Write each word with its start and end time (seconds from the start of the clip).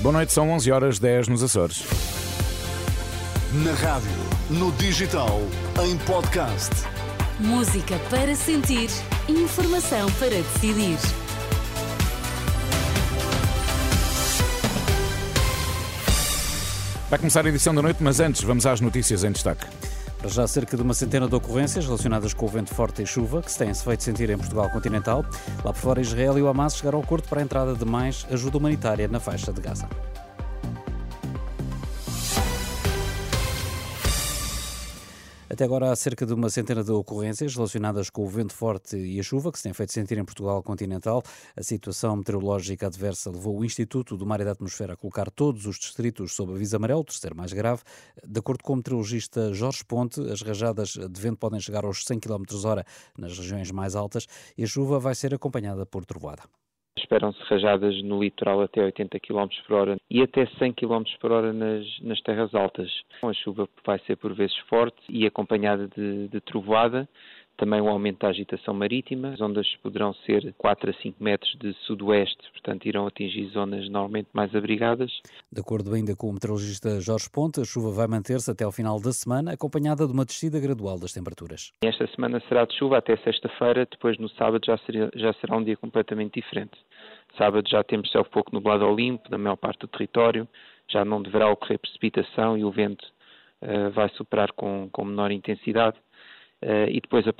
Boa 0.00 0.12
noite, 0.12 0.32
são 0.32 0.48
11 0.50 0.70
horas 0.70 0.98
10 1.00 1.26
nos 1.26 1.42
Açores. 1.42 1.82
Na 3.52 3.72
rádio, 3.72 4.08
no 4.48 4.70
digital, 4.72 5.40
em 5.84 5.98
podcast. 5.98 6.70
Música 7.40 7.98
para 8.08 8.32
sentir, 8.36 8.88
informação 9.28 10.08
para 10.12 10.30
decidir. 10.30 10.98
Vai 17.10 17.18
começar 17.18 17.44
a 17.44 17.48
edição 17.48 17.74
da 17.74 17.82
noite, 17.82 18.00
mas 18.00 18.20
antes 18.20 18.42
vamos 18.44 18.66
às 18.66 18.80
notícias 18.80 19.24
em 19.24 19.32
destaque. 19.32 19.66
Para 20.18 20.28
já 20.28 20.46
cerca 20.48 20.76
de 20.76 20.82
uma 20.82 20.94
centena 20.94 21.28
de 21.28 21.34
ocorrências 21.34 21.84
relacionadas 21.84 22.34
com 22.34 22.44
o 22.44 22.48
vento 22.48 22.74
forte 22.74 23.02
e 23.02 23.06
chuva 23.06 23.40
que 23.40 23.52
se 23.52 23.58
têm-se 23.58 23.84
feito 23.84 24.02
sentir 24.02 24.28
em 24.30 24.36
Portugal 24.36 24.68
continental. 24.70 25.24
Lá 25.64 25.72
por 25.72 25.80
fora, 25.80 26.00
Israel 26.00 26.36
e 26.36 26.42
o 26.42 26.48
Hamas 26.48 26.76
chegaram 26.76 26.98
ao 26.98 27.04
acordo 27.04 27.28
para 27.28 27.40
a 27.40 27.42
entrada 27.44 27.74
de 27.74 27.84
mais 27.84 28.26
ajuda 28.30 28.58
humanitária 28.58 29.06
na 29.06 29.20
faixa 29.20 29.52
de 29.52 29.60
Gaza. 29.60 29.88
Até 35.58 35.64
agora 35.64 35.90
há 35.90 35.96
cerca 35.96 36.24
de 36.24 36.32
uma 36.32 36.48
centena 36.48 36.84
de 36.84 36.92
ocorrências 36.92 37.52
relacionadas 37.52 38.10
com 38.10 38.22
o 38.22 38.28
vento 38.28 38.54
forte 38.54 38.96
e 38.96 39.18
a 39.18 39.22
chuva 39.24 39.50
que 39.50 39.58
se 39.58 39.64
tem 39.64 39.72
feito 39.72 39.92
sentir 39.92 40.16
em 40.16 40.24
Portugal 40.24 40.62
continental. 40.62 41.20
A 41.56 41.64
situação 41.64 42.14
meteorológica 42.14 42.86
adversa 42.86 43.28
levou 43.28 43.58
o 43.58 43.64
Instituto 43.64 44.16
do 44.16 44.24
Mar 44.24 44.40
e 44.40 44.44
da 44.44 44.52
Atmosfera 44.52 44.92
a 44.92 44.96
colocar 44.96 45.28
todos 45.32 45.66
os 45.66 45.76
distritos 45.76 46.32
sob 46.32 46.52
aviso 46.52 46.76
amarelo, 46.76 47.02
terceiro 47.02 47.36
mais 47.36 47.52
grave. 47.52 47.82
De 48.24 48.38
acordo 48.38 48.62
com 48.62 48.74
o 48.74 48.76
meteorologista 48.76 49.52
Jorge 49.52 49.84
Ponte, 49.84 50.20
as 50.30 50.42
rajadas 50.42 50.90
de 50.90 51.20
vento 51.20 51.38
podem 51.38 51.58
chegar 51.58 51.84
aos 51.84 52.04
100 52.04 52.20
km 52.20 52.44
hora 52.64 52.86
nas 53.18 53.36
regiões 53.36 53.72
mais 53.72 53.96
altas 53.96 54.28
e 54.56 54.62
a 54.62 54.66
chuva 54.68 55.00
vai 55.00 55.16
ser 55.16 55.34
acompanhada 55.34 55.84
por 55.84 56.04
trovoada. 56.04 56.44
Esperam-se 56.98 57.40
rajadas 57.44 58.02
no 58.02 58.22
litoral 58.22 58.62
até 58.62 58.82
80 58.82 59.18
km 59.20 59.46
por 59.66 59.76
hora 59.76 59.96
e 60.10 60.22
até 60.22 60.46
100 60.46 60.72
km 60.72 61.02
por 61.20 61.32
hora 61.32 61.52
nas, 61.52 61.84
nas 62.00 62.20
terras 62.22 62.54
altas. 62.54 62.90
A 63.22 63.32
chuva 63.32 63.68
vai 63.84 63.98
ser 64.00 64.16
por 64.16 64.34
vezes 64.34 64.56
forte 64.68 64.98
e 65.08 65.26
acompanhada 65.26 65.88
de, 65.88 66.28
de 66.28 66.40
trovoada 66.40 67.08
também 67.58 67.80
o 67.80 67.88
aumento 67.88 68.20
da 68.20 68.28
agitação 68.28 68.72
marítima. 68.72 69.30
As 69.30 69.40
ondas 69.40 69.66
poderão 69.82 70.14
ser 70.24 70.54
4 70.56 70.90
a 70.90 70.94
5 70.94 71.22
metros 71.22 71.54
de 71.58 71.74
sudoeste, 71.84 72.50
portanto 72.52 72.86
irão 72.86 73.06
atingir 73.06 73.46
zonas 73.48 73.90
normalmente 73.90 74.28
mais 74.32 74.54
abrigadas. 74.54 75.10
De 75.52 75.60
acordo 75.60 75.92
ainda 75.92 76.16
com 76.16 76.30
o 76.30 76.32
meteorologista 76.32 77.00
Jorge 77.00 77.28
Ponte, 77.30 77.60
a 77.60 77.64
chuva 77.64 77.90
vai 77.90 78.06
manter-se 78.06 78.50
até 78.50 78.64
ao 78.64 78.72
final 78.72 79.00
da 79.00 79.12
semana, 79.12 79.52
acompanhada 79.52 80.06
de 80.06 80.12
uma 80.12 80.24
descida 80.24 80.58
gradual 80.60 80.98
das 80.98 81.12
temperaturas. 81.12 81.72
Esta 81.82 82.06
semana 82.14 82.40
será 82.48 82.64
de 82.64 82.78
chuva 82.78 82.98
até 82.98 83.16
sexta-feira, 83.18 83.86
depois 83.90 84.16
no 84.18 84.28
sábado 84.30 84.64
já, 84.64 84.78
seria, 84.78 85.10
já 85.14 85.32
será 85.34 85.56
um 85.56 85.64
dia 85.64 85.76
completamente 85.76 86.40
diferente. 86.40 86.78
Sábado 87.36 87.68
já 87.68 87.82
temos 87.82 88.10
céu 88.10 88.24
pouco 88.24 88.54
nublado 88.54 88.84
ao 88.84 88.94
limpo, 88.94 89.28
na 89.30 89.36
maior 89.36 89.56
parte 89.56 89.80
do 89.80 89.88
território, 89.88 90.48
já 90.88 91.04
não 91.04 91.20
deverá 91.20 91.50
ocorrer 91.50 91.78
precipitação 91.78 92.56
e 92.56 92.64
o 92.64 92.70
vento 92.70 93.04
uh, 93.62 93.90
vai 93.90 94.08
superar 94.10 94.52
com, 94.52 94.88
com 94.90 95.04
menor 95.04 95.32
intensidade. 95.32 95.96
Uh, 96.60 96.90
e 96.90 97.00
depois 97.00 97.24
a, 97.28 97.30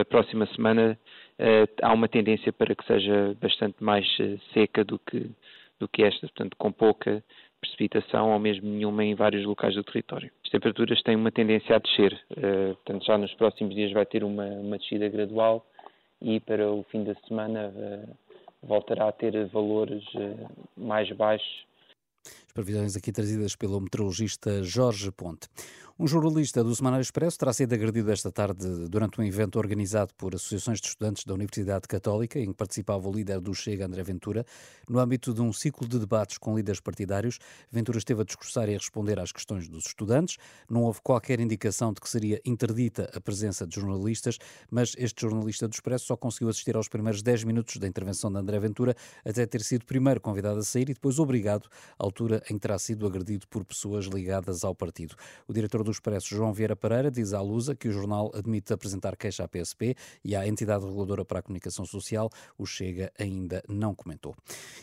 a, 0.00 0.04
próxima 0.04 0.46
semana 0.46 0.98
uh, 1.38 1.72
há 1.80 1.92
uma 1.92 2.08
tendência 2.08 2.52
para 2.52 2.74
que 2.74 2.84
seja 2.84 3.36
bastante 3.40 3.76
mais 3.82 4.04
uh, 4.18 4.36
seca 4.52 4.84
do 4.84 4.98
que, 4.98 5.30
do 5.78 5.86
que 5.86 6.02
esta, 6.02 6.26
portanto 6.26 6.56
com 6.58 6.72
pouca 6.72 7.22
precipitação 7.60 8.32
ou 8.32 8.38
mesmo 8.40 8.68
nenhuma 8.68 9.04
em 9.04 9.14
vários 9.14 9.46
locais 9.46 9.76
do 9.76 9.84
território. 9.84 10.28
As 10.44 10.50
temperaturas 10.50 11.00
têm 11.02 11.14
uma 11.14 11.30
tendência 11.30 11.76
a 11.76 11.78
descer, 11.78 12.20
portanto 12.74 13.06
já 13.06 13.16
nos 13.16 13.32
próximos 13.34 13.74
dias 13.74 13.90
vai 13.90 14.04
ter 14.04 14.22
uma, 14.22 14.44
uma 14.44 14.76
descida 14.76 15.08
gradual 15.08 15.64
e 16.20 16.40
para 16.40 16.70
o 16.70 16.84
fim 16.90 17.04
da 17.04 17.14
semana 17.26 17.72
voltará 18.62 19.08
a 19.08 19.12
ter 19.12 19.46
valores 19.46 20.04
mais 20.76 21.10
baixos. 21.12 21.64
As 22.26 22.52
previsões 22.52 22.96
aqui 22.96 23.10
trazidas 23.10 23.56
pelo 23.56 23.80
meteorologista 23.80 24.62
Jorge 24.62 25.10
Ponte. 25.10 25.48
Um 25.96 26.08
jornalista 26.08 26.64
do 26.64 26.74
Semanário 26.74 27.04
Expresso 27.04 27.38
terá 27.38 27.52
sido 27.52 27.72
agredido 27.72 28.10
esta 28.10 28.28
tarde 28.28 28.66
durante 28.88 29.20
um 29.20 29.22
evento 29.22 29.60
organizado 29.60 30.12
por 30.14 30.34
associações 30.34 30.80
de 30.80 30.88
estudantes 30.88 31.24
da 31.24 31.32
Universidade 31.32 31.86
Católica, 31.86 32.36
em 32.40 32.48
que 32.48 32.54
participava 32.54 33.08
o 33.08 33.12
líder 33.12 33.40
do 33.40 33.54
Chega, 33.54 33.86
André 33.86 34.02
Ventura. 34.02 34.44
No 34.88 34.98
âmbito 34.98 35.32
de 35.32 35.40
um 35.40 35.52
ciclo 35.52 35.86
de 35.86 36.00
debates 36.00 36.36
com 36.36 36.56
líderes 36.56 36.80
partidários, 36.80 37.38
Ventura 37.70 37.98
esteve 37.98 38.22
a 38.22 38.24
discursar 38.24 38.68
e 38.68 38.74
a 38.74 38.78
responder 38.78 39.20
às 39.20 39.30
questões 39.30 39.68
dos 39.68 39.86
estudantes. 39.86 40.36
Não 40.68 40.82
houve 40.82 41.00
qualquer 41.00 41.38
indicação 41.38 41.92
de 41.92 42.00
que 42.00 42.08
seria 42.10 42.40
interdita 42.44 43.08
a 43.14 43.20
presença 43.20 43.64
de 43.64 43.76
jornalistas, 43.76 44.36
mas 44.68 44.94
este 44.98 45.22
jornalista 45.22 45.68
do 45.68 45.74
Expresso 45.74 46.06
só 46.06 46.16
conseguiu 46.16 46.48
assistir 46.48 46.74
aos 46.74 46.88
primeiros 46.88 47.22
10 47.22 47.44
minutos 47.44 47.76
da 47.76 47.86
intervenção 47.86 48.32
de 48.32 48.38
André 48.38 48.58
Ventura, 48.58 48.96
até 49.24 49.46
ter 49.46 49.62
sido 49.62 49.84
primeiro 49.84 50.20
convidado 50.20 50.58
a 50.58 50.64
sair 50.64 50.90
e 50.90 50.94
depois 50.94 51.20
obrigado, 51.20 51.68
à 51.96 52.04
altura 52.04 52.42
em 52.50 52.54
que 52.54 52.60
terá 52.60 52.80
sido 52.80 53.06
agredido 53.06 53.46
por 53.46 53.64
pessoas 53.64 54.06
ligadas 54.06 54.64
ao 54.64 54.74
partido. 54.74 55.14
O 55.46 55.52
diretor 55.52 55.83
do 55.84 55.90
Expresso, 55.90 56.34
João 56.34 56.52
Vieira 56.52 56.74
Pereira, 56.74 57.10
diz 57.10 57.32
à 57.32 57.40
Lusa 57.40 57.74
que 57.74 57.88
o 57.88 57.92
jornal 57.92 58.32
admite 58.34 58.72
apresentar 58.72 59.16
queixa 59.16 59.44
à 59.44 59.48
PSP 59.48 59.94
e 60.24 60.34
à 60.34 60.46
entidade 60.48 60.84
reguladora 60.84 61.24
para 61.24 61.38
a 61.38 61.42
comunicação 61.42 61.84
social, 61.84 62.30
o 62.58 62.66
Chega 62.66 63.12
ainda 63.18 63.62
não 63.68 63.94
comentou. 63.94 64.34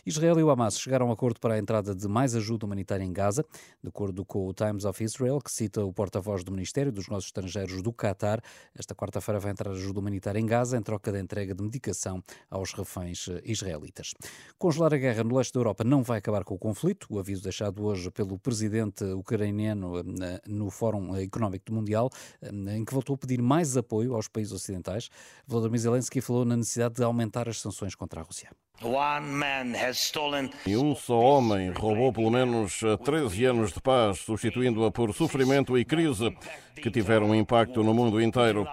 Israel 0.05 0.39
e 0.39 0.43
o 0.43 0.49
Hamas 0.49 0.79
chegaram 0.79 1.07
a 1.07 1.09
um 1.09 1.11
acordo 1.11 1.39
para 1.39 1.55
a 1.55 1.57
entrada 1.57 1.95
de 1.95 2.07
mais 2.07 2.35
ajuda 2.35 2.65
humanitária 2.65 3.03
em 3.03 3.11
Gaza, 3.11 3.45
de 3.81 3.89
acordo 3.89 4.23
com 4.23 4.47
o 4.47 4.53
Times 4.53 4.85
of 4.85 5.03
Israel, 5.03 5.39
que 5.41 5.51
cita 5.51 5.83
o 5.83 5.91
porta-voz 5.91 6.43
do 6.43 6.51
Ministério 6.51 6.91
dos 6.91 7.07
Negócios 7.07 7.29
Estrangeiros 7.29 7.81
do 7.81 7.91
Qatar. 7.91 8.41
Esta 8.77 8.93
quarta-feira 8.93 9.39
vai 9.39 9.51
entrar 9.51 9.71
ajuda 9.71 9.99
humanitária 9.99 10.39
em 10.39 10.45
Gaza 10.45 10.77
em 10.77 10.81
troca 10.81 11.11
da 11.11 11.19
entrega 11.19 11.55
de 11.55 11.63
medicação 11.63 12.23
aos 12.49 12.73
reféns 12.73 13.27
israelitas. 13.43 14.13
Congelar 14.57 14.93
a 14.93 14.97
guerra 14.97 15.23
no 15.23 15.35
leste 15.35 15.53
da 15.53 15.59
Europa 15.59 15.83
não 15.83 16.03
vai 16.03 16.19
acabar 16.19 16.43
com 16.43 16.55
o 16.55 16.59
conflito. 16.59 17.07
O 17.09 17.19
aviso 17.19 17.41
deixado 17.41 17.83
hoje 17.83 18.11
pelo 18.11 18.37
presidente 18.37 19.03
ucraniano 19.03 19.99
eh, 19.99 20.41
no 20.47 20.69
Fórum 20.69 20.90
Fórum 20.91 21.15
Económico 21.15 21.73
Mundial, 21.73 22.09
eh, 22.41 22.49
em 22.75 22.83
que 22.83 22.93
voltou 22.93 23.15
a 23.15 23.17
pedir 23.17 23.41
mais 23.41 23.77
apoio 23.77 24.13
aos 24.13 24.27
países 24.27 24.51
ocidentais. 24.51 25.09
Volodymyr 25.47 25.79
Zelensky 25.79 26.19
falou 26.19 26.43
na 26.43 26.57
necessidade 26.57 26.95
de 26.95 27.03
aumentar 27.03 27.47
as 27.47 27.61
sanções 27.61 27.95
contra 27.95 28.19
a 28.19 28.23
Rússia. 28.23 28.51
E 30.65 30.75
um 30.75 30.95
só 30.95 31.19
homem 31.19 31.69
roubou 31.71 32.11
pelo 32.11 32.31
menos 32.31 32.81
13 33.03 33.45
anos 33.45 33.73
de 33.73 33.79
paz, 33.79 34.19
substituindo-a 34.19 34.91
por 34.91 35.13
sofrimento 35.13 35.77
e 35.77 35.85
crise 35.85 36.35
que 36.75 36.89
tiveram 36.89 37.29
um 37.29 37.35
impacto 37.35 37.83
no 37.83 37.93
mundo 37.93 38.21
inteiro. 38.21 38.67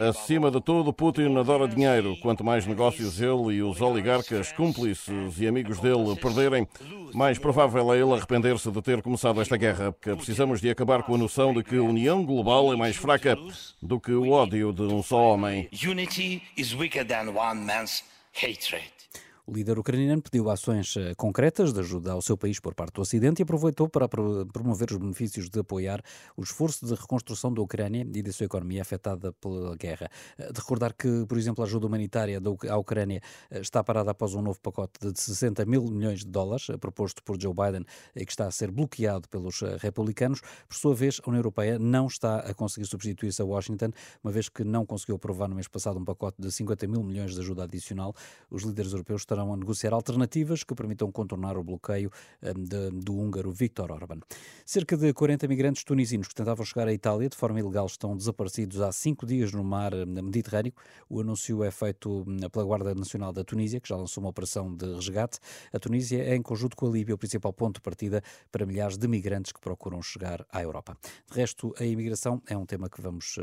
Acima 0.00 0.50
de 0.50 0.60
tudo, 0.60 0.92
Putin 0.92 1.36
adora 1.36 1.68
dinheiro. 1.68 2.16
Quanto 2.22 2.42
mais 2.42 2.66
negócios 2.66 3.20
ele 3.20 3.56
e 3.56 3.62
os 3.62 3.80
oligarcas, 3.80 4.52
cúmplices 4.52 5.38
e 5.38 5.46
amigos 5.46 5.78
dele 5.80 6.16
perderem, 6.16 6.66
mais 7.12 7.38
provável 7.38 7.92
é 7.92 7.98
ele 7.98 8.12
arrepender-se 8.12 8.70
de 8.70 8.80
ter 8.80 9.02
começado 9.02 9.40
esta 9.40 9.56
guerra. 9.56 9.92
Porque 9.92 10.14
precisamos 10.14 10.60
de 10.60 10.70
acabar 10.70 11.02
com 11.02 11.14
a 11.14 11.18
noção 11.18 11.52
de 11.52 11.62
que 11.62 11.76
a 11.76 11.82
união 11.82 12.24
global 12.24 12.72
é 12.72 12.76
mais 12.76 12.96
fraca 12.96 13.36
do 13.82 14.00
que 14.00 14.12
o 14.12 14.30
ódio 14.30 14.72
de 14.72 14.82
um 14.82 15.02
só 15.02 15.34
homem. 15.34 15.68
Unity 15.72 16.42
is 16.56 16.74
weaker 16.74 17.04
than 17.04 17.32
one 17.34 17.60
man's 17.66 18.02
hatred. 18.32 19.01
O 19.44 19.52
líder 19.52 19.76
ucraniano 19.76 20.22
pediu 20.22 20.48
ações 20.48 20.96
eh, 20.96 21.14
concretas 21.16 21.72
de 21.72 21.80
ajuda 21.80 22.12
ao 22.12 22.22
seu 22.22 22.36
país 22.38 22.60
por 22.60 22.76
parte 22.76 22.94
do 22.94 23.00
Ocidente 23.00 23.40
e 23.40 23.42
aproveitou 23.42 23.88
para 23.88 24.08
promover 24.08 24.92
os 24.92 24.98
benefícios 24.98 25.50
de 25.50 25.58
apoiar 25.58 26.00
o 26.36 26.44
esforço 26.44 26.86
de 26.86 26.94
reconstrução 26.94 27.52
da 27.52 27.60
Ucrânia 27.60 28.06
e 28.14 28.22
da 28.22 28.32
sua 28.32 28.46
economia 28.46 28.82
afetada 28.82 29.32
pela 29.32 29.74
guerra. 29.74 30.08
Eh, 30.38 30.52
de 30.52 30.60
recordar 30.60 30.94
que, 30.94 31.26
por 31.26 31.36
exemplo, 31.36 31.64
a 31.64 31.66
ajuda 31.66 31.88
humanitária 31.88 32.40
à 32.70 32.76
Ucrânia 32.76 33.20
eh, 33.50 33.58
está 33.58 33.82
parada 33.82 34.12
após 34.12 34.32
um 34.32 34.42
novo 34.42 34.60
pacote 34.60 34.92
de 35.10 35.20
60 35.20 35.64
mil 35.66 35.82
milhões 35.86 36.20
de 36.20 36.30
dólares 36.30 36.68
proposto 36.78 37.20
por 37.24 37.36
Joe 37.40 37.52
Biden 37.52 37.84
e 38.14 38.24
que 38.24 38.30
está 38.30 38.46
a 38.46 38.50
ser 38.52 38.70
bloqueado 38.70 39.28
pelos 39.28 39.60
republicanos. 39.80 40.40
Por 40.68 40.76
sua 40.76 40.94
vez, 40.94 41.20
a 41.20 41.28
União 41.28 41.40
Europeia 41.40 41.80
não 41.80 42.06
está 42.06 42.38
a 42.38 42.54
conseguir 42.54 42.86
substituir-se 42.86 43.42
a 43.42 43.44
Washington, 43.44 43.90
uma 44.22 44.30
vez 44.32 44.48
que 44.48 44.62
não 44.62 44.86
conseguiu 44.86 45.16
aprovar 45.16 45.48
no 45.48 45.56
mês 45.56 45.66
passado 45.66 45.98
um 45.98 46.04
pacote 46.04 46.40
de 46.40 46.52
50 46.52 46.86
mil 46.86 47.02
milhões 47.02 47.34
de 47.34 47.40
ajuda 47.40 47.64
adicional. 47.64 48.14
Os 48.48 48.62
líderes 48.62 48.92
europeus 48.92 49.22
estarão 49.32 49.52
a 49.52 49.56
negociar 49.56 49.94
alternativas 49.94 50.62
que 50.62 50.74
permitam 50.74 51.10
contornar 51.10 51.56
o 51.56 51.64
bloqueio 51.64 52.10
hum, 52.42 52.62
de, 52.62 52.90
do 52.90 53.16
húngaro 53.16 53.50
Viktor 53.50 53.90
Orban. 53.90 54.20
Cerca 54.64 54.96
de 54.96 55.12
40 55.12 55.48
migrantes 55.48 55.84
tunisinos 55.84 56.28
que 56.28 56.34
tentavam 56.34 56.64
chegar 56.64 56.86
à 56.86 56.92
Itália 56.92 57.28
de 57.28 57.36
forma 57.36 57.58
ilegal 57.58 57.86
estão 57.86 58.16
desaparecidos 58.16 58.80
há 58.80 58.92
cinco 58.92 59.24
dias 59.24 59.52
no 59.52 59.64
mar 59.64 59.94
hum, 59.94 60.06
Mediterrâneo. 60.06 60.72
O 61.08 61.20
anúncio 61.20 61.64
é 61.64 61.70
feito 61.70 62.24
hum, 62.26 62.36
pela 62.50 62.64
Guarda 62.64 62.94
Nacional 62.94 63.32
da 63.32 63.42
Tunísia, 63.42 63.80
que 63.80 63.88
já 63.88 63.96
lançou 63.96 64.22
uma 64.22 64.30
operação 64.30 64.74
de 64.74 64.94
resgate. 64.94 65.38
A 65.72 65.78
Tunísia 65.78 66.22
é, 66.22 66.36
em 66.36 66.42
conjunto 66.42 66.76
com 66.76 66.86
a 66.86 66.90
Líbia, 66.90 67.14
o 67.14 67.18
principal 67.18 67.52
ponto 67.52 67.76
de 67.76 67.80
partida 67.80 68.22
para 68.50 68.66
milhares 68.66 68.98
de 68.98 69.08
migrantes 69.08 69.52
que 69.52 69.60
procuram 69.60 70.02
chegar 70.02 70.44
à 70.52 70.62
Europa. 70.62 70.96
De 71.30 71.38
resto, 71.38 71.74
a 71.78 71.84
imigração 71.84 72.42
é 72.46 72.56
um 72.56 72.66
tema 72.66 72.88
que 72.88 73.00
vamos 73.00 73.36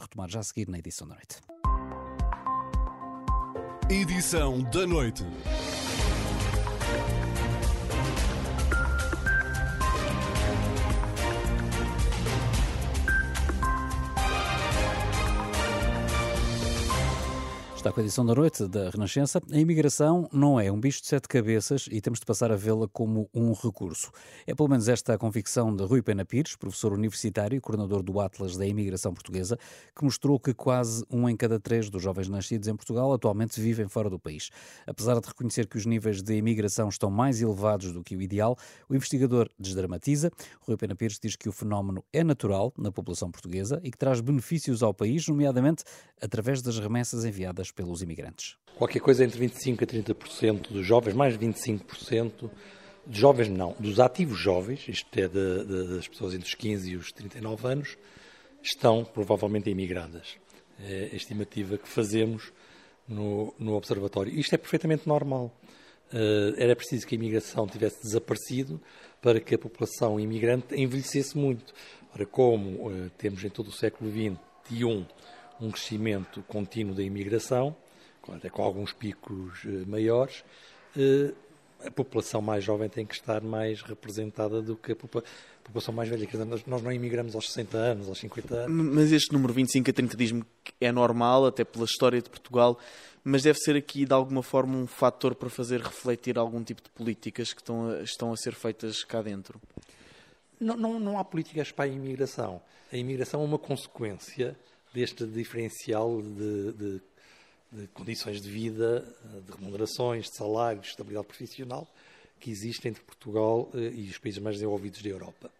retomar 0.00 0.28
já 0.28 0.40
a 0.40 0.42
seguir 0.42 0.68
na 0.68 0.78
edição 0.78 1.06
da 1.06 1.14
noite. 1.14 1.65
Edição 3.88 4.62
da 4.64 4.84
noite. 4.84 5.24
Está 17.86 17.94
com 17.94 18.00
a 18.00 18.02
edição 18.02 18.26
da 18.26 18.34
noite 18.34 18.66
da 18.66 18.90
Renascença. 18.90 19.40
A 19.48 19.56
imigração 19.56 20.28
não 20.32 20.58
é 20.58 20.72
um 20.72 20.80
bicho 20.80 21.00
de 21.02 21.06
sete 21.06 21.28
cabeças 21.28 21.88
e 21.88 22.00
temos 22.00 22.18
de 22.18 22.26
passar 22.26 22.50
a 22.50 22.56
vê-la 22.56 22.88
como 22.88 23.30
um 23.32 23.52
recurso. 23.52 24.10
É 24.44 24.56
pelo 24.56 24.68
menos 24.68 24.88
esta 24.88 25.14
a 25.14 25.18
convicção 25.18 25.72
de 25.72 25.84
Rui 25.84 26.02
Pena 26.02 26.24
Pires, 26.24 26.56
professor 26.56 26.92
universitário 26.92 27.56
e 27.56 27.60
coordenador 27.60 28.02
do 28.02 28.18
Atlas 28.18 28.56
da 28.56 28.66
Imigração 28.66 29.14
Portuguesa, 29.14 29.56
que 29.96 30.02
mostrou 30.02 30.40
que 30.40 30.52
quase 30.52 31.04
um 31.08 31.28
em 31.28 31.36
cada 31.36 31.60
três 31.60 31.88
dos 31.88 32.02
jovens 32.02 32.28
nascidos 32.28 32.66
em 32.66 32.74
Portugal 32.74 33.12
atualmente 33.12 33.60
vivem 33.60 33.86
fora 33.86 34.10
do 34.10 34.18
país. 34.18 34.50
Apesar 34.84 35.20
de 35.20 35.28
reconhecer 35.28 35.68
que 35.68 35.76
os 35.76 35.86
níveis 35.86 36.20
de 36.20 36.34
imigração 36.34 36.88
estão 36.88 37.08
mais 37.08 37.40
elevados 37.40 37.92
do 37.92 38.02
que 38.02 38.16
o 38.16 38.20
ideal, 38.20 38.58
o 38.88 38.96
investigador 38.96 39.48
desdramatiza. 39.56 40.32
Rui 40.62 40.76
Pena 40.76 40.96
Pires 40.96 41.20
diz 41.22 41.36
que 41.36 41.48
o 41.48 41.52
fenómeno 41.52 42.04
é 42.12 42.24
natural 42.24 42.72
na 42.76 42.90
população 42.90 43.30
portuguesa 43.30 43.80
e 43.84 43.92
que 43.92 43.96
traz 43.96 44.20
benefícios 44.20 44.82
ao 44.82 44.92
país, 44.92 45.28
nomeadamente 45.28 45.84
através 46.20 46.60
das 46.60 46.80
remessas 46.80 47.24
enviadas 47.24 47.75
pelos 47.76 48.02
imigrantes. 48.02 48.56
Qualquer 48.74 49.00
coisa 49.00 49.24
entre 49.24 49.46
25% 49.46 49.82
a 49.82 49.86
30% 49.86 50.72
dos 50.72 50.84
jovens, 50.84 51.14
mais 51.14 51.38
de 51.38 51.46
25%, 51.46 52.50
de 53.06 53.20
jovens 53.20 53.48
não, 53.48 53.76
dos 53.78 54.00
ativos 54.00 54.38
jovens, 54.38 54.88
isto 54.88 55.08
é, 55.16 55.28
de, 55.28 55.64
de, 55.64 55.94
das 55.94 56.08
pessoas 56.08 56.34
entre 56.34 56.48
os 56.48 56.54
15 56.54 56.90
e 56.90 56.96
os 56.96 57.12
39 57.12 57.68
anos, 57.68 57.96
estão 58.62 59.04
provavelmente 59.04 59.70
imigradas. 59.70 60.36
É 60.80 61.10
a 61.12 61.16
estimativa 61.16 61.78
que 61.78 61.88
fazemos 61.88 62.52
no, 63.06 63.54
no 63.58 63.74
Observatório. 63.74 64.34
Isto 64.38 64.54
é 64.54 64.58
perfeitamente 64.58 65.06
normal. 65.06 65.56
Uh, 66.12 66.54
era 66.56 66.76
preciso 66.76 67.06
que 67.06 67.14
a 67.14 67.18
imigração 67.18 67.66
tivesse 67.66 68.02
desaparecido 68.02 68.80
para 69.20 69.40
que 69.40 69.54
a 69.54 69.58
população 69.58 70.20
imigrante 70.20 70.74
envelhecesse 70.74 71.36
muito. 71.36 71.72
Ora, 72.14 72.26
como 72.26 72.88
uh, 72.88 73.10
temos 73.16 73.42
em 73.44 73.48
todo 73.48 73.68
o 73.68 73.72
século 73.72 74.10
XXI 74.10 75.06
um 75.60 75.70
crescimento 75.70 76.42
contínuo 76.48 76.94
da 76.94 77.02
imigração, 77.02 77.74
até 78.32 78.50
com 78.50 78.62
alguns 78.62 78.92
picos 78.92 79.64
eh, 79.64 79.84
maiores, 79.86 80.44
eh, 80.96 81.32
a 81.84 81.90
população 81.90 82.40
mais 82.40 82.64
jovem 82.64 82.88
tem 82.88 83.04
que 83.04 83.14
estar 83.14 83.42
mais 83.42 83.82
representada 83.82 84.62
do 84.62 84.76
que 84.76 84.92
a 84.92 84.96
população 84.96 85.94
mais 85.94 86.08
velha. 86.08 86.26
Nós 86.66 86.82
não 86.82 86.90
imigramos 86.90 87.34
aos 87.34 87.48
60 87.52 87.76
anos, 87.76 88.08
aos 88.08 88.18
50 88.18 88.54
anos. 88.54 88.94
Mas 88.94 89.12
este 89.12 89.32
número 89.32 89.52
25 89.52 89.90
a 89.90 89.92
30 89.92 90.16
diz-me 90.16 90.44
que 90.64 90.72
é 90.80 90.90
normal, 90.90 91.46
até 91.46 91.64
pela 91.64 91.84
história 91.84 92.20
de 92.20 92.30
Portugal, 92.30 92.78
mas 93.22 93.42
deve 93.42 93.58
ser 93.58 93.76
aqui 93.76 94.04
de 94.04 94.12
alguma 94.12 94.42
forma 94.42 94.76
um 94.76 94.86
fator 94.86 95.34
para 95.34 95.50
fazer 95.50 95.80
refletir 95.80 96.38
algum 96.38 96.62
tipo 96.62 96.82
de 96.82 96.90
políticas 96.90 97.52
que 97.52 97.60
estão 97.60 97.90
a, 97.90 98.02
estão 98.02 98.32
a 98.32 98.36
ser 98.36 98.54
feitas 98.54 99.04
cá 99.04 99.20
dentro. 99.20 99.60
Não, 100.58 100.76
não, 100.76 100.98
não 100.98 101.18
há 101.18 101.24
políticas 101.24 101.70
para 101.70 101.84
a 101.84 101.88
imigração. 101.88 102.62
A 102.90 102.96
imigração 102.96 103.42
é 103.42 103.44
uma 103.44 103.58
consequência 103.58 104.56
deste 104.96 105.26
diferencial 105.26 106.22
de, 106.22 106.72
de, 106.72 107.02
de, 107.70 107.86
condições 107.88 108.40
de 108.40 108.48
vida, 108.48 109.04
de 109.44 109.52
remunerações, 109.52 110.24
de 110.24 110.34
salários, 110.34 110.84
de 110.84 110.90
estabilidade 110.92 111.26
profissional 111.26 111.86
que 112.40 112.50
existe 112.50 112.88
entre 112.88 113.02
Portugal 113.02 113.70
eh, 113.74 113.92
e 113.94 114.08
os 114.08 114.16
países 114.16 114.40
mais 114.40 114.56
desenvolvidos 114.56 115.02
da 115.02 115.08
Europa. 115.10 115.50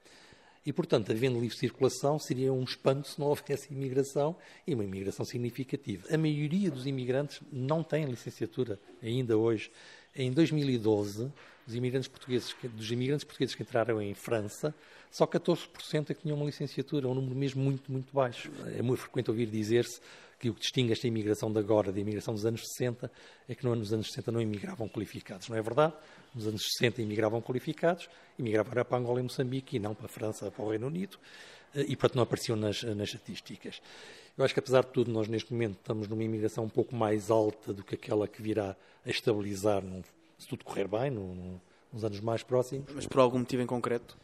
E, 0.64 0.72
portanto, 0.72 1.12
havendo 1.12 1.38
livre 1.38 1.56
circulação, 1.56 2.18
seria 2.18 2.50
um 2.50 2.64
espanto 2.64 3.08
se 3.08 3.20
não 3.20 3.26
houvesse 3.28 3.72
imigração 3.72 4.34
e 4.66 4.74
uma 4.74 4.84
imigração 4.84 5.24
significativa. 5.26 6.06
A 6.10 6.16
maioria 6.16 6.70
dos 6.70 6.86
imigrantes 6.86 7.40
não 7.52 7.82
tem 7.82 8.06
licenciatura 8.06 8.80
ainda 9.02 9.36
hoje. 9.36 9.70
Em 10.14 10.32
2012, 10.32 11.30
os 11.66 11.74
imigrantes 11.74 12.08
portugueses, 12.08 12.54
dos 12.74 12.90
imigrantes 12.90 13.24
portugueses 13.24 13.54
que 13.54 13.62
entraram 13.62 14.00
em 14.00 14.14
França, 14.14 14.74
só 15.10 15.26
14% 15.26 16.10
é 16.10 16.14
que 16.14 16.22
tinham 16.22 16.36
uma 16.36 16.46
licenciatura, 16.46 17.08
um 17.08 17.14
número 17.14 17.34
mesmo 17.34 17.62
muito, 17.62 17.90
muito 17.90 18.12
baixo. 18.12 18.50
É 18.76 18.82
muito 18.82 19.00
frequente 19.00 19.30
ouvir 19.30 19.46
dizer-se 19.46 20.00
que 20.38 20.50
o 20.50 20.54
que 20.54 20.60
distingue 20.60 20.92
esta 20.92 21.06
imigração 21.08 21.50
de 21.50 21.58
agora 21.58 21.90
da 21.90 21.98
imigração 21.98 22.34
dos 22.34 22.44
anos 22.44 22.60
60 22.76 23.10
é 23.48 23.54
que 23.54 23.64
nos 23.64 23.92
anos 23.92 24.08
60 24.08 24.30
não 24.30 24.40
imigravam 24.40 24.88
qualificados. 24.88 25.48
Não 25.48 25.56
é 25.56 25.62
verdade? 25.62 25.94
Nos 26.34 26.46
anos 26.46 26.62
60 26.78 27.00
imigravam 27.00 27.40
qualificados, 27.40 28.08
imigravam 28.38 28.72
para 28.84 28.98
Angola 28.98 29.20
e 29.20 29.22
Moçambique 29.22 29.76
e 29.76 29.78
não 29.78 29.94
para 29.94 30.06
a 30.06 30.08
França, 30.08 30.50
para 30.50 30.64
o 30.64 30.68
Reino 30.68 30.86
Unido, 30.86 31.18
eh, 31.74 31.86
e 31.88 31.96
portanto 31.96 32.16
não 32.16 32.22
apareciam 32.22 32.56
nas, 32.56 32.82
nas 32.82 33.08
estatísticas. 33.08 33.80
Eu 34.36 34.44
acho 34.44 34.52
que 34.52 34.60
apesar 34.60 34.82
de 34.82 34.92
tudo, 34.92 35.10
nós 35.10 35.28
neste 35.28 35.50
momento 35.50 35.78
estamos 35.78 36.06
numa 36.08 36.22
imigração 36.22 36.64
um 36.64 36.68
pouco 36.68 36.94
mais 36.94 37.30
alta 37.30 37.72
do 37.72 37.82
que 37.82 37.94
aquela 37.94 38.28
que 38.28 38.42
virá 38.42 38.76
a 39.06 39.10
estabilizar, 39.10 39.82
num, 39.82 40.02
se 40.38 40.46
tudo 40.46 40.64
correr 40.64 40.88
bem, 40.88 41.10
num, 41.10 41.58
nos 41.92 42.04
anos 42.04 42.20
mais 42.20 42.42
próximos. 42.42 42.86
Mas 42.94 43.06
por 43.06 43.20
algum 43.20 43.38
motivo 43.38 43.62
em 43.62 43.66
concreto? 43.66 44.16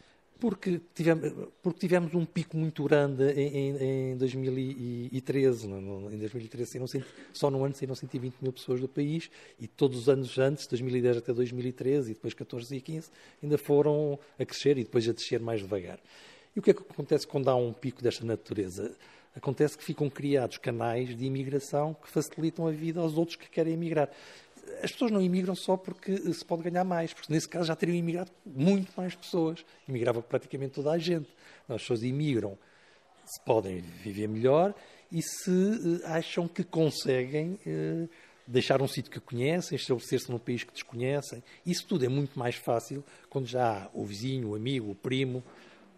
porque 0.42 0.80
tivemos, 0.92 1.32
porque 1.62 1.78
tivemos 1.78 2.12
um 2.14 2.24
pico 2.24 2.56
muito 2.56 2.82
grande 2.82 3.30
em, 3.30 3.76
em, 3.76 4.10
em 4.10 4.16
2013. 4.16 5.68
No, 5.68 6.12
em 6.12 6.18
2013 6.18 6.68
saíram, 6.68 7.06
só 7.32 7.48
no 7.48 7.64
ano 7.64 7.76
saíram 7.76 7.94
120 7.94 8.38
mil 8.42 8.52
pessoas 8.52 8.80
do 8.80 8.88
país 8.88 9.30
e 9.60 9.68
todos 9.68 9.96
os 9.96 10.08
anos 10.08 10.36
antes, 10.40 10.66
2010 10.66 11.18
até 11.18 11.32
2013 11.32 12.10
e 12.10 12.14
depois 12.14 12.34
14 12.34 12.74
e 12.74 12.80
15, 12.80 13.08
ainda 13.40 13.56
foram 13.56 14.18
a 14.36 14.44
crescer 14.44 14.76
e 14.78 14.82
depois 14.82 15.08
a 15.08 15.12
descer 15.12 15.38
mais 15.38 15.60
devagar. 15.60 16.00
E 16.56 16.58
o 16.58 16.62
que 16.62 16.72
é 16.72 16.74
que 16.74 16.82
acontece 16.82 17.24
quando 17.24 17.48
há 17.48 17.54
um 17.54 17.72
pico 17.72 18.02
desta 18.02 18.24
natureza? 18.24 18.96
Acontece 19.36 19.78
que 19.78 19.84
ficam 19.84 20.10
criados 20.10 20.58
canais 20.58 21.16
de 21.16 21.24
imigração 21.24 21.94
que 21.94 22.08
facilitam 22.08 22.66
a 22.66 22.72
vida 22.72 22.98
aos 22.98 23.16
outros 23.16 23.36
que 23.36 23.48
querem 23.48 23.74
emigrar 23.74 24.10
as 24.82 24.90
pessoas 24.92 25.10
não 25.10 25.20
imigram 25.20 25.54
só 25.54 25.76
porque 25.76 26.16
se 26.32 26.44
pode 26.44 26.62
ganhar 26.62 26.84
mais, 26.84 27.12
porque 27.12 27.32
nesse 27.32 27.48
caso 27.48 27.66
já 27.66 27.76
teriam 27.76 27.96
imigrado 27.96 28.30
muito 28.44 28.92
mais 28.96 29.14
pessoas. 29.14 29.64
Imigrava 29.88 30.22
praticamente 30.22 30.74
toda 30.74 30.90
a 30.90 30.98
gente. 30.98 31.28
As 31.68 31.82
pessoas 31.82 32.02
imigram 32.02 32.58
se 33.24 33.40
podem 33.44 33.80
viver 33.80 34.28
melhor 34.28 34.74
e 35.10 35.22
se 35.22 35.50
eh, 35.50 36.06
acham 36.06 36.48
que 36.48 36.64
conseguem 36.64 37.58
eh, 37.66 38.08
deixar 38.46 38.82
um 38.82 38.88
sítio 38.88 39.10
que 39.10 39.20
conhecem, 39.20 39.76
estabelecer-se 39.76 40.30
num 40.30 40.38
país 40.38 40.64
que 40.64 40.72
desconhecem. 40.72 41.42
Isso 41.64 41.86
tudo 41.86 42.04
é 42.04 42.08
muito 42.08 42.38
mais 42.38 42.56
fácil 42.56 43.04
quando 43.30 43.46
já 43.46 43.84
há 43.84 43.90
o 43.94 44.04
vizinho, 44.04 44.50
o 44.50 44.54
amigo, 44.54 44.90
o 44.90 44.94
primo, 44.94 45.42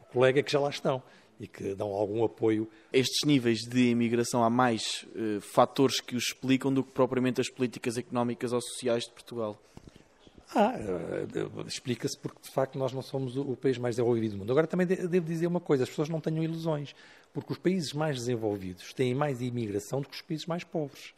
o 0.02 0.12
colega 0.12 0.42
que 0.42 0.52
já 0.52 0.60
lá 0.60 0.70
estão 0.70 1.02
e 1.38 1.46
que 1.46 1.74
dão 1.74 1.88
algum 1.88 2.24
apoio. 2.24 2.68
Estes 2.92 3.26
níveis 3.26 3.60
de 3.60 3.90
imigração, 3.90 4.44
há 4.44 4.50
mais 4.50 5.06
uh, 5.14 5.40
fatores 5.40 6.00
que 6.00 6.16
os 6.16 6.24
explicam 6.24 6.72
do 6.72 6.82
que 6.82 6.92
propriamente 6.92 7.40
as 7.40 7.48
políticas 7.48 7.96
económicas 7.96 8.52
ou 8.52 8.60
sociais 8.60 9.04
de 9.04 9.10
Portugal? 9.10 9.60
Ah, 10.54 10.74
uh, 10.76 11.66
explica-se 11.66 12.16
porque 12.16 12.40
de 12.42 12.50
facto 12.50 12.78
nós 12.78 12.92
não 12.92 13.02
somos 13.02 13.36
o, 13.36 13.56
país 13.56 13.76
mais 13.76 13.96
desenvolvido 13.96 14.32
do 14.32 14.38
mundo. 14.38 14.50
Agora 14.52 14.66
também 14.66 14.86
de, 14.86 15.08
devo 15.08 15.26
dizer 15.26 15.46
uma 15.46 15.60
coisa: 15.60 15.82
as 15.82 15.88
pessoas 15.88 16.08
não 16.08 16.20
tenham 16.20 16.44
ilusões, 16.44 16.94
porque 17.32 17.52
os 17.52 17.58
países 17.58 17.92
mais 17.92 18.16
desenvolvidos 18.16 18.92
têm 18.92 19.14
mais 19.14 19.40
imigração 19.40 20.00
do 20.00 20.08
que 20.08 20.14
os 20.14 20.22
países 20.22 20.46
mais 20.46 20.62
pobres. 20.62 21.12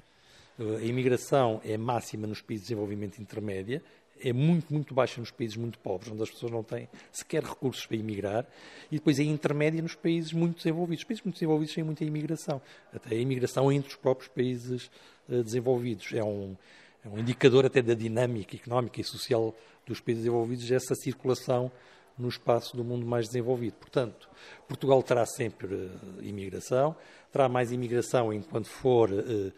Uh, 0.59 0.77
a 0.77 0.83
imigração 0.83 1.61
é 1.65 1.77
máxima 1.77 2.27
nos 2.27 2.41
países 2.41 2.67
de 2.67 2.69
desenvolvimento 2.69 3.21
intermédia, 3.21 3.83
é 4.23 4.33
muito, 4.33 4.73
muito 4.73 4.95
baixa 4.95 5.21
nos 5.21 5.31
países 5.31 5.57
muito 5.57 5.79
pobres, 5.79 6.11
onde 6.11 6.23
as 6.23 6.31
pessoas 6.31 6.53
não 6.53 6.63
têm 6.63 6.89
sequer 7.13 7.43
recursos 7.43 7.87
para 7.87 7.97
emigrar, 7.97 8.47
e 8.91 8.97
depois 8.97 9.19
é 9.19 9.23
intermédia 9.23 9.83
nos 9.83 9.95
países 9.95 10.33
muito 10.33 10.57
desenvolvidos. 10.57 11.03
Os 11.03 11.05
países 11.05 11.25
muito 11.25 11.35
desenvolvidos 11.35 11.75
têm 11.75 11.85
muita 11.85 12.05
imigração, 12.05 12.61
até 12.93 13.15
a 13.15 13.19
imigração 13.19 13.71
entre 13.71 13.91
os 13.91 13.97
próprios 13.97 14.29
países 14.29 14.91
uh, 15.29 15.43
desenvolvidos. 15.43 16.13
É 16.13 16.25
um, 16.25 16.57
é 17.05 17.09
um 17.09 17.19
indicador 17.19 17.67
até 17.67 17.83
da 17.83 17.95
dinâmica 17.95 18.57
económica 18.57 19.01
e 19.01 19.05
social 19.05 19.55
dos 19.87 20.01
países 20.01 20.25
desenvolvidos, 20.25 20.71
essa 20.71 20.95
circulação 20.95 21.71
no 22.19 22.29
espaço 22.29 22.77
do 22.77 22.83
mundo 22.83 23.07
mais 23.07 23.27
desenvolvido. 23.27 23.75
Portanto, 23.75 24.29
Portugal 24.67 25.03
terá 25.03 25.27
sempre 25.27 25.75
uh, 25.75 25.91
imigração, 26.23 26.97
terá 27.31 27.49
mais 27.49 27.71
imigração 27.73 28.33
enquanto 28.33 28.69
for 28.69 29.11
uh, 29.11 29.53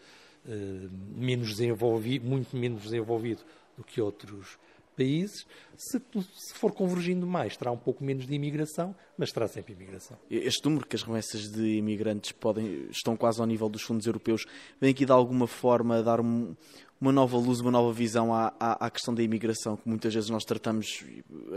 menos 1.15 1.49
desenvolvido, 1.49 2.25
muito 2.25 2.55
menos 2.55 2.83
desenvolvido 2.83 3.41
do 3.79 3.83
que 3.83 4.01
outros 4.01 4.59
países. 4.95 5.47
Se, 5.77 5.97
se, 5.97 6.53
for 6.55 6.73
convergindo 6.73 7.25
mais, 7.25 7.55
terá 7.55 7.71
um 7.71 7.77
pouco 7.77 8.03
menos 8.03 8.27
de 8.27 8.33
imigração, 8.33 8.93
mas 9.17 9.31
terá 9.31 9.47
sempre 9.47 9.71
imigração. 9.71 10.17
Este 10.29 10.65
número 10.65 10.85
que 10.85 10.97
as 10.97 11.03
remessas 11.03 11.49
de 11.49 11.77
imigrantes 11.77 12.33
podem, 12.33 12.87
estão 12.91 13.15
quase 13.15 13.39
ao 13.39 13.47
nível 13.47 13.69
dos 13.69 13.81
fundos 13.81 14.05
europeus, 14.05 14.45
vem 14.81 14.91
aqui 14.91 15.05
de 15.05 15.11
alguma 15.13 15.47
forma 15.47 16.03
dar 16.03 16.19
um, 16.19 16.53
uma 16.99 17.13
nova 17.13 17.37
luz, 17.37 17.61
uma 17.61 17.71
nova 17.71 17.93
visão 17.93 18.33
à, 18.33 18.53
à, 18.59 18.87
à, 18.87 18.89
questão 18.89 19.15
da 19.15 19.23
imigração, 19.23 19.77
que 19.77 19.87
muitas 19.87 20.13
vezes 20.13 20.29
nós 20.29 20.43
tratamos, 20.43 21.05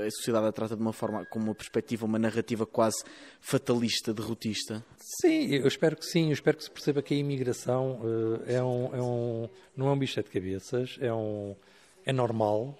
a 0.06 0.10
sociedade 0.12 0.46
a 0.46 0.52
trata 0.52 0.76
de 0.76 0.82
uma 0.82 0.92
forma, 0.92 1.26
com 1.26 1.40
uma 1.40 1.54
perspectiva, 1.54 2.06
uma 2.06 2.20
narrativa 2.20 2.64
quase 2.64 3.02
fatalista, 3.40 4.14
derrotista? 4.14 4.84
Sim, 5.20 5.48
eu 5.48 5.66
espero 5.66 5.96
que 5.96 6.06
sim, 6.06 6.26
eu 6.26 6.32
espero 6.32 6.56
que 6.56 6.62
se 6.62 6.70
perceba 6.70 7.02
que 7.02 7.12
a 7.12 7.16
imigração 7.16 8.00
uh, 8.02 8.42
é, 8.46 8.62
um, 8.62 8.94
é 8.94 9.02
um, 9.02 9.48
não 9.76 9.88
é 9.88 9.92
um 9.92 9.98
bicho 9.98 10.22
de 10.22 10.30
cabeças, 10.30 10.96
é 11.00 11.12
um 11.12 11.56
é 12.04 12.12
normal, 12.12 12.78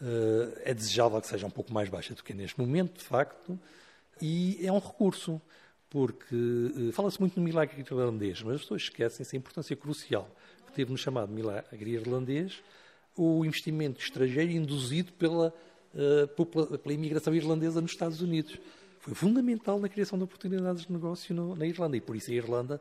eh, 0.00 0.62
é 0.70 0.74
desejável 0.74 1.20
que 1.20 1.26
seja 1.26 1.46
um 1.46 1.50
pouco 1.50 1.72
mais 1.72 1.88
baixa 1.88 2.14
do 2.14 2.22
que 2.22 2.32
é 2.32 2.34
neste 2.34 2.58
momento, 2.60 2.98
de 2.98 3.04
facto, 3.04 3.58
e 4.20 4.58
é 4.62 4.72
um 4.72 4.78
recurso, 4.78 5.40
porque 5.90 6.34
eh, 6.88 6.92
fala-se 6.92 7.20
muito 7.20 7.38
no 7.38 7.44
milagre 7.44 7.80
irlandês, 7.80 8.42
mas 8.42 8.56
as 8.56 8.60
pessoas 8.62 8.82
esquecem-se 8.82 9.36
a 9.36 9.38
importância 9.38 9.76
crucial 9.76 10.28
que 10.66 10.72
teve 10.72 10.90
no 10.90 10.98
chamado 10.98 11.32
milagre 11.32 11.90
irlandês 11.90 12.62
o 13.16 13.44
investimento 13.44 14.00
estrangeiro 14.00 14.52
induzido 14.52 15.12
pela, 15.12 15.54
eh, 15.94 16.26
pela 16.82 16.94
imigração 16.94 17.34
irlandesa 17.34 17.80
nos 17.80 17.92
Estados 17.92 18.20
Unidos 18.20 18.58
foi 19.06 19.14
fundamental 19.14 19.78
na 19.78 19.88
criação 19.88 20.18
de 20.18 20.24
oportunidades 20.24 20.84
de 20.84 20.92
negócio 20.92 21.32
no, 21.32 21.54
na 21.54 21.64
Irlanda. 21.64 21.96
E 21.96 22.00
por 22.00 22.16
isso 22.16 22.28
a 22.30 22.34
Irlanda 22.34 22.80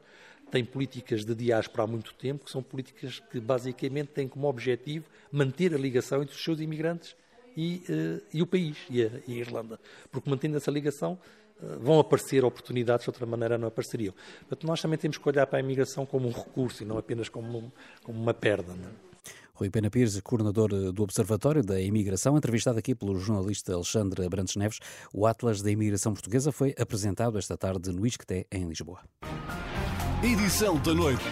tem 0.51 0.63
políticas 0.63 1.25
de 1.25 1.35
diáspora 1.35 1.83
há 1.83 1.87
muito 1.87 2.13
tempo, 2.13 2.45
que 2.45 2.51
são 2.51 2.61
políticas 2.61 3.19
que 3.31 3.39
basicamente 3.39 4.09
têm 4.09 4.27
como 4.27 4.47
objetivo 4.47 5.05
manter 5.31 5.73
a 5.73 5.77
ligação 5.77 6.21
entre 6.21 6.35
os 6.35 6.43
seus 6.43 6.59
imigrantes 6.59 7.15
e, 7.55 7.83
uh, 7.89 8.21
e 8.33 8.41
o 8.41 8.47
país, 8.47 8.77
e 8.89 9.03
a, 9.03 9.11
e 9.27 9.33
a, 9.33 9.37
Irlanda. 9.37 9.79
Porque 10.11 10.29
mantendo 10.29 10.57
essa 10.57 10.71
ligação, 10.71 11.17
uh, 11.61 11.79
vão 11.79 11.99
aparecer 11.99 12.43
oportunidades 12.43 13.03
de 13.05 13.09
outra 13.09 13.25
maneira 13.25 13.57
não 13.57 13.67
apareceriam. 13.67 14.13
Portanto, 14.39 14.67
nós 14.67 14.81
também 14.81 14.97
temos 14.97 15.17
que 15.17 15.27
olhar 15.27 15.47
para 15.47 15.59
a 15.59 15.61
imigração 15.61 16.05
como 16.05 16.27
um 16.27 16.31
recurso 16.31 16.83
e 16.83 16.85
não 16.85 16.97
apenas 16.97 17.29
como, 17.29 17.57
um, 17.57 17.71
como 18.03 18.21
uma 18.21 18.33
perda. 18.33 18.73
É? 18.73 19.15
Rui 19.55 19.69
Pena 19.69 19.89
Pires, 19.89 20.19
coordenador 20.19 20.69
eh, 20.73 20.91
do 20.91 21.01
Observatório 21.01 21.63
da 21.63 21.79
Imigração, 21.79 22.37
entrevistado 22.37 22.77
aqui 22.77 22.93
pelo 22.93 23.17
jornalista 23.17 23.73
Alexandre 23.73 24.27
Brandes 24.27 24.57
Neves, 24.57 24.79
o 25.13 25.25
Atlas 25.25 25.61
da 25.61 25.71
Imigração 25.71 26.11
Portuguesa 26.11 26.51
foi 26.51 26.75
apresentado 26.77 27.37
esta 27.37 27.57
tarde 27.57 27.89
no 27.93 28.05
Isqueté, 28.05 28.45
em 28.51 28.67
Lisboa. 28.67 28.99
Edição 30.23 30.77
da 30.77 30.93
noite. 30.93 31.23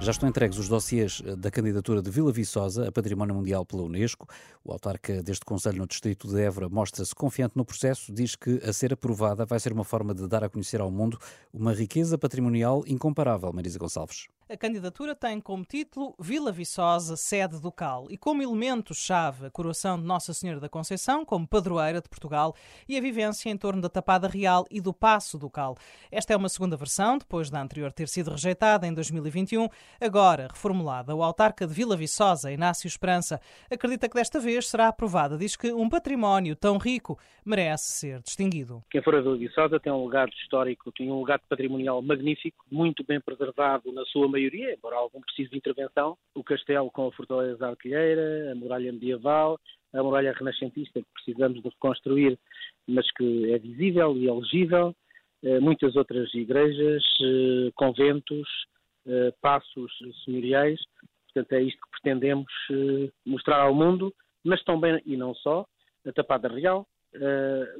Já 0.00 0.10
estão 0.10 0.28
entregues 0.28 0.58
os 0.58 0.68
dossiês 0.68 1.22
eh, 1.24 1.34
da 1.34 1.50
candidatura 1.50 2.02
de 2.02 2.10
Vila 2.10 2.30
Viçosa 2.30 2.86
a 2.86 2.92
Património 2.92 3.34
Mundial 3.34 3.64
pela 3.64 3.82
Unesco. 3.82 4.28
O 4.62 4.70
autarca 4.70 5.22
deste 5.22 5.44
Conselho 5.44 5.78
no 5.78 5.86
Distrito 5.86 6.28
de 6.28 6.40
Évora 6.40 6.68
mostra-se 6.68 7.14
confiante 7.14 7.56
no 7.56 7.64
processo, 7.64 8.12
diz 8.12 8.36
que 8.36 8.60
a 8.62 8.72
ser 8.72 8.92
aprovada 8.92 9.46
vai 9.46 9.58
ser 9.58 9.72
uma 9.72 9.82
forma 9.82 10.14
de 10.14 10.28
dar 10.28 10.44
a 10.44 10.48
conhecer 10.48 10.80
ao 10.80 10.90
mundo 10.90 11.18
uma 11.52 11.72
riqueza 11.72 12.18
patrimonial 12.18 12.84
incomparável, 12.86 13.52
Marisa 13.52 13.78
Gonçalves. 13.78 14.28
A 14.46 14.58
candidatura 14.58 15.14
tem 15.14 15.40
como 15.40 15.64
título 15.64 16.14
Vila 16.20 16.52
Viçosa, 16.52 17.16
sede 17.16 17.58
do 17.58 17.72
Cal, 17.72 18.08
e 18.10 18.18
como 18.18 18.42
elemento-chave 18.42 19.46
a 19.46 19.50
coroação 19.50 19.98
de 19.98 20.04
Nossa 20.04 20.34
Senhora 20.34 20.60
da 20.60 20.68
Conceição 20.68 21.24
como 21.24 21.48
padroeira 21.48 21.98
de 22.02 22.10
Portugal 22.10 22.54
e 22.86 22.98
a 22.98 23.00
vivência 23.00 23.48
em 23.48 23.56
torno 23.56 23.80
da 23.80 23.88
Tapada 23.88 24.28
Real 24.28 24.66
e 24.70 24.82
do 24.82 24.92
Passo 24.92 25.38
do 25.38 25.48
Cal. 25.48 25.78
Esta 26.12 26.34
é 26.34 26.36
uma 26.36 26.50
segunda 26.50 26.76
versão, 26.76 27.16
depois 27.16 27.48
da 27.48 27.62
anterior 27.62 27.90
ter 27.90 28.06
sido 28.06 28.32
rejeitada 28.32 28.86
em 28.86 28.92
2021, 28.92 29.66
agora 29.98 30.48
reformulada. 30.52 31.16
O 31.16 31.22
autarca 31.22 31.66
de 31.66 31.72
Vila 31.72 31.96
Viçosa, 31.96 32.52
Inácio 32.52 32.86
Esperança, 32.86 33.40
acredita 33.70 34.10
que 34.10 34.14
desta 34.14 34.38
vez 34.38 34.68
será 34.68 34.88
aprovada. 34.88 35.38
Diz 35.38 35.56
que 35.56 35.72
um 35.72 35.88
património 35.88 36.54
tão 36.54 36.76
rico 36.76 37.18
merece 37.46 37.92
ser 37.92 38.20
distinguido. 38.20 38.84
Quem 38.90 39.02
for 39.02 39.14
a 39.14 39.22
Vila 39.22 39.38
Viçosa 39.38 39.80
tem 39.80 39.90
um 39.90 40.04
legado 40.04 40.32
histórico, 40.34 40.92
tem 40.92 41.10
um 41.10 41.20
legado 41.20 41.40
patrimonial 41.48 42.02
magnífico, 42.02 42.62
muito 42.70 43.02
bem 43.02 43.18
preservado 43.18 43.90
na 43.90 44.04
sua 44.04 44.33
maioria, 44.34 44.74
embora 44.74 44.96
algum 44.96 45.20
precise 45.20 45.50
de 45.50 45.56
intervenção, 45.56 46.18
o 46.34 46.42
castelo 46.42 46.90
com 46.90 47.06
a 47.06 47.12
fortaleza 47.12 47.66
artilheira, 47.66 48.50
a 48.52 48.54
muralha 48.54 48.92
medieval, 48.92 49.58
a 49.92 50.02
muralha 50.02 50.32
renascentista 50.32 51.00
que 51.00 51.06
precisamos 51.14 51.62
de 51.62 51.68
reconstruir, 51.68 52.38
mas 52.86 53.08
que 53.12 53.52
é 53.52 53.58
visível 53.58 54.16
e 54.16 54.26
elegível, 54.26 54.94
eh, 55.44 55.60
muitas 55.60 55.94
outras 55.94 56.32
igrejas, 56.34 57.02
eh, 57.22 57.70
conventos, 57.74 58.48
eh, 59.06 59.32
passos 59.40 59.92
senhoriais. 60.24 60.80
Portanto, 61.32 61.52
é 61.52 61.62
isto 61.62 61.80
que 61.80 61.90
pretendemos 61.90 62.52
mostrar 63.26 63.60
ao 63.60 63.74
mundo, 63.74 64.14
mas 64.44 64.62
também, 64.62 65.02
e 65.04 65.16
não 65.16 65.34
só, 65.34 65.66
a 66.06 66.12
Tapada 66.12 66.48
Real, 66.48 66.86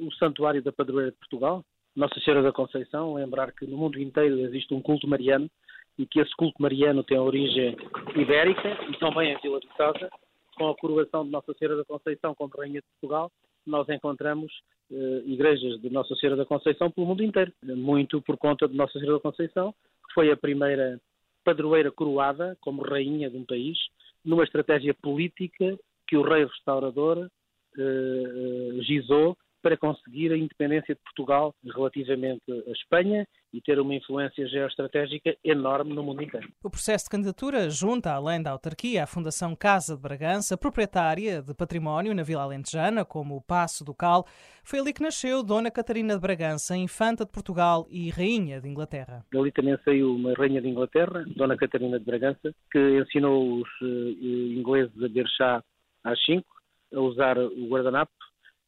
o 0.01 0.11
Santuário 0.15 0.61
da 0.61 0.73
Padroeira 0.73 1.11
de 1.11 1.17
Portugal, 1.17 1.63
Nossa 1.95 2.19
Senhora 2.19 2.43
da 2.43 2.51
Conceição, 2.51 3.13
lembrar 3.13 3.53
que 3.53 3.65
no 3.65 3.77
mundo 3.77 3.97
inteiro 3.97 4.39
existe 4.39 4.73
um 4.73 4.81
culto 4.81 5.07
mariano 5.07 5.49
e 5.97 6.05
que 6.05 6.19
esse 6.19 6.35
culto 6.35 6.61
mariano 6.61 7.03
tem 7.03 7.17
origem 7.17 7.75
ibérica 8.15 8.77
e 8.89 8.97
também 8.99 9.33
em 9.33 9.39
Vila 9.39 9.59
Viçosa, 9.59 10.09
com 10.57 10.69
a 10.69 10.75
coroação 10.75 11.25
de 11.25 11.31
Nossa 11.31 11.53
Senhora 11.53 11.77
da 11.77 11.85
Conceição 11.85 12.33
como 12.35 12.53
Rainha 12.57 12.81
de 12.81 12.87
Portugal, 12.99 13.31
nós 13.65 13.87
encontramos 13.89 14.51
eh, 14.91 15.23
igrejas 15.25 15.81
de 15.81 15.89
Nossa 15.89 16.15
Senhora 16.15 16.37
da 16.37 16.45
Conceição 16.45 16.91
pelo 16.91 17.07
mundo 17.07 17.23
inteiro, 17.23 17.51
muito 17.63 18.21
por 18.21 18.37
conta 18.37 18.67
de 18.67 18.75
Nossa 18.75 18.93
Senhora 18.99 19.17
da 19.17 19.21
Conceição, 19.21 19.73
que 20.07 20.13
foi 20.13 20.31
a 20.31 20.37
primeira 20.37 20.99
padroeira 21.43 21.91
coroada 21.91 22.57
como 22.61 22.83
rainha 22.83 23.29
de 23.29 23.37
um 23.37 23.45
país, 23.45 23.77
numa 24.23 24.43
estratégia 24.43 24.93
política 24.93 25.77
que 26.07 26.17
o 26.17 26.21
rei 26.21 26.45
restaurador 26.45 27.29
eh, 27.77 27.81
eh 27.81 28.83
gizou 28.83 29.37
para 29.65 29.75
conseguir 29.75 30.31
a 30.31 30.37
independência 30.37 30.93
de 30.93 31.01
Portugal 31.01 31.51
relativamente 31.75 32.43
à 32.67 32.71
Espanha 32.71 33.27
e 33.51 33.59
ter 33.59 33.79
uma 33.79 33.95
influência 33.95 34.47
geoestratégica 34.47 35.35
enorme 35.43 35.91
no 35.91 36.03
mundo 36.03 36.21
inteiro. 36.21 36.47
O 36.63 36.69
processo 36.69 37.05
de 37.05 37.09
candidatura 37.09 37.67
junta, 37.67 38.11
além 38.13 38.43
da 38.43 38.51
autarquia, 38.51 39.01
a 39.01 39.07
Fundação 39.07 39.55
Casa 39.55 39.95
de 39.95 40.01
Bragança, 40.03 40.55
proprietária 40.55 41.41
de 41.41 41.51
património 41.55 42.13
na 42.13 42.21
Vila 42.21 42.43
Alentejana, 42.43 43.03
como 43.03 43.37
o 43.37 43.41
Passo 43.41 43.83
do 43.83 43.95
Cal. 43.95 44.27
Foi 44.63 44.77
ali 44.77 44.93
que 44.93 45.01
nasceu 45.01 45.41
Dona 45.41 45.71
Catarina 45.71 46.13
de 46.13 46.21
Bragança, 46.21 46.77
infanta 46.77 47.25
de 47.25 47.31
Portugal 47.31 47.87
e 47.89 48.11
rainha 48.11 48.61
de 48.61 48.69
Inglaterra. 48.69 49.25
Dali 49.33 49.51
também 49.51 49.75
saiu 49.83 50.13
uma 50.13 50.35
rainha 50.35 50.61
de 50.61 50.67
Inglaterra, 50.67 51.25
Dona 51.35 51.57
Catarina 51.57 51.97
de 51.97 52.05
Bragança, 52.05 52.53
que 52.71 52.99
ensinou 52.99 53.61
os 53.61 53.81
uh, 53.81 54.57
ingleses 54.59 54.95
a 54.95 55.07
beber 55.07 55.27
chá 55.35 55.63
às 56.03 56.23
5, 56.23 56.45
a 56.93 56.99
usar 56.99 57.39
o 57.39 57.67
guardanapo 57.67 58.13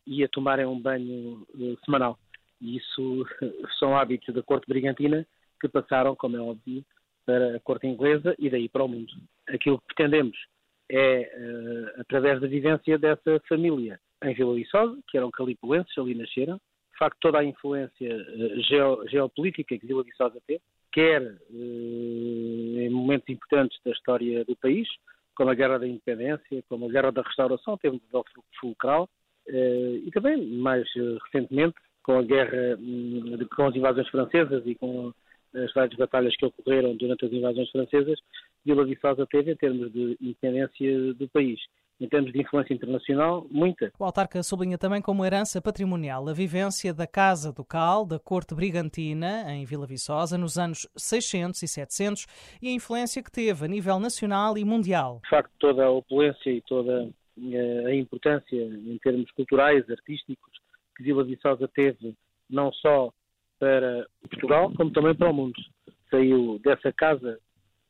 e 0.07 0.23
a 0.23 0.29
tomarem 0.29 0.65
um 0.65 0.79
banho 0.79 1.45
uh, 1.53 1.77
semanal. 1.83 2.17
E 2.61 2.77
isso 2.77 3.25
são 3.77 3.95
hábitos 3.95 4.33
da 4.33 4.41
corte 4.41 4.67
brigantina 4.67 5.27
que 5.59 5.67
passaram, 5.67 6.15
como 6.15 6.37
é 6.37 6.39
óbvio, 6.39 6.83
para 7.25 7.57
a 7.57 7.59
corte 7.59 7.85
inglesa 7.85 8.33
e 8.39 8.49
daí 8.49 8.69
para 8.69 8.85
o 8.85 8.87
mundo. 8.87 9.11
Aquilo 9.47 9.79
que 9.79 9.93
pretendemos 9.93 10.37
é, 10.89 11.29
uh, 11.37 12.01
através 12.01 12.39
da 12.39 12.47
vivência 12.47 12.97
dessa 12.97 13.39
família 13.47 13.99
em 14.23 14.33
Vila 14.33 14.55
Viçosa, 14.55 14.97
que 15.09 15.17
eram 15.17 15.29
calipulenses, 15.29 15.95
ali 15.97 16.15
nasceram, 16.15 16.55
de 16.55 16.97
facto 16.97 17.17
toda 17.19 17.39
a 17.39 17.43
influência 17.43 18.15
uh, 18.15 18.61
geo, 18.61 19.07
geopolítica 19.07 19.77
que 19.77 19.85
Vila 19.85 20.03
Viçosa 20.03 20.39
teve, 20.47 20.61
quer 20.91 21.37
em 21.51 22.89
momentos 22.89 23.29
importantes 23.29 23.77
da 23.83 23.91
história 23.91 24.43
do 24.45 24.55
país, 24.55 24.87
como 25.35 25.51
a 25.51 25.53
Guerra 25.53 25.77
da 25.77 25.87
Independência, 25.87 26.63
como 26.67 26.85
a 26.85 26.89
Guerra 26.89 27.11
da 27.11 27.21
Restauração, 27.21 27.77
teve 27.77 27.97
um 27.97 27.99
papel 27.99 28.23
fulcral, 28.59 29.07
e 30.05 30.11
também, 30.11 30.45
mais 30.57 30.87
eh, 30.97 31.17
recentemente, 31.25 31.75
com 32.03 32.19
a 32.19 32.23
guerra, 32.23 32.77
hum, 32.79 33.37
com 33.55 33.65
as 33.65 33.75
invasões 33.75 34.07
francesas 34.09 34.63
e 34.65 34.75
com 34.75 35.13
as 35.53 35.73
várias 35.73 35.97
batalhas 35.97 36.35
que 36.35 36.45
ocorreram 36.45 36.95
durante 36.95 37.25
as 37.25 37.31
invasões 37.31 37.69
francesas, 37.71 38.19
Vila 38.65 38.85
Viçosa 38.85 39.25
teve 39.29 39.51
em 39.51 39.55
termos 39.55 39.91
de 39.91 40.17
independência 40.21 41.13
do 41.13 41.27
país. 41.29 41.59
Em 41.99 42.07
termos 42.07 42.31
de 42.31 42.39
influência 42.39 42.75
internacional, 42.75 43.47
muita. 43.49 43.91
O 43.97 44.03
autarca 44.03 44.43
sublinha 44.43 44.77
também 44.77 45.01
como 45.01 45.25
herança 45.25 45.59
patrimonial 45.59 46.29
a 46.29 46.33
vivência 46.33 46.93
da 46.93 47.07
Casa 47.07 47.51
do 47.51 47.65
Cal, 47.65 48.05
da 48.05 48.19
corte 48.19 48.53
brigantina, 48.53 49.51
em 49.51 49.65
Vila 49.65 49.87
Viçosa, 49.87 50.37
nos 50.37 50.59
anos 50.59 50.87
600 50.95 51.63
e 51.63 51.67
700, 51.67 52.27
e 52.61 52.67
a 52.67 52.71
influência 52.71 53.23
que 53.23 53.31
teve 53.31 53.65
a 53.65 53.67
nível 53.67 53.99
nacional 53.99 54.59
e 54.59 54.63
mundial. 54.63 55.21
De 55.23 55.29
facto, 55.29 55.51
toda 55.57 55.85
a 55.85 55.89
opulência 55.89 56.51
e 56.51 56.61
toda 56.61 57.09
a 57.87 57.93
importância 57.93 58.55
em 58.55 58.97
termos 58.99 59.29
culturais, 59.31 59.89
artísticos, 59.89 60.57
que 60.95 61.03
Vila 61.03 61.23
Viçosa 61.23 61.67
teve 61.67 62.15
não 62.49 62.71
só 62.73 63.11
para 63.59 64.07
Portugal, 64.29 64.71
como 64.75 64.91
também 64.91 65.15
para 65.15 65.29
o 65.29 65.33
mundo. 65.33 65.55
Saiu 66.09 66.59
dessa 66.59 66.91
casa 66.93 67.39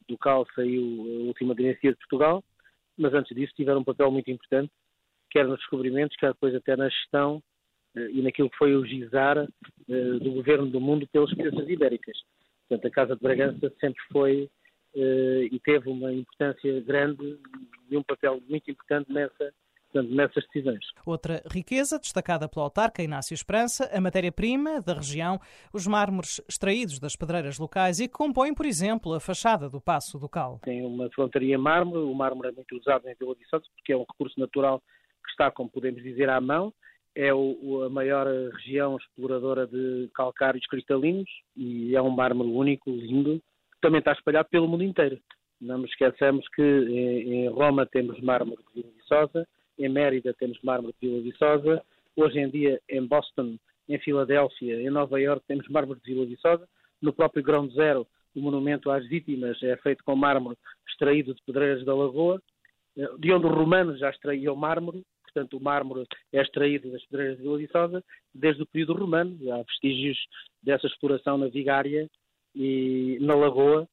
do 0.08 0.18
qual 0.18 0.46
saiu 0.56 0.82
a 0.84 1.28
última 1.28 1.54
dinastia 1.56 1.92
de 1.92 1.98
Portugal, 1.98 2.44
mas 2.98 3.14
antes 3.14 3.36
disso 3.36 3.54
tiveram 3.56 3.82
um 3.82 3.84
papel 3.84 4.12
muito 4.12 4.32
importante, 4.32 4.72
quer 5.30 5.46
nos 5.48 5.60
descobrimentos, 5.60 6.18
quer 6.18 6.34
depois 6.34 6.56
até 6.56 6.76
na 6.76 6.90
gestão 6.90 7.44
eh, 7.96 8.10
e 8.12 8.22
naquilo 8.22 8.50
que 8.50 8.58
foi 8.58 8.76
o 8.76 8.86
gizar 8.86 9.38
eh, 9.38 10.12
do 10.20 10.32
governo 10.32 10.68
do 10.68 10.80
mundo 10.80 11.08
pelas 11.08 11.30
potências 11.30 11.70
ibéricas. 11.70 12.18
Portanto, 12.68 12.88
a 12.88 12.92
Casa 12.96 13.16
de 13.16 13.22
Bragança 13.22 13.72
sempre 13.80 14.02
foi 14.12 14.44
eh, 14.44 14.50
e 15.00 15.60
teve 15.64 15.90
uma 15.90 16.12
importância 16.12 16.82
grande 16.82 17.38
e 17.90 17.98
um 17.98 18.04
papel 18.04 18.42
muito 18.50 18.70
importante 18.72 19.12
nessa, 19.12 19.54
portanto, 19.92 20.14
nessas 20.14 20.44
decisões. 20.48 20.86
Outra 21.06 21.44
riqueza 21.52 22.00
destacada 22.00 22.48
pelo 22.50 22.64
autarca 22.64 23.04
Inácio 23.04 23.34
Esperança, 23.34 23.90
a 23.94 24.02
matéria-prima 24.02 24.82
da 24.82 24.94
região, 24.94 25.40
os 25.74 25.88
mármores 25.88 26.42
extraídos 26.48 27.00
das 27.00 27.16
pedreiras 27.16 27.58
locais 27.58 28.00
e 28.00 28.08
que 28.08 28.14
compõem, 28.14 28.54
por 28.54 28.66
exemplo, 28.66 29.14
a 29.14 29.20
fachada 29.20 29.70
do 29.70 29.80
Passo 29.80 30.18
do 30.18 30.28
Cal. 30.28 30.60
Tem 30.64 30.86
uma 30.86 31.10
frontaria 31.12 31.58
mármore, 31.58 32.00
o 32.00 32.14
mármore 32.14 32.50
é 32.50 32.52
muito 32.52 32.76
usado 32.78 33.08
em 33.08 33.16
Vila 33.20 33.36
Viçosa 33.36 33.66
porque 33.76 33.94
é 33.94 33.98
um 33.98 34.06
recurso 34.10 34.40
natural 34.40 34.82
que 35.24 35.32
está, 35.32 35.52
como 35.52 35.70
podemos 35.70 36.02
dizer, 36.02 36.30
à 36.30 36.42
mão. 36.42 36.74
É 37.16 37.34
o, 37.34 37.84
a 37.84 37.90
maior 37.90 38.28
região 38.54 38.96
exploradora 38.96 39.66
de 39.66 40.08
calcários 40.14 40.68
cristalinos 40.68 41.28
e 41.56 41.96
é 41.96 42.02
um 42.02 42.12
mármore 42.12 42.50
único, 42.50 42.92
lindo, 42.92 43.42
também 43.82 44.00
está 44.00 44.12
espalhado 44.12 44.50
pelo 44.50 44.68
mundo 44.68 44.84
inteiro. 44.84 45.20
Não 45.60 45.80
nos 45.80 45.90
esqueçamos 45.90 46.48
que 46.50 46.62
em 46.62 47.48
Roma 47.50 47.86
temos 47.86 48.20
mármore 48.22 48.62
de 48.68 48.82
Vila 48.82 48.94
Viçosa, 48.96 49.48
em 49.78 49.90
Mérida 49.90 50.34
temos 50.34 50.60
mármore 50.62 50.94
de 51.02 51.08
Vila 51.08 51.22
Viçosa, 51.22 51.84
hoje 52.16 52.40
em 52.40 52.50
dia 52.50 52.80
em 52.90 53.06
Boston, 53.06 53.58
em 53.90 54.00
Filadélfia, 54.00 54.82
em 54.82 54.90
Nova 54.90 55.20
Iorque 55.20 55.48
temos 55.48 55.68
mármore 55.68 56.00
de 56.04 56.14
Vila 56.14 56.26
Viçosa, 56.26 56.68
no 57.02 57.14
próprio 57.14 57.44
Ground 57.44 57.72
Zero 57.74 58.08
o 58.36 58.42
monumento 58.42 58.92
às 58.92 59.08
vítimas 59.08 59.62
é 59.64 59.76
feito 59.78 60.04
com 60.04 60.16
mármore 60.16 60.58
extraído 60.88 61.34
de 61.34 61.42
pedreiras 61.42 61.84
da 61.84 61.96
Lagoa, 61.96 62.42
de 62.96 63.32
onde 63.32 63.48
os 63.48 63.54
romanos 63.54 64.00
já 64.00 64.10
extraíam 64.10 64.56
mármore, 64.56 65.04
portanto 65.24 65.58
o 65.58 65.64
mármore 65.64 66.06
é 66.32 66.42
extraído 66.42 66.92
das 66.92 67.04
pedreiras 67.06 67.38
de 67.38 67.44
Vila 67.44 67.58
Viçosa 67.58 68.04
desde 68.34 68.62
o 68.62 68.68
período 68.68 68.94
romano. 68.94 69.38
Há 69.52 69.58
vestígios 69.64 70.18
dessa 70.62 70.86
exploração 70.86 71.38
na 71.38 71.48
Vigária 71.48 72.08
e 72.58 73.20
na 73.22 73.36
Lagoa 73.36 73.88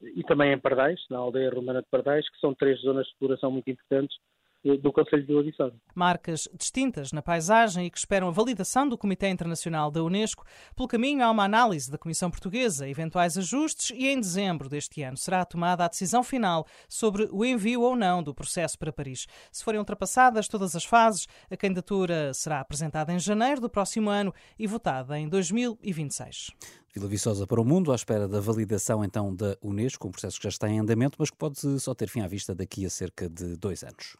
e 0.00 0.22
também 0.24 0.52
em 0.52 0.58
Pardais, 0.58 1.00
na 1.08 1.18
aldeia 1.18 1.50
romana 1.50 1.80
de 1.80 1.88
Pardais, 1.88 2.28
que 2.28 2.38
são 2.38 2.54
três 2.54 2.80
zonas 2.80 3.06
de 3.06 3.12
exploração 3.12 3.50
muito 3.50 3.70
importantes 3.70 4.16
do 4.64 4.92
Conselho 4.92 5.22
de 5.22 5.28
Vila 5.28 5.42
Viçosa. 5.42 5.74
Marcas 5.94 6.48
distintas 6.58 7.12
na 7.12 7.22
paisagem 7.22 7.86
e 7.86 7.90
que 7.90 7.98
esperam 7.98 8.28
a 8.28 8.32
validação 8.32 8.88
do 8.88 8.98
Comitê 8.98 9.28
Internacional 9.28 9.90
da 9.90 10.02
Unesco. 10.02 10.44
Pelo 10.74 10.88
caminho, 10.88 11.22
há 11.22 11.30
uma 11.30 11.44
análise 11.44 11.90
da 11.90 11.98
Comissão 11.98 12.30
Portuguesa, 12.30 12.88
eventuais 12.88 13.38
ajustes 13.38 13.90
e 13.90 14.08
em 14.08 14.20
dezembro 14.20 14.68
deste 14.68 15.02
ano 15.02 15.16
será 15.16 15.44
tomada 15.44 15.84
a 15.84 15.88
decisão 15.88 16.22
final 16.22 16.66
sobre 16.88 17.28
o 17.30 17.44
envio 17.44 17.82
ou 17.82 17.94
não 17.94 18.22
do 18.22 18.34
processo 18.34 18.78
para 18.78 18.92
Paris. 18.92 19.26
Se 19.52 19.62
forem 19.62 19.78
ultrapassadas 19.78 20.48
todas 20.48 20.74
as 20.74 20.84
fases, 20.84 21.26
a 21.50 21.56
candidatura 21.56 22.34
será 22.34 22.60
apresentada 22.60 23.12
em 23.12 23.18
janeiro 23.18 23.60
do 23.60 23.70
próximo 23.70 24.10
ano 24.10 24.34
e 24.58 24.66
votada 24.66 25.18
em 25.18 25.28
2026. 25.28 26.50
Vila 26.92 27.06
Viçosa 27.06 27.46
para 27.46 27.60
o 27.60 27.64
mundo, 27.64 27.92
à 27.92 27.94
espera 27.94 28.26
da 28.26 28.40
validação 28.40 29.04
então 29.04 29.34
da 29.34 29.56
Unesco, 29.62 30.08
um 30.08 30.10
processo 30.10 30.38
que 30.38 30.44
já 30.44 30.48
está 30.48 30.68
em 30.68 30.80
andamento, 30.80 31.16
mas 31.18 31.30
que 31.30 31.36
pode 31.36 31.58
só 31.80 31.94
ter 31.94 32.08
fim 32.08 32.20
à 32.20 32.26
vista 32.26 32.54
daqui 32.54 32.84
a 32.84 32.90
cerca 32.90 33.28
de 33.28 33.56
dois 33.56 33.84
anos. 33.84 34.16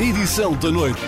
Edição 0.00 0.56
da 0.60 0.70
noite. 0.70 1.00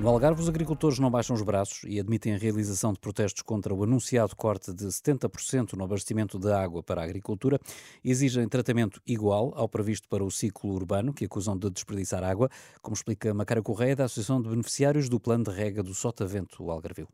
No 0.00 0.08
Algarve, 0.08 0.42
os 0.42 0.48
agricultores 0.48 0.98
não 0.98 1.08
baixam 1.08 1.36
os 1.36 1.42
braços 1.42 1.84
e 1.86 2.00
admitem 2.00 2.34
a 2.34 2.36
realização 2.36 2.92
de 2.92 2.98
protestos 2.98 3.42
contra 3.42 3.72
o 3.72 3.84
anunciado 3.84 4.34
corte 4.34 4.72
de 4.72 4.86
70% 4.86 5.74
no 5.74 5.84
abastecimento 5.84 6.40
de 6.40 6.50
água 6.50 6.82
para 6.82 7.00
a 7.00 7.04
agricultura. 7.04 7.60
Exigem 8.04 8.48
tratamento 8.48 9.00
igual 9.06 9.52
ao 9.54 9.68
previsto 9.68 10.08
para 10.08 10.24
o 10.24 10.30
ciclo 10.30 10.72
urbano, 10.72 11.14
que 11.14 11.24
acusam 11.24 11.56
de 11.56 11.70
desperdiçar 11.70 12.24
água, 12.24 12.50
como 12.82 12.96
explica 12.96 13.32
Macara 13.32 13.62
Correia, 13.62 13.94
da 13.94 14.06
Associação 14.06 14.42
de 14.42 14.48
Beneficiários 14.48 15.08
do 15.08 15.20
Plano 15.20 15.44
de 15.44 15.52
Rega 15.52 15.84
do 15.84 15.94
Sotavento, 15.94 16.64
o 16.64 16.72
Algarvio. 16.72 17.06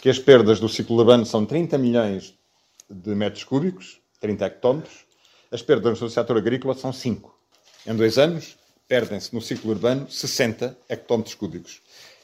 Que 0.00 0.08
as 0.08 0.18
perdas 0.18 0.60
do 0.60 0.68
ciclo 0.70 0.96
urbano 0.96 1.26
são 1.26 1.44
30 1.44 1.76
milhões 1.76 2.34
de 2.88 3.14
metros 3.14 3.44
cúbicos, 3.44 4.00
30 4.18 4.46
hectómetros. 4.46 5.04
As 5.52 5.60
perdas 5.60 6.00
no 6.00 6.08
setor 6.08 6.38
agrícola 6.38 6.72
são 6.72 6.90
5. 6.90 7.36
Em 7.86 7.94
dois 7.94 8.16
anos, 8.16 8.56
perdem-se 8.88 9.34
no 9.34 9.42
ciclo 9.42 9.70
urbano 9.70 10.10
60 10.10 10.76
hectómetros 10.88 11.34
cúbicos. 11.34 11.82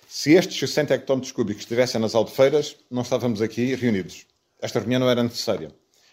Se 0.08 0.32
estes 0.32 0.58
60 0.58 0.94
hectómetros 0.94 1.30
cúbicos 1.30 1.62
estivessem 1.62 2.00
nas 2.00 2.14
albufeiras, 2.14 2.76
não 2.90 3.02
estávamos 3.02 3.42
aqui 3.42 3.74
reunidos. 3.74 4.26
Esta 4.60 4.80
reunião 4.80 5.00
não 5.00 5.10
era 5.10 5.22
necessária. 5.22 5.70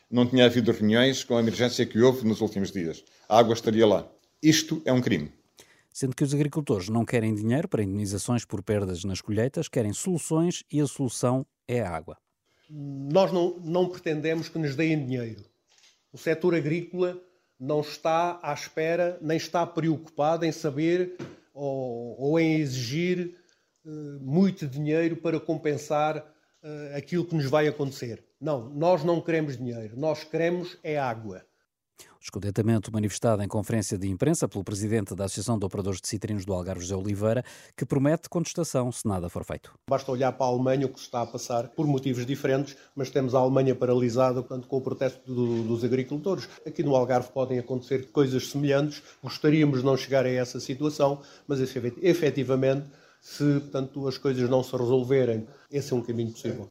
Não 0.09 0.27
tinha 0.27 0.45
havido 0.45 0.71
reuniões 0.71 1.23
com 1.23 1.37
a 1.37 1.39
emergência 1.39 1.85
que 1.85 2.01
houve 2.01 2.27
nos 2.27 2.41
últimos 2.41 2.71
dias. 2.71 3.03
A 3.29 3.39
água 3.39 3.53
estaria 3.53 3.87
lá. 3.87 4.05
Isto 4.43 4.81
é 4.83 4.91
um 4.91 5.01
crime. 5.01 5.31
Sendo 5.93 6.15
que 6.15 6.23
os 6.23 6.33
agricultores 6.33 6.89
não 6.89 7.05
querem 7.05 7.33
dinheiro 7.33 7.67
para 7.67 7.83
indenizações 7.83 8.43
por 8.43 8.61
perdas 8.61 9.03
nas 9.05 9.21
colheitas, 9.21 9.69
querem 9.69 9.93
soluções 9.93 10.63
e 10.71 10.81
a 10.81 10.87
solução 10.87 11.45
é 11.67 11.81
a 11.81 11.89
água. 11.89 12.17
Nós 12.69 13.31
não, 13.31 13.57
não 13.59 13.87
pretendemos 13.87 14.49
que 14.49 14.57
nos 14.57 14.75
deem 14.75 15.05
dinheiro. 15.05 15.43
O 16.11 16.17
setor 16.17 16.55
agrícola 16.55 17.21
não 17.61 17.81
está 17.81 18.39
à 18.41 18.51
espera, 18.53 19.19
nem 19.21 19.37
está 19.37 19.67
preocupado 19.67 20.43
em 20.43 20.51
saber 20.51 21.15
ou, 21.53 22.19
ou 22.19 22.39
em 22.39 22.55
exigir 22.55 23.37
uh, 23.85 23.89
muito 24.19 24.67
dinheiro 24.67 25.15
para 25.17 25.39
compensar 25.39 26.17
uh, 26.17 26.97
aquilo 26.97 27.23
que 27.23 27.35
nos 27.35 27.45
vai 27.45 27.67
acontecer. 27.67 28.23
Não, 28.39 28.67
nós 28.71 29.03
não 29.03 29.21
queremos 29.21 29.57
dinheiro, 29.57 29.93
nós 29.95 30.23
queremos 30.23 30.75
é 30.83 30.97
água. 30.97 31.45
Descontentamento 32.21 32.93
manifestado 32.93 33.41
em 33.41 33.47
conferência 33.47 33.97
de 33.97 34.07
imprensa 34.07 34.47
pelo 34.47 34.63
presidente 34.63 35.15
da 35.15 35.25
Associação 35.25 35.57
de 35.57 35.65
Operadores 35.65 35.99
de 35.99 36.07
Citrinos 36.07 36.45
do 36.45 36.53
Algarve, 36.53 36.81
José 36.81 36.95
Oliveira, 36.95 37.43
que 37.75 37.83
promete 37.83 38.29
contestação 38.29 38.91
se 38.91 39.07
nada 39.07 39.27
for 39.27 39.43
feito. 39.43 39.73
Basta 39.89 40.11
olhar 40.11 40.31
para 40.33 40.45
a 40.45 40.49
Alemanha, 40.49 40.85
o 40.85 40.89
que 40.89 40.99
se 40.99 41.07
está 41.07 41.23
a 41.23 41.25
passar, 41.25 41.69
por 41.69 41.87
motivos 41.87 42.23
diferentes, 42.23 42.77
mas 42.95 43.09
temos 43.09 43.33
a 43.33 43.39
Alemanha 43.39 43.73
paralisada 43.73 44.43
portanto, 44.43 44.67
com 44.67 44.77
o 44.77 44.81
protesto 44.81 45.33
do, 45.33 45.63
dos 45.63 45.83
agricultores. 45.83 46.47
Aqui 46.63 46.83
no 46.83 46.95
Algarve 46.95 47.31
podem 47.31 47.57
acontecer 47.57 48.11
coisas 48.11 48.49
semelhantes, 48.49 49.01
gostaríamos 49.23 49.79
de 49.79 49.85
não 49.85 49.97
chegar 49.97 50.23
a 50.23 50.29
essa 50.29 50.59
situação, 50.59 51.23
mas 51.47 51.59
efetivamente, 51.59 52.85
se 53.19 53.59
portanto, 53.61 54.07
as 54.07 54.19
coisas 54.19 54.47
não 54.47 54.61
se 54.61 54.77
resolverem, 54.77 55.47
esse 55.71 55.91
é 55.91 55.95
um 55.95 56.03
caminho 56.03 56.31
possível. 56.31 56.69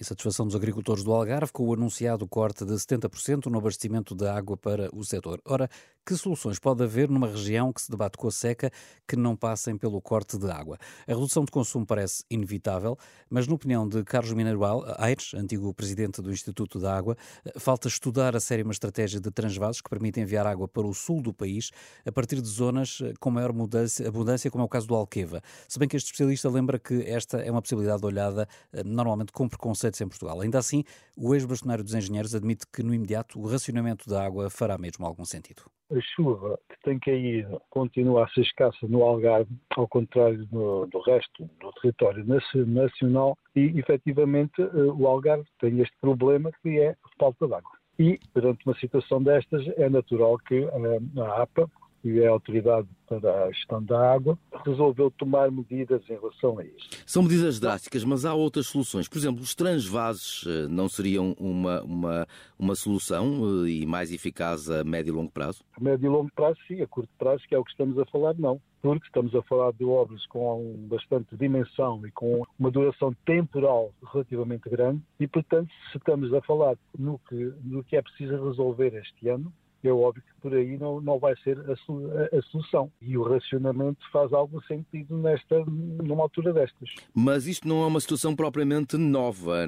Insatisfação 0.00 0.46
dos 0.46 0.56
agricultores 0.56 1.04
do 1.04 1.12
Algarve 1.12 1.52
com 1.52 1.64
o 1.68 1.74
anunciado 1.74 2.26
corte 2.26 2.64
de 2.64 2.72
70% 2.72 3.46
no 3.46 3.58
abastecimento 3.58 4.14
de 4.14 4.26
água 4.26 4.56
para 4.56 4.88
o 4.94 5.04
setor. 5.04 5.40
Ora, 5.44 5.68
que 6.04 6.16
soluções 6.16 6.58
pode 6.58 6.82
haver 6.82 7.08
numa 7.08 7.28
região 7.28 7.72
que 7.72 7.80
se 7.80 7.90
debate 7.90 8.16
com 8.18 8.26
a 8.26 8.30
seca 8.30 8.70
que 9.06 9.14
não 9.14 9.36
passem 9.36 9.76
pelo 9.76 10.00
corte 10.00 10.36
de 10.36 10.50
água? 10.50 10.76
A 11.06 11.12
redução 11.12 11.44
de 11.44 11.50
consumo 11.52 11.86
parece 11.86 12.24
inevitável, 12.28 12.98
mas 13.30 13.46
na 13.46 13.54
opinião 13.54 13.88
de 13.88 14.02
Carlos 14.02 14.32
Mineiro 14.32 14.60
Aires, 14.98 15.32
antigo 15.34 15.72
presidente 15.72 16.20
do 16.20 16.32
Instituto 16.32 16.80
da 16.80 16.96
Água, 16.96 17.16
falta 17.56 17.86
estudar 17.86 18.34
a 18.34 18.40
série 18.40 18.62
uma 18.62 18.72
estratégia 18.72 19.20
de 19.20 19.30
transvasos 19.30 19.80
que 19.80 19.88
permite 19.88 20.20
enviar 20.20 20.46
água 20.46 20.66
para 20.66 20.86
o 20.86 20.92
sul 20.92 21.22
do 21.22 21.32
país 21.32 21.70
a 22.04 22.10
partir 22.10 22.40
de 22.40 22.48
zonas 22.48 22.98
com 23.20 23.30
maior 23.30 23.52
mudança, 23.52 24.06
abundância, 24.06 24.50
como 24.50 24.62
é 24.62 24.66
o 24.66 24.68
caso 24.68 24.88
do 24.88 24.94
Alqueva. 24.94 25.40
Se 25.68 25.78
bem 25.78 25.88
que 25.88 25.96
este 25.96 26.06
especialista 26.06 26.48
lembra 26.48 26.78
que 26.78 27.02
esta 27.02 27.38
é 27.38 27.50
uma 27.50 27.62
possibilidade 27.62 28.04
olhada 28.04 28.48
eh, 28.72 28.82
normalmente 28.84 29.32
com 29.32 29.48
preconceitos 29.48 30.00
em 30.00 30.08
Portugal. 30.08 30.40
Ainda 30.40 30.58
assim, 30.58 30.82
o 31.16 31.34
ex-bastonário 31.34 31.84
dos 31.84 31.94
engenheiros 31.94 32.34
admite 32.34 32.66
que 32.72 32.82
no 32.82 32.92
imediato 32.92 33.38
o 33.38 33.46
racionamento 33.46 34.08
da 34.08 34.24
água 34.24 34.50
fará 34.50 34.76
mesmo 34.76 35.06
algum 35.06 35.24
sentido 35.24 35.62
a 35.96 36.00
chuva 36.14 36.58
que 36.68 36.80
tem 36.82 36.98
caído 36.98 37.60
continua 37.70 38.24
a 38.24 38.28
ser 38.28 38.42
escassa 38.42 38.86
no 38.88 39.02
Algarve, 39.02 39.50
ao 39.76 39.86
contrário 39.88 40.44
do, 40.46 40.86
do 40.86 41.00
resto 41.00 41.48
do 41.60 41.72
território 41.80 42.24
nacional, 42.66 43.36
e 43.54 43.78
efetivamente 43.78 44.60
eh, 44.60 44.66
o 44.66 45.06
Algarve 45.06 45.46
tem 45.60 45.80
este 45.80 45.94
problema 46.00 46.50
que 46.62 46.80
é 46.80 46.96
falta 47.18 47.46
de 47.46 47.54
água. 47.54 47.70
E, 47.98 48.18
perante 48.32 48.66
uma 48.66 48.74
situação 48.76 49.22
destas, 49.22 49.66
é 49.76 49.88
natural 49.88 50.38
que 50.38 50.56
eh, 50.56 51.20
a 51.20 51.42
APA, 51.42 51.70
que 52.02 52.20
é 52.20 52.26
a 52.26 52.30
autoridade 52.30 52.88
para 53.08 53.44
a 53.44 53.52
gestão 53.52 53.82
da 53.82 54.12
água, 54.12 54.36
resolveu 54.66 55.10
tomar 55.12 55.50
medidas 55.50 56.02
em 56.10 56.14
relação 56.14 56.58
a 56.58 56.64
isso. 56.64 56.90
São 57.06 57.22
medidas 57.22 57.60
drásticas, 57.60 58.02
mas 58.04 58.24
há 58.24 58.34
outras 58.34 58.66
soluções. 58.66 59.08
Por 59.08 59.18
exemplo, 59.18 59.40
os 59.40 59.54
transvases 59.54 60.44
eh, 60.46 60.66
não 60.68 60.88
seriam 60.88 61.36
uma, 61.38 61.80
uma, 61.82 62.26
uma 62.58 62.74
solução 62.74 63.64
eh, 63.64 63.68
e 63.68 63.86
mais 63.86 64.12
eficaz 64.12 64.68
a 64.68 64.82
médio 64.82 65.12
e 65.12 65.16
longo 65.16 65.30
prazo? 65.30 65.62
A 65.76 65.80
médio 65.80 66.06
e 66.06 66.08
longo 66.08 66.30
prazo, 66.34 66.58
sim. 66.66 66.82
A 66.82 66.86
curto 66.88 67.10
prazo, 67.16 67.44
que 67.48 67.54
é 67.54 67.58
o 67.58 67.64
que 67.64 67.70
estamos 67.70 67.96
a 67.98 68.04
falar, 68.06 68.34
não. 68.36 68.60
Porque 68.80 69.06
estamos 69.06 69.32
a 69.36 69.42
falar 69.42 69.72
de 69.72 69.84
obras 69.84 70.26
com 70.26 70.74
bastante 70.88 71.36
dimensão 71.36 72.04
e 72.04 72.10
com 72.10 72.42
uma 72.58 72.70
duração 72.70 73.14
temporal 73.24 73.92
relativamente 74.12 74.68
grande 74.68 75.00
e, 75.20 75.28
portanto, 75.28 75.70
se 75.92 75.98
estamos 75.98 76.34
a 76.34 76.40
falar 76.42 76.76
no 76.98 77.20
que, 77.28 77.52
no 77.62 77.84
que 77.84 77.94
é 77.96 78.02
preciso 78.02 78.44
resolver 78.44 78.92
este 78.96 79.28
ano, 79.28 79.52
é 79.88 79.92
óbvio 79.92 80.22
que 80.22 80.40
por 80.40 80.54
aí 80.54 80.76
não, 80.78 81.00
não 81.00 81.18
vai 81.18 81.34
ser 81.36 81.58
a, 81.58 82.36
a, 82.36 82.42
solução. 82.42 82.90
E 83.00 83.16
o 83.16 83.22
racionamento 83.22 84.00
faz 84.12 84.32
algum 84.32 84.60
sentido 84.62 85.16
nesta, 85.18 85.64
numa 85.64 86.22
altura 86.22 86.52
destas. 86.52 86.90
Mas 87.14 87.46
isto 87.46 87.66
não 87.66 87.82
é 87.82 87.86
uma 87.86 88.00
situação 88.00 88.34
propriamente 88.34 88.96
nova. 88.96 89.66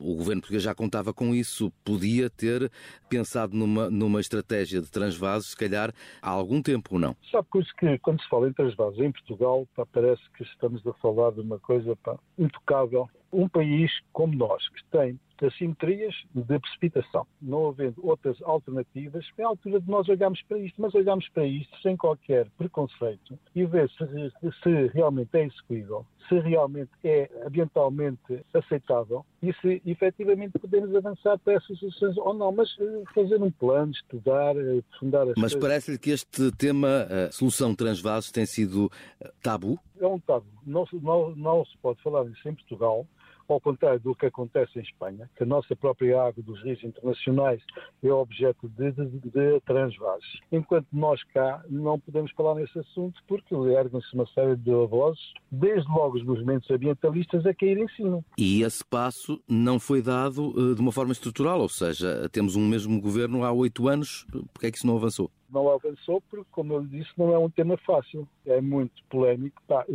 O 0.00 0.14
governo 0.14 0.42
português 0.42 0.62
já 0.62 0.74
contava 0.74 1.12
com 1.12 1.34
isso. 1.34 1.72
Podia 1.84 2.30
ter 2.30 2.70
pensado 3.08 3.56
numa, 3.56 3.90
numa 3.90 4.20
estratégia 4.20 4.80
de 4.80 4.90
transvasos, 4.90 5.50
se 5.50 5.56
calhar, 5.56 5.92
há 6.22 6.30
algum 6.30 6.62
tempo 6.62 6.94
ou 6.94 7.00
não? 7.00 7.16
Sabe 7.30 7.46
que 7.78 7.98
quando 7.98 8.22
se 8.22 8.28
fala 8.28 8.48
em 8.48 8.52
transvasos 8.52 8.98
em 8.98 9.12
Portugal, 9.12 9.66
pá, 9.74 9.86
parece 9.86 10.22
que 10.36 10.42
estamos 10.42 10.86
a 10.86 10.92
falar 10.94 11.32
de 11.32 11.40
uma 11.40 11.58
coisa 11.58 11.96
pá, 11.96 12.18
intocável. 12.38 13.08
Um 13.32 13.48
país 13.48 13.90
como 14.12 14.34
nós, 14.34 14.66
que 14.70 14.82
tem 14.90 15.18
assimetrias 15.46 16.14
de 16.34 16.58
precipitação. 16.58 17.26
Não 17.40 17.68
havendo 17.68 18.06
outras 18.06 18.40
alternativas, 18.42 19.26
é 19.36 19.42
a 19.42 19.48
altura 19.48 19.80
de 19.80 19.88
nós 19.88 20.08
olharmos 20.08 20.42
para 20.42 20.58
isto, 20.58 20.80
mas 20.80 20.94
olharmos 20.94 21.28
para 21.30 21.46
isto 21.46 21.80
sem 21.82 21.96
qualquer 21.96 22.48
preconceito 22.56 23.38
e 23.54 23.64
ver 23.64 23.88
se, 23.90 24.52
se 24.62 24.86
realmente 24.94 25.30
é 25.34 25.44
execuível, 25.44 26.04
se 26.28 26.38
realmente 26.40 26.90
é 27.04 27.30
ambientalmente 27.46 28.44
aceitável 28.52 29.24
e 29.42 29.52
se 29.54 29.82
efetivamente 29.86 30.58
podemos 30.58 30.94
avançar 30.94 31.38
para 31.38 31.54
essas 31.54 31.78
soluções 31.78 32.16
ou 32.18 32.34
não, 32.34 32.52
mas 32.52 32.68
eh, 32.80 33.02
fazer 33.14 33.40
um 33.42 33.50
plano, 33.50 33.92
estudar, 33.92 34.56
eh, 34.56 34.78
aprofundar 34.78 35.28
as 35.28 35.34
Mas 35.36 35.54
parece-lhe 35.54 35.98
que 35.98 36.10
este 36.10 36.50
tema, 36.52 37.06
a 37.08 37.32
solução 37.32 37.74
transvasos, 37.74 38.30
tem 38.30 38.46
sido 38.46 38.90
eh, 39.20 39.32
tabu? 39.42 39.78
É 40.00 40.06
um 40.06 40.18
tabu. 40.18 40.46
Não, 40.66 40.84
não, 40.92 41.34
não 41.36 41.64
se 41.64 41.76
pode 41.78 42.02
falar 42.02 42.24
nisso 42.24 42.48
em 42.48 42.54
Portugal 42.54 43.06
ao 43.52 43.60
contrário 43.60 44.00
do 44.00 44.14
que 44.14 44.26
acontece 44.26 44.78
em 44.78 44.82
Espanha, 44.82 45.28
que 45.36 45.42
a 45.42 45.46
nossa 45.46 45.74
própria 45.74 46.20
água 46.22 46.42
dos 46.42 46.62
rios 46.62 46.82
internacionais 46.82 47.62
é 48.02 48.12
objeto 48.12 48.68
de, 48.68 48.92
de, 48.92 49.06
de 49.30 49.60
transvases. 49.60 50.40
Enquanto 50.52 50.86
nós 50.92 51.22
cá 51.24 51.62
não 51.68 51.98
podemos 51.98 52.30
falar 52.32 52.54
nesse 52.54 52.78
assunto 52.78 53.20
porque 53.26 53.54
erguem-se 53.54 54.14
uma 54.14 54.26
série 54.28 54.56
de 54.56 54.70
vozes, 54.86 55.32
desde 55.50 55.88
logo 55.90 56.16
os 56.16 56.24
movimentos 56.24 56.70
ambientalistas, 56.70 57.46
a 57.46 57.54
cair 57.54 57.78
em 57.78 57.88
cima. 57.88 58.24
E 58.36 58.62
esse 58.62 58.84
passo 58.84 59.42
não 59.48 59.78
foi 59.78 60.02
dado 60.02 60.48
uh, 60.50 60.74
de 60.74 60.80
uma 60.80 60.92
forma 60.92 61.12
estrutural, 61.12 61.60
ou 61.60 61.68
seja, 61.68 62.28
temos 62.30 62.56
um 62.56 62.66
mesmo 62.66 63.00
governo 63.00 63.44
há 63.44 63.52
oito 63.52 63.88
anos, 63.88 64.26
porque 64.52 64.66
é 64.66 64.70
que 64.70 64.78
isso 64.78 64.86
não 64.86 64.96
avançou? 64.96 65.30
não 65.50 65.70
avançou 65.72 66.20
porque, 66.28 66.46
como 66.50 66.74
eu 66.74 66.86
disse, 66.86 67.08
não 67.16 67.32
é 67.32 67.38
um 67.38 67.48
tema 67.48 67.78
fácil. 67.78 68.28
É 68.44 68.60
muito 68.60 69.02
polémico. 69.08 69.62
Pá, 69.66 69.86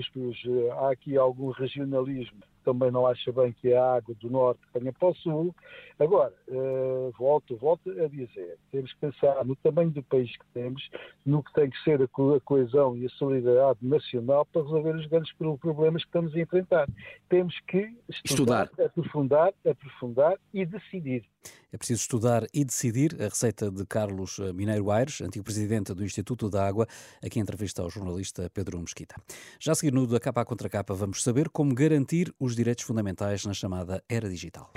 há 0.79 0.91
aqui 0.91 1.15
algum 1.15 1.51
regionalismo 1.51 2.39
também 2.63 2.91
não 2.91 3.05
acha 3.05 3.31
bem 3.31 3.53
que 3.53 3.73
a 3.73 3.95
água 3.95 4.15
do 4.19 4.29
norte 4.29 4.61
venha 4.73 4.91
para 4.91 5.09
o 5.09 5.15
sul. 5.15 5.55
Agora, 5.99 6.33
uh, 6.47 7.13
volto, 7.17 7.55
volto 7.57 7.89
a 7.91 8.07
dizer, 8.07 8.57
temos 8.71 8.91
que 8.93 8.99
pensar 8.99 9.43
no 9.45 9.55
tamanho 9.57 9.91
do 9.91 10.03
país 10.03 10.31
que 10.31 10.45
temos, 10.53 10.89
no 11.25 11.43
que 11.43 11.53
tem 11.53 11.69
que 11.69 11.77
ser 11.83 12.01
a, 12.01 12.07
co 12.07 12.33
a 12.33 12.41
coesão 12.41 12.97
e 12.97 13.05
a 13.05 13.09
solidariedade 13.09 13.79
nacional 13.81 14.45
para 14.45 14.63
resolver 14.63 14.95
os 14.95 15.05
grandes 15.07 15.33
problemas 15.33 16.03
que 16.03 16.09
estamos 16.09 16.35
a 16.35 16.39
enfrentar. 16.39 16.87
Temos 17.29 17.59
que 17.67 17.95
estudar, 18.09 18.65
estudar. 18.65 18.85
aprofundar, 18.85 19.53
aprofundar 19.65 20.37
e 20.53 20.65
decidir. 20.65 21.23
É 21.71 21.77
preciso 21.77 22.01
estudar 22.01 22.45
e 22.53 22.63
decidir 22.63 23.15
a 23.19 23.25
receita 23.25 23.71
de 23.71 23.85
Carlos 23.85 24.37
eh, 24.39 24.53
Mineiro 24.53 24.91
Aires, 24.91 25.21
antigo 25.21 25.43
presidente 25.43 25.93
do 25.93 26.03
Instituto 26.03 26.49
da 26.49 26.65
Água, 26.65 26.87
aqui 27.23 27.39
em 27.39 27.41
entrevista 27.41 27.81
ao 27.81 27.89
jornalista 27.89 28.49
Pedro 28.53 28.79
Mesquita. 28.79 29.15
Já 29.59 29.71
a 29.71 29.75
seguir 29.75 29.91
no 29.91 30.05
da 30.05 30.19
capa 30.19 30.41
à 30.41 30.45
contra 30.45 30.69
capa 30.69 30.93
vamos 30.93 31.23
saber 31.23 31.49
como 31.49 31.73
garantir 31.73 32.33
os 32.39 32.55
direitos 32.55 32.83
fundamentais 32.83 33.45
na 33.45 33.53
chamada 33.53 34.03
era 34.07 34.29
digital. 34.29 34.71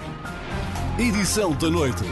Edição 0.99 1.55
da 1.59 1.69
noite. 1.69 2.05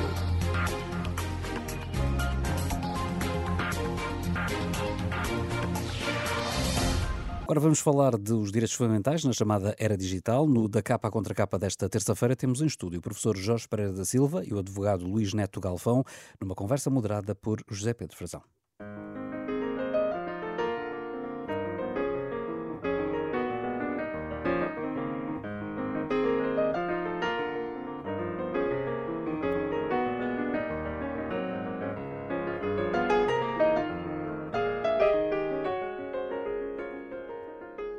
Agora 7.55 7.67
vamos 7.67 7.79
falar 7.79 8.17
dos 8.17 8.51
direitos 8.51 8.75
fundamentais 8.75 9.23
na 9.23 9.33
chamada 9.33 9.77
Era 9.79 9.97
Digital. 9.97 10.45
No 10.45 10.67
Da 10.67 10.83
Capa 10.83 11.09
Contra 11.09 11.33
Capa 11.33 11.57
desta 11.57 11.89
terça-feira 11.89 12.35
temos 12.35 12.61
em 12.61 12.67
estúdio 12.67 12.99
o 12.99 13.01
professor 13.01 13.37
Jorge 13.37 13.69
Pereira 13.69 13.93
da 13.93 14.05
Silva 14.05 14.45
e 14.45 14.53
o 14.53 14.59
advogado 14.59 15.07
Luís 15.07 15.33
Neto 15.33 15.61
Galvão, 15.61 16.03
numa 16.41 16.57
conversa 16.57 16.91
moderada 16.91 17.33
por 17.33 17.63
José 17.71 17.95
Pedro 17.95 18.17
Frazão. 18.17 18.43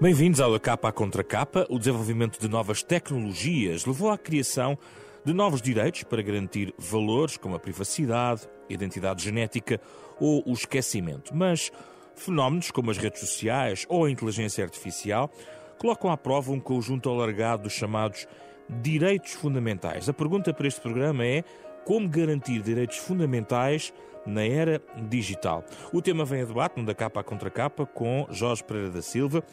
Bem-vindos 0.02 0.42
ao 0.42 0.60
Capa 0.60 0.92
Contra 0.92 1.24
Capa. 1.24 1.66
O 1.70 1.80
desenvolvimento 1.80 2.38
de 2.38 2.50
novas 2.50 2.84
tecnologias 2.84 3.86
levou 3.86 4.12
à 4.12 4.18
criação 4.18 4.78
de 5.24 5.32
novos 5.32 5.62
direitos 5.62 6.04
para 6.04 6.22
garantir 6.22 6.74
valores 6.78 7.38
como 7.38 7.56
a 7.56 7.60
privacidade, 7.60 8.42
identidade 8.70 9.24
genética 9.24 9.80
ou 10.20 10.44
o 10.46 10.52
esquecimento. 10.52 11.34
Mas 11.34 11.72
fenómenos 12.14 12.72
como 12.72 12.92
as 12.92 12.98
redes 12.98 13.22
sociais 13.22 13.86
ou 13.88 14.04
a 14.04 14.12
inteligência 14.12 14.66
artificial 14.66 15.32
colocam 15.78 16.12
à 16.12 16.18
prova 16.18 16.52
um 16.52 16.60
conjunto 16.60 17.10
alargado 17.10 17.64
dos 17.64 17.74
chamados 17.74 18.28
direitos 18.70 19.32
fundamentais. 19.32 20.10
A 20.10 20.14
pergunta 20.14 20.54
para 20.54 20.68
este 20.68 20.82
programa 20.82 21.26
é 21.26 21.42
como 21.86 22.10
garantir 22.10 22.62
direitos 22.62 22.98
fundamentais 22.98 23.94
na 24.26 24.44
era 24.44 24.82
digital. 25.08 25.64
O 25.94 26.02
tema 26.02 26.26
vem 26.26 26.42
a 26.42 26.46
debate 26.46 26.78
no 26.78 26.86
da 26.86 26.94
capa 26.94 27.24
contra 27.24 27.50
capa 27.50 27.86
com 27.86 28.28
Jorge 28.30 28.64
Pereira 28.64 28.90
da 28.90 29.02
Silva, 29.02 29.44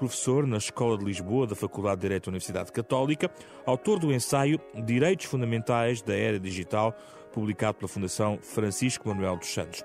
professor 0.00 0.46
na 0.46 0.56
Escola 0.56 0.96
de 0.96 1.04
Lisboa 1.04 1.46
da 1.46 1.54
Faculdade 1.54 1.96
de 1.96 2.02
Direito 2.02 2.24
da 2.24 2.30
Universidade 2.30 2.72
Católica, 2.72 3.30
autor 3.66 3.98
do 3.98 4.10
ensaio 4.10 4.58
Direitos 4.82 5.26
Fundamentais 5.26 6.00
da 6.00 6.16
Era 6.16 6.40
Digital, 6.40 6.96
publicado 7.30 7.76
pela 7.76 7.88
Fundação 7.88 8.38
Francisco 8.40 9.06
Manuel 9.06 9.36
dos 9.36 9.52
Santos. 9.52 9.84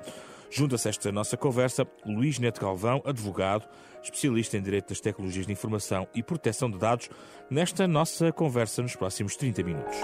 Junta-se 0.49 0.87
a 0.87 0.91
esta 0.91 1.11
nossa 1.11 1.35
conversa 1.35 1.85
Luís 2.05 2.39
Neto 2.39 2.61
Galvão, 2.61 3.01
advogado, 3.05 3.67
especialista 4.01 4.57
em 4.57 4.61
Direito 4.61 4.87
das 4.87 5.01
Tecnologias 5.01 5.45
de 5.45 5.51
Informação 5.51 6.07
e 6.15 6.23
Proteção 6.23 6.71
de 6.71 6.77
Dados, 6.77 7.09
nesta 7.49 7.85
nossa 7.85 8.31
conversa 8.31 8.81
nos 8.81 8.95
próximos 8.95 9.35
30 9.35 9.63
minutos. 9.63 9.97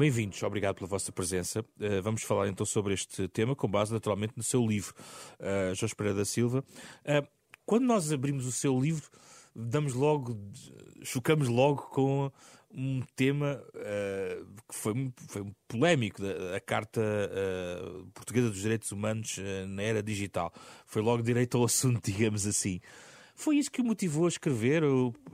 Bem-vindos, 0.00 0.42
obrigado 0.42 0.76
pela 0.76 0.88
vossa 0.88 1.12
presença. 1.12 1.60
Uh, 1.60 2.00
vamos 2.02 2.22
falar 2.22 2.48
então 2.48 2.64
sobre 2.64 2.94
este 2.94 3.28
tema, 3.28 3.54
com 3.54 3.68
base 3.68 3.92
naturalmente 3.92 4.32
no 4.34 4.42
seu 4.42 4.66
livro, 4.66 4.94
uh, 5.38 5.74
Jorge 5.74 5.94
Pereira 5.94 6.16
da 6.16 6.24
Silva. 6.24 6.64
Uh, 7.04 7.28
quando 7.66 7.84
nós 7.84 8.10
abrimos 8.10 8.46
o 8.46 8.50
seu 8.50 8.80
livro, 8.80 9.10
damos 9.54 9.92
logo, 9.92 10.38
chocamos 11.02 11.48
logo 11.48 11.82
com 11.90 12.32
um 12.72 13.02
tema 13.14 13.62
uh, 13.74 14.46
que 14.66 14.74
foi, 14.74 15.12
foi 15.28 15.52
polémico, 15.68 16.22
a 16.56 16.60
Carta 16.60 17.02
uh, 17.02 18.06
Portuguesa 18.14 18.48
dos 18.48 18.62
Direitos 18.62 18.90
Humanos 18.92 19.36
uh, 19.36 19.66
na 19.66 19.82
Era 19.82 20.02
Digital. 20.02 20.50
Foi 20.86 21.02
logo 21.02 21.22
direito 21.22 21.58
ao 21.58 21.64
assunto, 21.64 22.00
digamos 22.10 22.46
assim. 22.46 22.80
Foi 23.40 23.56
isso 23.56 23.70
que 23.70 23.80
o 23.80 23.84
motivou 23.84 24.26
a 24.26 24.28
escrever? 24.28 24.82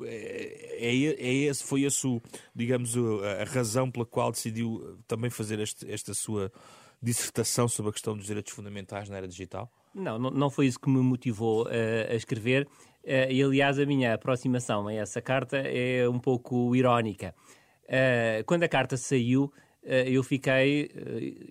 É, 0.04 0.78
é, 0.78 0.94
é 0.94 1.34
esse, 1.48 1.64
foi 1.64 1.82
esse, 1.82 2.22
digamos, 2.54 2.94
a 2.96 3.42
razão 3.42 3.90
pela 3.90 4.06
qual 4.06 4.30
decidiu 4.30 4.96
também 5.08 5.28
fazer 5.28 5.58
este, 5.58 5.90
esta 5.90 6.14
sua 6.14 6.52
dissertação 7.02 7.66
sobre 7.66 7.90
a 7.90 7.92
questão 7.92 8.16
dos 8.16 8.26
direitos 8.26 8.52
fundamentais 8.52 9.08
na 9.08 9.16
era 9.16 9.26
digital? 9.26 9.68
Não, 9.92 10.20
não 10.20 10.48
foi 10.48 10.66
isso 10.66 10.78
que 10.78 10.88
me 10.88 11.00
motivou 11.00 11.64
uh, 11.64 11.68
a 12.08 12.14
escrever. 12.14 12.68
Uh, 13.02 13.28
e, 13.28 13.42
aliás, 13.42 13.76
a 13.76 13.84
minha 13.84 14.14
aproximação 14.14 14.86
a 14.86 14.94
essa 14.94 15.20
carta 15.20 15.56
é 15.56 16.08
um 16.08 16.20
pouco 16.20 16.76
irónica. 16.76 17.34
Uh, 17.86 18.44
quando 18.46 18.62
a 18.62 18.68
carta 18.68 18.96
saiu, 18.96 19.52
eu 19.82 20.22
fiquei, 20.22 20.90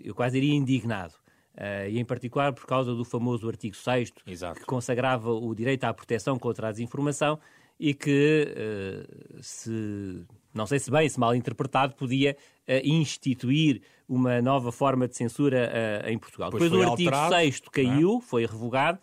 eu 0.04 0.14
quase 0.16 0.38
iria 0.38 0.54
indignado. 0.54 1.14
Uh, 1.56 1.88
e 1.90 2.00
em 2.00 2.04
particular 2.04 2.52
por 2.52 2.66
causa 2.66 2.94
do 2.94 3.06
famoso 3.06 3.48
artigo 3.48 3.78
6 3.78 4.12
que 4.12 4.66
consagrava 4.66 5.32
o 5.32 5.56
direito 5.56 5.86
à 5.86 5.94
proteção 5.94 6.38
contra 6.38 6.68
a 6.68 6.72
desinformação 6.72 7.40
e 7.80 7.94
que, 7.94 8.46
uh, 8.52 9.42
se, 9.42 10.26
não 10.54 10.66
sei 10.66 10.80
se 10.80 10.92
bem, 10.92 11.08
se 11.08 11.18
mal 11.18 11.34
interpretado, 11.34 11.96
podia 11.96 12.36
uh, 12.68 12.72
instituir 12.86 13.82
uma 14.06 14.42
nova 14.42 14.70
forma 14.70 15.08
de 15.08 15.16
censura 15.16 16.04
em 16.08 16.18
Portugal. 16.18 16.52
Pois 16.52 16.62
Depois 16.62 16.88
o 16.88 16.92
artigo 16.92 17.10
alterado, 17.10 17.36
6 17.36 17.56
é? 17.56 17.70
caiu, 17.72 18.18
é? 18.18 18.22
foi 18.22 18.46
revogado, 18.46 19.00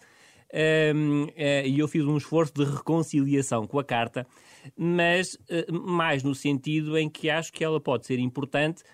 ehm, 0.53 1.27
e 1.65 1.77
eu 1.79 1.89
fiz 1.89 2.05
um 2.05 2.17
esforço 2.17 2.53
de 2.55 2.65
reconciliação 2.65 3.67
com 3.67 3.81
a 3.81 3.85
Carta, 3.85 4.25
mas 4.77 5.37
mais 5.69 6.23
no 6.23 6.37
sentido 6.37 6.97
em 6.97 7.11
que 7.11 7.29
acho 7.29 7.53
que 7.53 7.65
ela 7.65 7.81
pode 7.81 8.07
ser 8.07 8.21
importante 8.21 8.85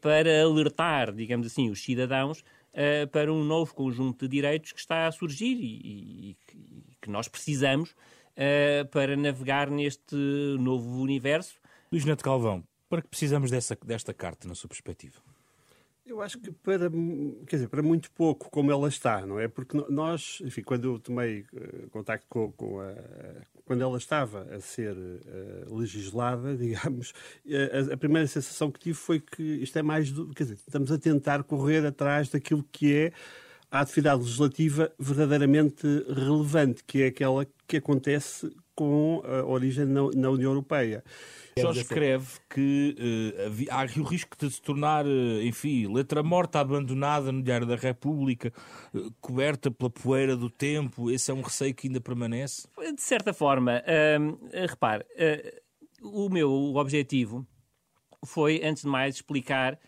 para 0.00 0.42
alertar, 0.44 1.12
digamos 1.12 1.48
assim, 1.48 1.68
os 1.68 1.82
cidadãos 1.82 2.44
uh, 2.74 3.08
para 3.08 3.32
um 3.32 3.42
novo 3.42 3.74
conjunto 3.74 4.26
de 4.26 4.36
direitos 4.36 4.72
que 4.72 4.80
está 4.80 5.06
a 5.06 5.12
surgir 5.12 5.54
e, 5.54 5.80
e, 5.84 6.36
e 6.52 6.96
que 7.00 7.10
nós 7.10 7.28
precisamos 7.28 7.90
uh, 7.90 8.86
para 8.90 9.16
navegar 9.16 9.70
neste 9.70 10.16
novo 10.58 11.00
universo. 11.00 11.54
Luís 11.90 12.04
Neto 12.04 12.24
Calvão, 12.24 12.64
para 12.88 13.02
que 13.02 13.08
precisamos 13.08 13.50
dessa, 13.50 13.76
desta 13.84 14.12
carta, 14.12 14.48
na 14.48 14.54
sua 14.54 14.68
perspectiva? 14.68 15.20
Eu 16.06 16.20
acho 16.20 16.38
que 16.38 16.52
para, 16.52 16.90
quer 17.46 17.56
dizer, 17.56 17.68
para 17.68 17.82
muito 17.82 18.10
pouco 18.10 18.50
como 18.50 18.70
ela 18.70 18.88
está, 18.88 19.24
não 19.24 19.40
é? 19.40 19.48
Porque 19.48 19.76
nós, 19.88 20.38
enfim, 20.44 20.62
quando 20.62 20.92
eu 20.92 20.98
tomei 20.98 21.46
uh, 21.52 21.88
contacto 21.90 22.26
com, 22.28 22.52
com 22.52 22.80
a, 22.80 22.92
quando 23.64 23.82
ela 23.82 23.96
estava 23.96 24.42
a 24.54 24.60
ser 24.60 24.96
uh, 24.96 25.76
legislada, 25.76 26.54
digamos, 26.56 27.10
uh, 27.46 27.90
a, 27.90 27.94
a, 27.94 27.96
primeira 27.96 28.26
sensação 28.26 28.70
que 28.70 28.78
tive 28.78 28.94
foi 28.94 29.20
que 29.20 29.42
isto 29.42 29.78
é 29.78 29.82
mais 29.82 30.10
do, 30.10 30.28
quer 30.34 30.44
dizer, 30.44 30.54
estamos 30.54 30.92
a 30.92 30.98
tentar 30.98 31.42
correr 31.44 31.84
atrás 31.86 32.28
daquilo 32.28 32.64
que 32.70 32.94
é 32.94 33.12
a 33.70 33.80
atividade 33.80 34.22
legislativa 34.22 34.92
verdadeiramente 34.98 35.86
relevante, 36.08 36.84
que 36.84 37.02
é 37.02 37.06
aquela 37.08 37.46
que 37.66 37.78
acontece 37.78 38.54
com 38.74 39.22
a 39.24 39.44
origem 39.44 39.84
na, 39.84 40.02
na 40.14 40.30
União 40.30 40.50
Europeia. 40.50 41.04
Jorge 41.56 41.80
escreve 41.82 42.26
que 42.50 42.96
uh, 42.98 43.70
há 43.70 43.84
o 44.00 44.02
risco 44.02 44.36
de 44.36 44.50
se 44.50 44.60
tornar, 44.60 45.06
uh, 45.06 45.42
enfim, 45.42 45.86
letra 45.92 46.22
morta 46.22 46.58
abandonada 46.58 47.30
no 47.30 47.42
Diário 47.42 47.66
da 47.66 47.76
República, 47.76 48.52
uh, 48.92 49.12
coberta 49.20 49.70
pela 49.70 49.88
poeira 49.88 50.36
do 50.36 50.50
tempo. 50.50 51.10
Esse 51.10 51.30
é 51.30 51.34
um 51.34 51.42
receio 51.42 51.74
que 51.74 51.86
ainda 51.86 52.00
permanece? 52.00 52.66
De 52.94 53.02
certa 53.02 53.32
forma, 53.32 53.82
repare, 54.52 55.04
o 56.02 56.28
meu 56.28 56.74
objetivo 56.74 57.46
foi, 58.24 58.60
antes 58.64 58.82
de 58.82 58.88
mais, 58.88 59.14
explicar 59.16 59.78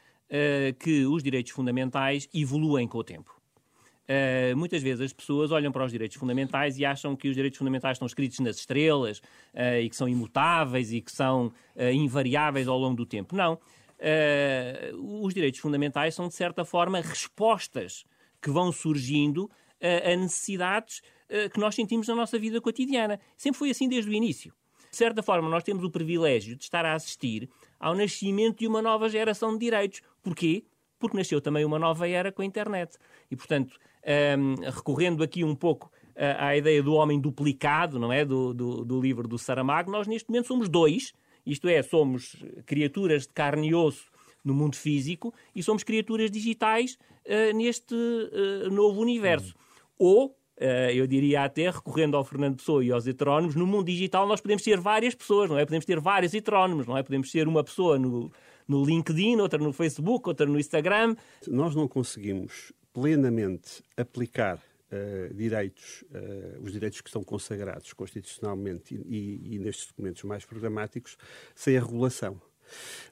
que 0.78 1.06
os 1.06 1.22
direitos 1.22 1.52
fundamentais 1.52 2.28
evoluem 2.34 2.86
com 2.86 2.98
o 2.98 3.04
tempo. 3.04 3.35
Uh, 4.06 4.56
muitas 4.56 4.82
vezes 4.82 5.00
as 5.00 5.12
pessoas 5.12 5.50
olham 5.50 5.72
para 5.72 5.84
os 5.84 5.90
direitos 5.90 6.16
fundamentais 6.16 6.78
e 6.78 6.84
acham 6.84 7.16
que 7.16 7.28
os 7.28 7.34
direitos 7.34 7.58
fundamentais 7.58 7.96
estão 7.96 8.06
escritos 8.06 8.38
nas 8.38 8.56
estrelas 8.56 9.18
uh, 9.52 9.80
e 9.82 9.90
que 9.90 9.96
são 9.96 10.08
imutáveis 10.08 10.92
e 10.92 11.00
que 11.00 11.10
são 11.10 11.46
uh, 11.74 11.90
invariáveis 11.92 12.68
ao 12.68 12.78
longo 12.78 12.96
do 12.96 13.04
tempo. 13.04 13.34
Não. 13.34 13.58
os 15.22 15.34
direitos 15.34 15.58
fundamentais 15.58 16.14
são, 16.14 16.28
de 16.28 16.34
certa 16.34 16.64
forma, 16.64 17.00
respostas 17.00 18.04
que 18.40 18.50
vão 18.50 18.70
surgindo 18.70 19.50
a 19.80 20.16
necessidades 20.16 21.02
que 21.52 21.58
nós 21.58 21.74
sentimos 21.74 22.06
na 22.06 22.14
nossa 22.14 22.38
vida 22.38 22.60
cotidiana. 22.60 23.18
Sempre 23.36 23.58
foi 23.58 23.70
assim 23.70 23.88
desde 23.88 24.10
o 24.10 24.14
início. 24.14 24.52
De 24.90 24.96
certa 24.96 25.22
forma, 25.22 25.48
nós 25.48 25.64
temos 25.64 25.82
o 25.82 25.90
privilégio 25.90 26.56
de 26.56 26.64
estar 26.64 26.84
a 26.84 26.94
assistir 26.94 27.48
ao 27.80 27.94
nascimento 27.94 28.58
de 28.58 28.66
uma 28.66 28.80
nova 28.80 29.08
geração 29.08 29.52
de 29.52 29.58
direitos. 29.58 30.02
Porquê? 30.22 30.64
Porque 30.98 31.16
nasceu 31.16 31.40
também 31.40 31.64
uma 31.64 31.78
nova 31.78 32.08
era 32.08 32.32
com 32.32 32.42
a 32.42 32.44
internet. 32.44 32.96
E, 33.30 33.36
portanto, 33.36 33.76
um, 34.38 34.54
recorrendo 34.70 35.22
aqui 35.22 35.44
um 35.44 35.54
pouco 35.54 35.90
uh, 36.16 36.36
à 36.38 36.56
ideia 36.56 36.82
do 36.82 36.94
homem 36.94 37.20
duplicado, 37.20 37.98
não 37.98 38.12
é? 38.12 38.24
Do, 38.24 38.54
do, 38.54 38.84
do 38.84 39.00
livro 39.00 39.26
do 39.26 39.38
Saramago, 39.38 39.90
nós 39.90 40.06
neste 40.06 40.28
momento 40.28 40.46
somos 40.46 40.68
dois, 40.68 41.12
isto 41.44 41.68
é, 41.68 41.82
somos 41.82 42.36
criaturas 42.64 43.22
de 43.22 43.32
carne 43.32 43.68
e 43.68 43.74
osso 43.74 44.10
no 44.44 44.54
mundo 44.54 44.76
físico 44.76 45.34
e 45.54 45.62
somos 45.62 45.82
criaturas 45.82 46.30
digitais 46.30 46.96
uh, 47.26 47.56
neste 47.56 47.94
uh, 47.94 48.70
novo 48.70 49.00
universo. 49.00 49.54
Ou, 49.98 50.26
uh, 50.28 50.90
eu 50.94 51.06
diria 51.06 51.42
até, 51.42 51.68
recorrendo 51.68 52.16
ao 52.16 52.24
Fernando 52.24 52.56
Pessoa 52.56 52.84
e 52.84 52.92
aos 52.92 53.06
heterónimos, 53.06 53.56
no 53.56 53.66
mundo 53.66 53.86
digital 53.86 54.26
nós 54.26 54.40
podemos 54.40 54.62
ser 54.62 54.78
várias 54.78 55.14
pessoas, 55.14 55.50
não 55.50 55.58
é? 55.58 55.64
Podemos 55.64 55.84
ter 55.84 55.98
vários 55.98 56.32
heterónimos, 56.32 56.86
não 56.86 56.96
é? 56.96 57.02
Podemos 57.02 57.30
ser 57.30 57.48
uma 57.48 57.64
pessoa 57.64 57.98
no, 57.98 58.30
no 58.66 58.84
LinkedIn, 58.84 59.36
outra 59.36 59.58
no 59.58 59.72
Facebook, 59.72 60.28
outra 60.28 60.46
no 60.46 60.58
Instagram. 60.58 61.16
Nós 61.46 61.74
não 61.74 61.88
conseguimos 61.88 62.72
plenamente 62.92 63.82
aplicar 63.96 64.62
Uh, 64.86 65.34
direitos, 65.34 66.04
uh, 66.12 66.62
os 66.62 66.70
direitos 66.70 67.00
que 67.00 67.08
estão 67.08 67.24
consagrados 67.24 67.92
constitucionalmente 67.92 68.94
e, 68.94 68.98
e, 68.98 69.54
e, 69.56 69.58
nestes 69.58 69.88
documentos 69.88 70.22
mais 70.22 70.44
programáticos, 70.44 71.18
sem 71.56 71.76
a 71.76 71.80
regulação. 71.80 72.40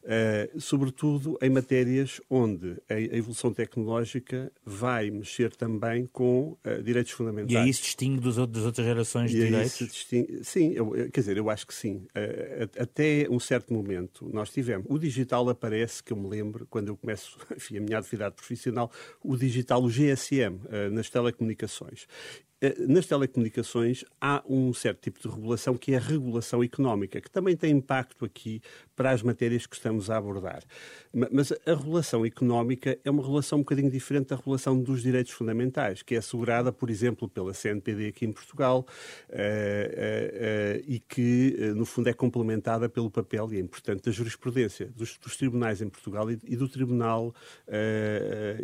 Uh, 0.05 0.61
sobretudo 0.61 1.39
em 1.41 1.49
matérias 1.49 2.21
onde 2.29 2.77
a, 2.91 3.01
evolução 3.01 3.55
tecnológica 3.55 4.53
vai 4.65 5.11
mexer 5.11 5.57
também 5.57 6.07
com 6.13 6.59
uh, 6.65 6.83
direitos 6.83 7.13
fundamentais. 7.13 7.53
E 7.53 7.57
aí 7.57 7.73
se 7.73 7.83
distingue 7.83 8.21
dos 8.21 8.37
outros, 8.37 8.59
das 8.59 8.67
outras 8.67 8.87
gerações 8.87 9.31
de 9.31 9.39
e 9.39 9.45
direitos? 9.47 9.79
Distingue, 9.79 10.45
sim, 10.45 10.73
eu, 10.75 10.91
quer 11.11 11.21
dizer, 11.21 11.39
eu 11.39 11.49
acho 11.49 11.67
que 11.67 11.75
sim. 11.75 12.07
Uh, 12.15 12.83
até 12.83 13.27
um 13.31 13.41
certo 13.41 13.73
momento 13.73 14.29
nós 14.33 14.51
tivemos. 14.51 14.87
O 14.91 14.99
digital 14.99 15.49
aparece, 15.49 16.03
que 16.03 16.13
eu 16.13 16.17
me 16.19 16.29
lembro, 16.29 16.67
quando 16.69 16.89
eu 16.89 16.97
começo 16.97 17.39
enfim, 17.57 17.79
a 17.79 17.81
minha 17.81 17.99
atividade 17.99 18.35
profissional, 18.35 18.91
o 19.23 19.37
digital, 19.37 19.83
o 19.83 19.89
GSM, 19.89 20.61
nas 20.93 21.09
telecomunicações. 21.09 22.07
Eh, 22.61 22.75
nas 22.87 23.07
telecomunicações 23.07 24.05
há 24.21 24.43
um 24.49 24.73
certo 24.73 25.01
tipo 25.03 25.21
de 25.21 25.29
regulação 25.29 25.77
que 25.77 25.93
é 25.93 25.97
a 25.97 26.01
regulação 26.01 26.63
económica, 26.63 27.21
que 27.21 27.31
também 27.31 27.57
tem 27.57 27.73
impacto 27.73 28.25
aqui 28.25 28.61
para 28.95 29.11
as 29.11 29.23
matérias 29.23 29.67
que 29.67 29.75
estamos 29.75 30.09
a 30.11 30.17
abordar. 30.17 30.63
Mas 31.33 31.53
a 31.53 31.75
regulação 31.75 32.27
económica 32.27 32.99
é 33.05 33.11
uma 33.11 33.23
regulação 33.23 33.59
um 33.59 33.63
bocadinho 33.63 33.91
diferente 33.91 34.29
da 34.29 34.37
regulação 34.37 34.79
dos 34.81 35.03
direitos 35.03 35.33
fundamentais, 35.33 36.03
que 36.03 36.17
é 36.17 36.19
assegurada, 36.19 36.73
por 36.73 36.91
exemplo, 36.91 37.29
pela 37.29 37.55
CNPD 37.55 38.09
aqui 38.09 38.27
em 38.27 38.33
Portugal 38.33 38.85
uh, 39.31 39.33
uh, 39.33 39.37
uh, 39.37 40.85
e 40.87 40.99
que, 40.99 41.73
no 41.77 41.87
fundo, 41.87 42.09
é 42.09 42.13
complementada 42.13 42.89
pelo 42.89 43.11
papel 43.11 43.53
e 43.53 43.57
é 43.57 43.61
importante 43.61 44.03
da 44.03 44.11
jurisprudência 44.11 44.87
dos, 44.97 45.17
dos 45.19 45.37
tribunais 45.37 45.81
em 45.81 45.89
Portugal 45.89 46.31
e, 46.31 46.39
e 46.45 46.57
do 46.57 46.69
Tribunal 46.69 47.35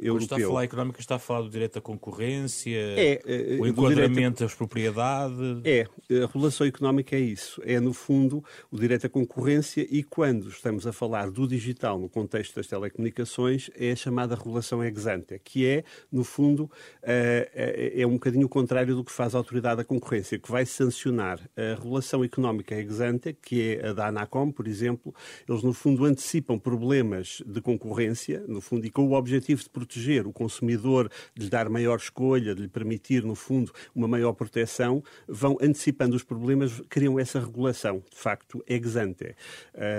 Europeu. 0.02 0.14
Quando 0.14 0.22
está 0.22 0.36
a 0.36 0.40
falar 0.40 0.64
económica, 0.64 1.00
está 1.00 1.14
a 1.14 1.18
falar 1.18 1.42
do 1.42 1.50
direito 1.50 1.78
à 1.78 1.80
concorrência, 1.80 2.78
é, 2.96 3.20
o 3.60 3.66
enquadramento 3.66 4.42
das 4.42 4.54
propriedades? 4.54 5.36
É, 5.64 5.86
a 6.22 6.26
regulação 6.26 6.66
económica 6.66 7.14
é 7.14 7.20
isso. 7.20 7.60
É, 7.64 7.78
no 7.78 7.92
fundo, 7.92 8.42
o 8.70 8.78
direito 8.78 9.06
à 9.06 9.08
concorrência 9.08 9.86
e 9.88 10.02
quando 10.02 10.48
estamos 10.48 10.86
a 10.86 10.92
falar 10.92 11.30
do 11.30 11.46
digital 11.46 11.98
no 11.98 12.08
contexto 12.08 12.39
das 12.54 12.66
telecomunicações, 12.66 13.70
é 13.76 13.92
a 13.92 13.96
chamada 13.96 14.34
regulação 14.34 14.82
ex 14.82 15.06
ante, 15.06 15.38
que 15.38 15.66
é, 15.66 15.84
no 16.10 16.24
fundo, 16.24 16.70
é, 17.02 17.92
é 17.96 18.06
um 18.06 18.12
bocadinho 18.12 18.46
o 18.46 18.48
contrário 18.48 18.94
do 18.94 19.04
que 19.04 19.12
faz 19.12 19.34
a 19.34 19.38
autoridade 19.38 19.76
da 19.78 19.84
concorrência, 19.84 20.38
que 20.38 20.50
vai 20.50 20.64
sancionar 20.64 21.38
a 21.56 21.74
regulação 21.74 22.24
económica 22.24 22.74
ex 22.74 23.00
ante, 23.00 23.32
que 23.32 23.76
é 23.76 23.88
a 23.88 23.92
da 23.92 24.08
ANACOM, 24.08 24.50
por 24.50 24.66
exemplo. 24.66 25.14
Eles, 25.48 25.62
no 25.62 25.72
fundo, 25.72 26.04
antecipam 26.04 26.58
problemas 26.58 27.42
de 27.46 27.60
concorrência, 27.60 28.42
no 28.48 28.60
fundo, 28.60 28.86
e 28.86 28.90
com 28.90 29.06
o 29.06 29.12
objetivo 29.12 29.62
de 29.62 29.68
proteger 29.68 30.26
o 30.26 30.32
consumidor, 30.32 31.10
de 31.34 31.44
lhe 31.44 31.50
dar 31.50 31.68
maior 31.68 31.96
escolha, 31.96 32.54
de 32.54 32.62
lhe 32.62 32.68
permitir, 32.68 33.22
no 33.24 33.34
fundo, 33.34 33.72
uma 33.94 34.08
maior 34.08 34.32
proteção, 34.32 35.02
vão 35.28 35.56
antecipando 35.60 36.16
os 36.16 36.22
problemas, 36.22 36.80
criam 36.88 37.18
essa 37.18 37.40
regulação, 37.40 38.02
de 38.10 38.16
facto, 38.16 38.62
ex 38.66 38.96
ante. 38.96 39.34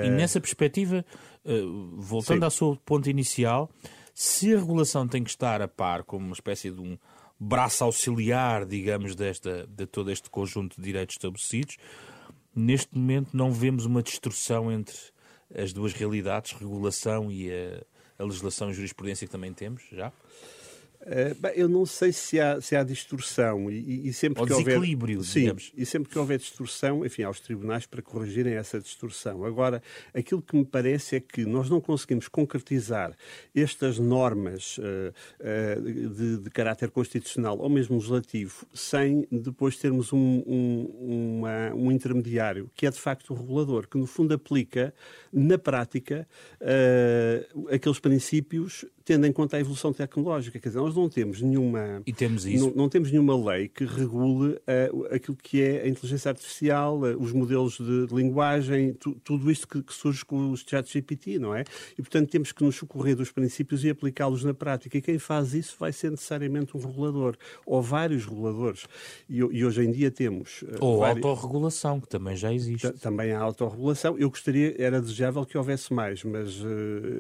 E 0.06 0.10
nessa 0.10 0.39
perspectiva, 0.39 1.06
eh, 1.40 1.40
voltando 1.97 2.39
Sim. 2.39 2.43
ao 2.45 2.51
seu 2.51 2.77
ponto 2.86 3.10
inicial, 3.10 3.69
se 4.13 4.54
a 4.54 4.60
regulação 4.60 5.08
tem 5.08 5.23
que 5.23 5.30
estar 5.30 5.62
a 5.62 5.67
par 5.67 6.04
como 6.04 6.25
uma 6.25 6.34
espécie 6.34 6.69
de 6.69 6.80
um 6.80 6.97
braço 7.39 7.84
auxiliar, 7.84 8.65
digamos, 8.65 9.15
desta, 9.15 9.65
de 9.67 9.86
todo 9.86 10.12
este 10.12 10.30
conjunto 10.30 10.75
de 10.75 10.84
direitos 10.84 11.15
estabelecidos, 11.15 11.77
neste 12.56 12.95
momento 12.95 13.36
não 13.36 13.51
vemos 13.51 13.86
uma 13.86 14.04
distorção 14.04 14.71
entre 14.71 14.95
as 15.56 15.73
duas 15.73 15.93
realidades, 15.93 16.51
regulação 16.54 17.32
e 17.32 17.51
a, 17.51 17.84
a 18.19 18.23
legislação 18.23 18.69
e 18.69 18.73
jurisprudência 18.73 19.25
que 19.25 19.32
também 19.32 19.54
temos, 19.54 19.84
já? 19.91 20.12
Uh, 21.01 21.33
bem, 21.39 21.53
eu 21.55 21.67
não 21.67 21.83
sei 21.83 22.13
se 22.13 22.39
há, 22.39 22.61
se 22.61 22.75
há 22.75 22.83
distorção 22.83 23.71
e, 23.71 24.07
e 24.07 24.13
sempre 24.13 24.39
Ou 24.39 24.45
que 24.45 24.53
houver 24.53 24.79
sim, 25.23 25.39
digamos. 25.39 25.71
e 25.75 25.83
sempre 25.83 26.11
que 26.11 26.19
houver 26.19 26.37
distorção, 26.37 27.03
enfim, 27.03 27.23
aos 27.23 27.39
tribunais 27.39 27.87
para 27.87 28.03
corrigirem 28.03 28.53
essa 28.53 28.79
distorção. 28.79 29.43
Agora, 29.43 29.81
aquilo 30.13 30.43
que 30.43 30.55
me 30.55 30.63
parece 30.63 31.15
é 31.15 31.19
que 31.19 31.43
nós 31.43 31.71
não 31.71 31.81
conseguimos 31.81 32.27
concretizar 32.27 33.17
estas 33.55 33.97
normas 33.97 34.77
uh, 34.77 34.81
uh, 35.39 35.81
de, 35.81 36.37
de, 36.37 36.49
caráter 36.51 36.91
constitucional 36.91 37.57
ou 37.57 37.69
mesmo 37.69 37.95
legislativo 37.95 38.67
sem 38.71 39.27
depois 39.31 39.77
termos 39.77 40.13
um, 40.13 40.43
um, 40.45 41.39
uma, 41.39 41.73
um 41.73 41.91
intermediário 41.91 42.69
que 42.75 42.85
é 42.85 42.91
de 42.91 42.99
facto 42.99 43.31
o 43.31 43.35
regulador, 43.35 43.87
que 43.87 43.97
no 43.97 44.05
fundo 44.05 44.35
aplica 44.35 44.93
na 45.33 45.57
prática 45.57 46.27
aqueles 47.71 47.99
princípios 47.99 48.85
tendo 49.12 49.28
em 49.28 49.32
conta 49.34 49.58
a 49.58 49.60
evolução 49.60 49.91
tecnológica. 49.91 50.58
Quer 50.58 50.69
dizer, 50.69 50.80
nós 50.80 50.95
não 50.95 51.10
temos 51.10 51.41
nenhuma. 51.41 52.02
E 52.06 52.13
temos 52.13 52.45
isso. 52.45 52.67
Não, 52.67 52.76
não 52.84 52.89
temos 52.89 53.12
nenhuma 53.12 53.36
lei 53.52 53.67
que 53.67 53.84
regule 53.84 54.54
uh, 54.54 55.13
aquilo 55.13 55.36
que 55.36 55.62
é 55.62 55.82
a 55.82 55.88
inteligência 55.89 56.30
artificial, 56.30 56.97
uh, 57.00 57.21
os 57.21 57.34
modelos 57.34 57.78
de, 57.78 58.08
de 58.08 58.15
linguagem, 58.15 58.93
tu, 58.93 59.13
tudo 59.21 59.52
isto 59.52 59.67
que, 59.67 59.84
que, 59.84 59.93
surge 59.93 60.24
com 60.24 60.52
os 60.52 60.63
chats 60.65 60.89
GPT, 60.89 61.39
não 61.39 61.54
é? 61.54 61.65
E, 61.93 62.02
portanto, 62.02 62.30
temos 62.30 62.54
que 62.54 62.63
nos 62.63 62.78
socorrer 62.78 63.17
dos 63.17 63.32
princípios 63.32 63.84
e 63.84 63.89
aplicá-los 63.89 64.45
na 64.45 64.54
prática. 64.54 64.97
E 64.97 65.02
quem 65.02 65.19
faz 65.19 65.54
isso 65.54 65.76
vai 65.78 65.91
ser 65.91 66.12
necessariamente 66.12 66.78
um 66.78 66.80
regulador, 66.80 67.36
ou 67.65 67.82
vários 67.82 68.26
reguladores. 68.26 68.86
E, 69.30 69.39
e 69.39 69.65
hoje 69.65 69.84
em 69.84 69.91
dia 69.91 70.10
temos. 70.10 70.62
Uh, 70.62 70.78
ou 70.80 71.00
vários... 71.00 71.26
autorregulação, 71.26 72.00
que 72.00 72.08
também 72.08 72.38
já 72.38 72.54
existe. 72.54 72.89
Também 72.93 73.34
há 73.34 73.41
autorregulação. 73.41 74.17
Eu 74.17 74.30
gostaria, 74.30 74.74
era 74.82 75.02
desejável 75.02 75.45
que 75.45 75.58
houvesse 75.58 75.93
mais, 75.93 76.24
mas 76.24 76.62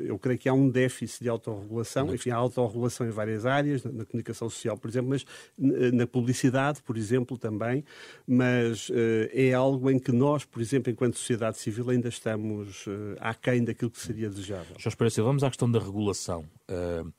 eu 0.05 0.17
creio 0.17 0.39
que 0.39 0.47
há 0.47 0.53
um 0.53 0.69
déficit 0.69 1.23
de 1.23 1.29
autorregulação 1.29 1.80
autorregulação, 1.81 2.13
enfim, 2.13 2.29
há 2.29 2.35
autorregulação 2.35 3.07
em 3.07 3.09
várias 3.09 3.45
áreas, 3.45 3.83
na, 3.83 3.91
na, 3.91 4.05
comunicação 4.05 4.49
social, 4.49 4.77
por 4.77 4.89
exemplo, 4.89 5.09
mas 5.09 5.25
na 5.57 6.07
publicidade, 6.07 6.81
por 6.81 6.97
exemplo, 6.97 7.37
também, 7.37 7.83
mas 8.27 8.89
uh, 8.89 8.93
é 9.31 9.53
algo 9.53 9.89
em 9.89 9.99
que 9.99 10.11
nós, 10.11 10.45
por 10.45 10.61
exemplo, 10.61 10.91
enquanto 10.91 11.17
sociedade 11.17 11.57
civil, 11.57 11.89
ainda 11.89 12.09
estamos 12.09 12.85
uh, 12.87 13.15
aquém 13.19 13.63
daquilo 13.63 13.91
que 13.91 13.99
seria 13.99 14.29
desejável. 14.29 14.75
Jorge 14.77 14.97
Pereira 14.97 15.23
vamos 15.23 15.43
à 15.43 15.47
questão 15.47 15.69
da 15.69 15.79
regulação. 15.79 16.45
Uh, 16.69 17.11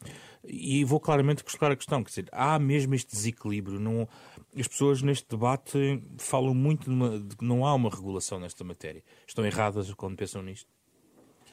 e 0.44 0.84
vou 0.84 0.98
claramente 0.98 1.44
colocar 1.44 1.70
a 1.70 1.76
questão, 1.76 2.02
quer 2.02 2.08
dizer, 2.08 2.28
há 2.32 2.58
mesmo 2.58 2.94
este 2.96 3.12
desequilíbrio, 3.12 3.78
não, 3.78 4.08
as 4.58 4.66
pessoas 4.66 5.00
neste 5.00 5.28
debate 5.28 6.02
falam 6.18 6.52
muito 6.52 6.90
de 7.20 7.36
que 7.36 7.44
não 7.44 7.64
há 7.64 7.72
uma 7.74 7.88
regulação 7.88 8.40
nesta 8.40 8.64
matéria. 8.64 9.04
Estão 9.26 9.46
erradas 9.46 9.92
quando 9.94 10.16
pensam 10.16 10.42
nisto? 10.42 10.66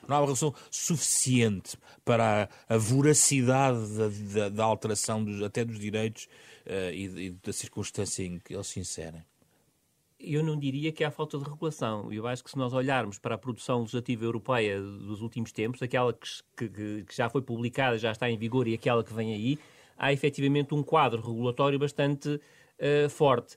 Não 0.09 0.17
há 0.17 0.19
uma 0.19 0.25
relação 0.25 0.53
suficiente 0.71 1.77
para 2.03 2.49
a, 2.67 2.75
a 2.75 2.77
voracidade 2.77 3.79
da, 3.95 4.07
da, 4.33 4.49
da 4.49 4.63
alteração 4.63 5.23
dos, 5.23 5.41
até 5.43 5.63
dos 5.63 5.79
direitos 5.79 6.27
uh, 6.65 6.91
e, 6.91 7.27
e, 7.27 7.31
da 7.31 7.53
circunstância 7.53 8.23
em 8.23 8.39
que 8.39 8.53
eles 8.53 8.67
se 8.67 8.79
inserem. 8.79 9.23
Eu 10.19 10.43
não 10.43 10.59
diria 10.59 10.91
que 10.91 11.03
há 11.03 11.11
falta 11.11 11.37
de 11.37 11.45
regulação. 11.45 12.11
Eu 12.11 12.27
acho 12.27 12.43
que 12.43 12.49
se 12.49 12.57
nós 12.57 12.73
olharmos 12.73 13.17
para 13.17 13.35
a 13.35 13.37
produção 13.37 13.79
legislativa 13.81 14.25
europeia 14.25 14.81
dos 14.81 15.21
últimos 15.21 15.51
tempos, 15.53 15.81
aquela 15.81 16.11
que, 16.11 16.67
que, 16.67 17.03
que 17.05 17.15
já 17.15 17.29
foi 17.29 17.41
publicada, 17.41 17.97
já 17.97 18.11
está 18.11 18.29
em 18.29 18.37
vigor 18.37 18.67
e 18.67 18.73
aquela 18.73 19.01
que 19.01 19.13
vem 19.13 19.33
aí, 19.33 19.57
há 19.97 20.11
efetivamente 20.11 20.73
um 20.73 20.83
quadro 20.83 21.21
regulatório 21.21 21.79
bastante 21.79 22.29
uh, 22.29 23.09
forte. 23.09 23.55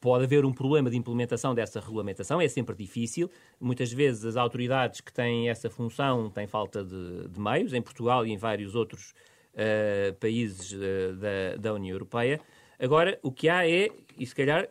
Pode 0.00 0.24
haver 0.24 0.44
um 0.44 0.52
problema 0.52 0.90
de 0.90 0.96
implementação 0.96 1.54
dessa 1.54 1.80
regulamentação, 1.80 2.40
é 2.40 2.48
sempre 2.48 2.76
difícil. 2.76 3.30
Muitas 3.60 3.92
vezes 3.92 4.24
as 4.24 4.36
autoridades 4.36 5.00
que 5.00 5.12
têm 5.12 5.48
essa 5.48 5.70
função 5.70 6.30
têm 6.30 6.46
falta 6.46 6.84
de, 6.84 7.28
de 7.28 7.40
meios, 7.40 7.72
em 7.72 7.80
Portugal 7.80 8.26
e 8.26 8.32
em 8.32 8.36
vários 8.36 8.74
outros 8.74 9.14
uh, 9.54 10.14
países 10.20 10.72
uh, 10.72 11.16
da, 11.16 11.56
da 11.58 11.74
União 11.74 11.94
Europeia. 11.94 12.40
Agora, 12.78 13.18
o 13.22 13.32
que 13.32 13.48
há 13.48 13.68
é, 13.68 13.88
e 14.18 14.26
se 14.26 14.34
calhar 14.34 14.68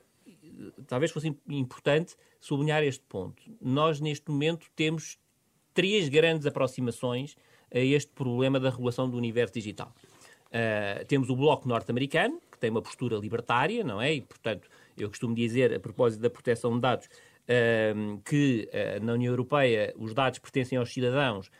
talvez 0.87 1.11
fosse 1.11 1.35
importante 1.49 2.15
sublinhar 2.39 2.83
este 2.83 3.03
ponto. 3.07 3.41
Nós, 3.61 3.99
neste 3.99 4.29
momento, 4.29 4.67
temos 4.75 5.17
três 5.73 6.09
grandes 6.09 6.45
aproximações 6.45 7.35
a 7.73 7.79
este 7.79 8.11
problema 8.11 8.59
da 8.59 8.69
regulação 8.69 9.09
do 9.09 9.17
universo 9.17 9.53
digital. 9.53 9.93
Uh, 10.47 11.05
temos 11.05 11.29
o 11.29 11.35
Bloco 11.35 11.67
Norte-Americano, 11.67 12.41
tem 12.61 12.69
uma 12.69 12.81
postura 12.81 13.17
libertária, 13.17 13.83
não 13.83 14.01
é? 14.01 14.13
E, 14.13 14.21
portanto, 14.21 14.69
eu 14.97 15.09
costumo 15.09 15.35
dizer, 15.35 15.73
a 15.73 15.79
propósito 15.79 16.21
da 16.21 16.29
proteção 16.29 16.73
de 16.75 16.79
dados, 16.79 17.09
que 18.23 18.69
na 19.01 19.13
União 19.13 19.33
Europeia 19.33 19.93
os 19.97 20.13
dados 20.13 20.39
pertencem 20.39 20.77
aos 20.77 20.93
cidadãos, 20.93 21.51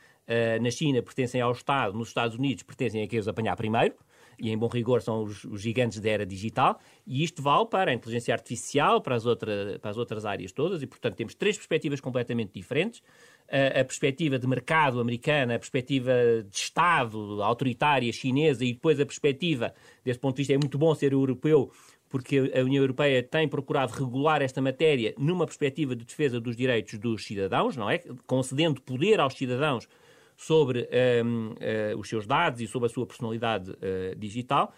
na 0.62 0.72
China 0.72 1.02
pertencem 1.02 1.42
ao 1.42 1.52
Estado, 1.52 1.98
nos 1.98 2.10
Estados 2.10 2.38
Unidos 2.38 2.64
pertencem 2.64 3.04
a 3.04 3.08
quem 3.08 3.20
os 3.20 3.28
apanhar 3.28 3.58
primeiro 3.58 3.96
e 4.42 4.50
em 4.50 4.58
bom 4.58 4.68
rigor 4.68 5.02
são 5.02 5.24
os, 5.24 5.44
os, 5.44 5.62
gigantes 5.62 6.00
da 6.00 6.10
era 6.10 6.26
digital, 6.26 6.80
e 7.06 7.24
isto 7.24 7.44
vale 7.44 7.68
para 7.68 7.92
a 7.92 7.94
inteligência 7.94 8.34
artificial, 8.34 9.00
para 9.00 9.16
as, 9.16 9.26
outra, 9.26 9.78
para 9.80 9.92
as 9.92 9.98
outras 9.98 10.26
áreas 10.26 10.52
todas, 10.52 10.82
e 10.82 10.88
portanto 10.88 11.16
temos 11.16 11.36
três 11.36 11.56
perspectivas 11.56 12.02
completamente 12.02 12.52
diferentes. 12.52 13.04
A, 13.52 13.84
perspectiva 13.84 14.40
de 14.40 14.48
mercado 14.48 15.02
americana, 15.02 15.56
a 15.56 15.60
perspectiva 15.60 16.14
de 16.50 16.56
Estado 16.56 17.44
autoritária 17.44 18.12
chinesa 18.14 18.64
e 18.64 18.72
depois 18.72 18.98
a 18.98 19.06
perspectiva, 19.06 19.74
desse 20.06 20.20
ponto 20.20 20.38
de 20.38 20.44
vista, 20.44 20.54
é 20.54 20.58
muito 20.58 20.78
bom 20.78 20.96
ser 20.96 21.12
europeu, 21.12 21.70
porque 22.08 22.52
a 22.56 22.62
União 22.62 22.82
Europeia 22.82 23.22
tem 23.22 23.50
procurado 23.50 23.94
regular 23.94 24.42
esta 24.42 24.62
matéria 24.62 25.14
numa 25.18 25.46
perspectiva 25.46 25.96
de 25.96 26.06
defesa 26.06 26.40
dos 26.40 26.56
direitos 26.56 26.98
dos 26.98 27.26
cidadãos, 27.26 27.76
não 27.76 27.90
é? 27.90 28.00
Concedendo 28.26 28.82
poder 28.82 29.20
aos 29.20 29.34
cidadãos 29.34 29.88
sobre 30.36 30.90
um, 31.24 31.50
uh, 31.50 31.56
eh, 31.60 31.94
os 31.96 32.10
seus 32.10 32.26
dados 32.26 32.62
e 32.62 32.68
sobre 32.68 32.88
a 32.88 32.90
sua 32.90 33.06
personalidade 33.06 33.72
uh, 33.72 34.16
digital. 34.18 34.74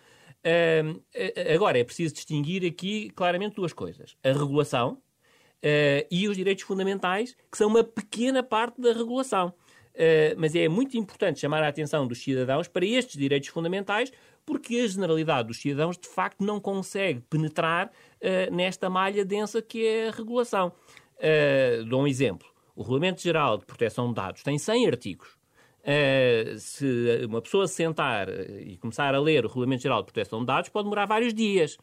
Uh, 0.45 1.01
agora, 1.53 1.79
é 1.79 1.83
preciso 1.85 2.13
distinguir 2.13 2.65
aqui 2.65 3.09
claramente 3.11 3.55
duas 3.55 3.71
coisas: 3.71 4.17
a 4.23 4.33
regulação 4.33 5.01
e 6.11 6.27
os 6.27 6.35
direitos 6.35 6.63
fundamentais, 6.63 7.35
que 7.51 7.57
são 7.57 7.69
uma 7.69 7.83
pequena 7.83 8.43
parte 8.43 8.81
da 8.81 8.91
regulação. 8.91 9.53
mas 10.37 10.55
é 10.55 10.67
muito 10.67 10.97
importante 10.97 11.39
chamar 11.39 11.63
a 11.63 11.69
atenção 11.69 12.05
dos 12.05 12.21
cidadãos 12.21 12.67
para 12.67 12.85
estes 12.85 13.17
direitos 13.17 13.49
fundamentais, 13.49 14.11
porque 14.45 14.77
a 14.77 14.87
generalidade 14.87 15.47
dos 15.47 15.61
cidadãos, 15.61 15.97
de 15.97 16.07
facto, 16.07 16.43
não 16.43 16.59
consegue 16.59 17.21
penetrar 17.29 17.91
nesta 18.51 18.89
malha 18.89 19.23
densa 19.23 19.61
que 19.61 19.85
é 19.85 20.09
a 20.09 20.11
regulação. 20.11 20.73
dou 21.87 22.01
um 22.01 22.07
exemplo. 22.07 22.53
O 22.75 22.81
Regulamento 22.81 23.21
Geral 23.21 23.57
de 23.57 23.65
Proteção 23.65 24.07
de 24.09 24.15
Dados 24.15 24.41
tem 24.41 24.57
100 24.57 24.87
artigos. 24.87 25.37
Uh, 25.83 26.57
se 26.57 27.25
uma 27.25 27.41
pessoa 27.41 27.67
se 27.67 27.75
sentar 27.75 28.29
e 28.29 28.77
começar 28.77 29.13
a 29.13 29.19
ler 29.19 29.45
o 29.45 29.47
Regulamento 29.47 29.83
Geral 29.83 30.01
de 30.01 30.05
Proteção 30.05 30.39
de 30.39 30.45
Dados, 30.45 30.69
pode 30.69 30.85
demorar 30.85 31.05
vários 31.05 31.33
dias. 31.33 31.77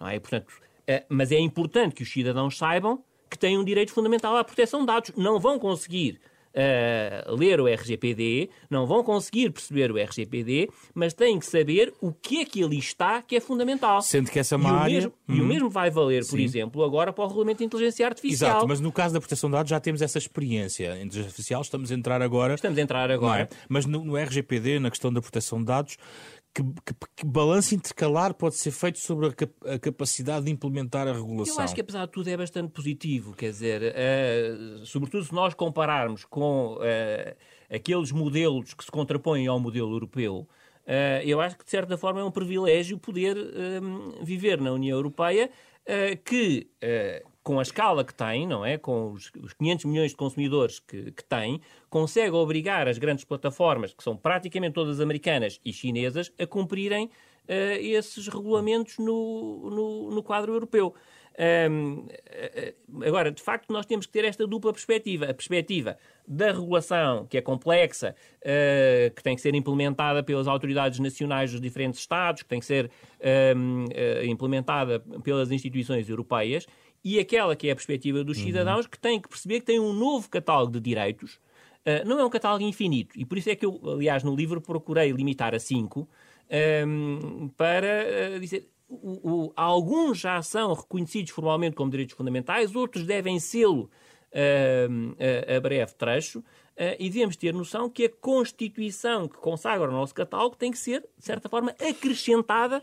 Não 0.00 0.08
é? 0.08 0.18
Portanto, 0.18 0.48
uh, 0.48 1.04
mas 1.08 1.30
é 1.30 1.38
importante 1.38 1.94
que 1.94 2.02
os 2.02 2.10
cidadãos 2.10 2.56
saibam 2.56 3.04
que 3.32 3.38
têm 3.38 3.58
um 3.58 3.64
direito 3.64 3.92
fundamental 3.92 4.36
à 4.36 4.44
proteção 4.44 4.80
de 4.80 4.86
dados. 4.86 5.12
Não 5.16 5.40
vão 5.40 5.58
conseguir 5.58 6.20
uh, 6.52 7.34
ler 7.34 7.60
o 7.60 7.66
RGPD, 7.66 8.50
não 8.70 8.86
vão 8.86 9.02
conseguir 9.02 9.50
perceber 9.50 9.90
o 9.90 9.96
RGPD, 9.96 10.68
mas 10.94 11.14
têm 11.14 11.38
que 11.38 11.46
saber 11.46 11.92
o 12.00 12.12
que 12.12 12.42
é 12.42 12.44
que 12.44 12.62
ali 12.62 12.78
está 12.78 13.22
que 13.22 13.36
é 13.36 13.40
fundamental. 13.40 14.02
Sendo 14.02 14.30
que 14.30 14.38
essa 14.38 14.54
é 14.54 14.58
uma 14.58 14.68
e 14.68 14.72
área... 14.72 14.82
O 14.82 14.94
mesmo, 14.94 15.12
hum. 15.28 15.34
E 15.34 15.40
o 15.40 15.44
mesmo 15.44 15.70
vai 15.70 15.90
valer, 15.90 16.20
por 16.20 16.36
Sim. 16.36 16.44
exemplo, 16.44 16.84
agora 16.84 17.12
para 17.12 17.24
o 17.24 17.26
Regulamento 17.26 17.58
de 17.58 17.64
Inteligência 17.64 18.06
Artificial. 18.06 18.50
Exato, 18.50 18.68
mas 18.68 18.80
no 18.80 18.92
caso 18.92 19.14
da 19.14 19.20
proteção 19.20 19.48
de 19.48 19.56
dados 19.56 19.70
já 19.70 19.80
temos 19.80 20.02
essa 20.02 20.18
experiência. 20.18 20.96
Em 20.96 21.06
inteligência 21.06 21.28
artificial 21.28 21.62
estamos 21.62 21.90
a 21.90 21.94
entrar 21.94 22.20
agora... 22.20 22.54
Estamos 22.54 22.78
a 22.78 22.82
entrar 22.82 23.10
agora. 23.10 23.42
É? 23.42 23.48
Mas 23.68 23.86
no, 23.86 24.04
no 24.04 24.16
RGPD, 24.16 24.78
na 24.78 24.90
questão 24.90 25.12
da 25.12 25.20
proteção 25.20 25.58
de 25.58 25.64
dados, 25.64 25.96
que, 26.54 26.62
que, 26.62 26.94
que, 27.16 27.26
balanço 27.26 27.74
intercalar 27.74 28.34
pode 28.34 28.56
ser 28.56 28.70
feito 28.70 28.98
sobre 28.98 29.28
a, 29.28 29.32
cap 29.32 29.52
a, 29.66 29.78
capacidade 29.78 30.44
de 30.46 30.50
implementar 30.50 31.08
a 31.08 31.12
regulação? 31.12 31.56
Eu 31.56 31.60
acho 31.60 31.74
que, 31.74 31.80
apesar 31.80 32.06
de 32.06 32.12
tudo, 32.12 32.28
é 32.28 32.36
bastante 32.36 32.70
positivo. 32.70 33.34
Quer 33.34 33.50
dizer, 33.50 33.82
uh, 33.82 34.86
sobretudo 34.86 35.24
se 35.24 35.34
nós 35.34 35.54
compararmos 35.54 36.24
com 36.24 36.74
uh, 36.74 37.36
aqueles 37.74 38.12
modelos 38.12 38.74
que 38.74 38.84
se 38.84 38.90
contrapõem 38.90 39.46
ao 39.46 39.58
modelo 39.58 39.92
europeu, 39.92 40.46
uh, 40.86 41.22
eu 41.24 41.40
acho 41.40 41.56
que, 41.56 41.64
de 41.64 41.70
certa 41.70 41.96
forma, 41.96 42.20
é 42.20 42.24
um 42.24 42.30
privilégio 42.30 42.98
poder 42.98 43.36
viver 44.22 44.60
na 44.60 44.72
União 44.72 44.96
Europeia 44.96 45.50
que 46.24 46.68
com 47.42 47.58
a 47.58 47.62
escala 47.62 48.04
que 48.04 48.14
tem, 48.14 48.46
não 48.46 48.64
é? 48.64 48.78
Com 48.78 49.12
os, 49.12 49.30
os 49.42 49.52
500 49.54 49.84
milhões 49.86 50.10
de 50.12 50.16
consumidores 50.16 50.78
que, 50.78 51.10
que, 51.10 51.24
tem, 51.24 51.60
consegue 51.90 52.32
obrigar 52.32 52.86
as 52.88 52.98
grandes 52.98 53.24
plataformas, 53.24 53.92
que 53.92 54.02
são 54.02 54.16
praticamente 54.16 54.74
todas 54.74 55.00
americanas 55.00 55.60
e 55.64 55.72
chinesas, 55.72 56.32
a 56.38 56.46
cumprirem 56.46 57.06
uh, 57.06 57.10
esses 57.80 58.28
regulamentos 58.28 58.98
no, 58.98 59.70
no, 59.70 60.10
no 60.10 60.22
quadro 60.22 60.52
europeu. 60.52 60.94
Um, 61.70 62.06
agora, 63.06 63.30
de 63.30 63.42
facto, 63.42 63.72
nós 63.72 63.86
temos 63.86 64.06
que 64.06 64.12
ter 64.12 64.24
esta 64.24 64.46
dupla 64.46 64.72
perspectiva. 64.72 65.26
A 65.26 65.34
perspectiva 65.34 65.96
da 66.26 66.52
regulação, 66.52 67.26
que 67.26 67.38
é 67.38 67.40
complexa, 67.40 68.14
uh, 68.40 69.14
que 69.14 69.22
tem 69.22 69.34
que 69.34 69.40
ser 69.40 69.54
implementada 69.54 70.22
pelas 70.22 70.46
autoridades 70.46 70.98
nacionais 70.98 71.50
dos 71.50 71.60
diferentes 71.60 72.00
Estados, 72.00 72.42
que 72.42 72.48
tem 72.48 72.60
que 72.60 72.66
ser 72.66 72.90
um, 73.56 73.84
uh, 73.84 74.24
implementada 74.24 75.00
pelas 75.22 75.50
instituições 75.50 76.08
europeias, 76.08 76.66
e 77.04 77.18
aquela 77.18 77.56
que 77.56 77.68
é 77.68 77.72
a 77.72 77.74
perspectiva 77.74 78.22
dos 78.22 78.38
cidadãos, 78.38 78.86
que 78.86 78.98
têm 78.98 79.20
que 79.20 79.28
perceber 79.28 79.60
que 79.60 79.66
têm 79.66 79.80
um 79.80 79.92
novo 79.92 80.28
catálogo 80.28 80.72
de 80.72 80.80
direitos. 80.80 81.40
Uh, 81.84 82.06
não 82.06 82.20
é 82.20 82.24
um 82.24 82.30
catálogo 82.30 82.64
infinito, 82.64 83.18
e 83.18 83.24
por 83.24 83.36
isso 83.36 83.50
é 83.50 83.56
que 83.56 83.66
eu, 83.66 83.80
aliás, 83.84 84.22
no 84.22 84.36
livro 84.36 84.60
procurei 84.60 85.10
limitar 85.10 85.52
a 85.52 85.58
cinco 85.58 86.08
um, 86.86 87.48
para 87.56 88.36
uh, 88.36 88.40
dizer. 88.40 88.68
O, 88.88 89.46
o, 89.46 89.52
alguns 89.56 90.18
já 90.18 90.42
são 90.42 90.74
reconhecidos 90.74 91.30
formalmente 91.32 91.74
como 91.74 91.90
direitos 91.90 92.14
fundamentais, 92.14 92.76
outros 92.76 93.06
devem 93.06 93.40
sê-lo 93.40 93.90
uh, 94.32 95.56
a 95.56 95.60
breve 95.60 95.94
trecho, 95.94 96.44
e 96.98 97.10
devemos 97.10 97.36
ter 97.36 97.52
noção 97.52 97.88
que 97.88 98.06
a 98.06 98.08
Constituição 98.08 99.28
que 99.28 99.36
consagra 99.36 99.88
o 99.88 99.92
nosso 99.92 100.14
catálogo 100.14 100.56
tem 100.56 100.70
que 100.70 100.78
ser, 100.78 101.00
de 101.18 101.24
certa 101.24 101.48
forma, 101.48 101.74
acrescentada 101.78 102.82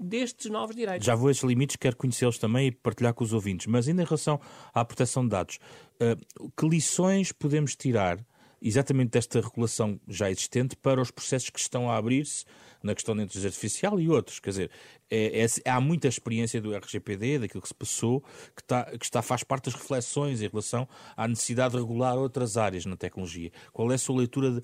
destes 0.00 0.50
novos 0.50 0.74
direitos. 0.74 1.06
Já 1.06 1.14
vou 1.14 1.28
a 1.28 1.30
estes 1.30 1.48
limites, 1.48 1.76
quero 1.76 1.96
conhecê-los 1.96 2.38
também 2.38 2.68
e 2.68 2.72
partilhar 2.72 3.14
com 3.14 3.24
os 3.24 3.32
ouvintes. 3.32 3.66
Mas 3.66 3.86
ainda 3.88 4.02
em 4.02 4.04
relação 4.04 4.40
à 4.72 4.84
proteção 4.84 5.22
de 5.24 5.30
dados, 5.30 5.58
uh, 6.00 6.50
que 6.56 6.68
lições 6.68 7.32
podemos 7.32 7.76
tirar 7.76 8.18
exatamente 8.62 9.10
desta 9.10 9.40
regulação 9.40 9.98
já 10.06 10.30
existente 10.30 10.76
para 10.76 11.00
os 11.00 11.10
processos 11.10 11.50
que 11.50 11.58
estão 11.58 11.90
a 11.90 11.96
abrir-se 11.96 12.44
na 12.82 12.94
questão 12.94 13.16
da 13.16 13.22
inteligência 13.22 13.48
artificial 13.48 13.98
e 13.98 14.08
outros? 14.08 14.38
Quer 14.38 14.50
dizer, 14.50 14.70
é, 15.10 15.44
é, 15.44 15.70
há 15.70 15.80
muita 15.80 16.08
experiência 16.08 16.60
do 16.60 16.74
RGPD, 16.74 17.40
daquilo 17.40 17.62
que 17.62 17.68
se 17.68 17.74
passou, 17.74 18.20
que, 18.54 18.62
está, 18.62 18.84
que 18.84 19.04
está, 19.04 19.22
faz 19.22 19.42
parte 19.42 19.66
das 19.66 19.74
reflexões 19.74 20.42
em 20.42 20.48
relação 20.48 20.88
à 21.16 21.26
necessidade 21.26 21.74
de 21.74 21.80
regular 21.80 22.16
outras 22.16 22.56
áreas 22.56 22.84
na 22.84 22.96
tecnologia. 22.96 23.50
Qual 23.72 23.90
é 23.90 23.94
a 23.94 23.98
sua 23.98 24.18
leitura 24.18 24.50
de. 24.50 24.62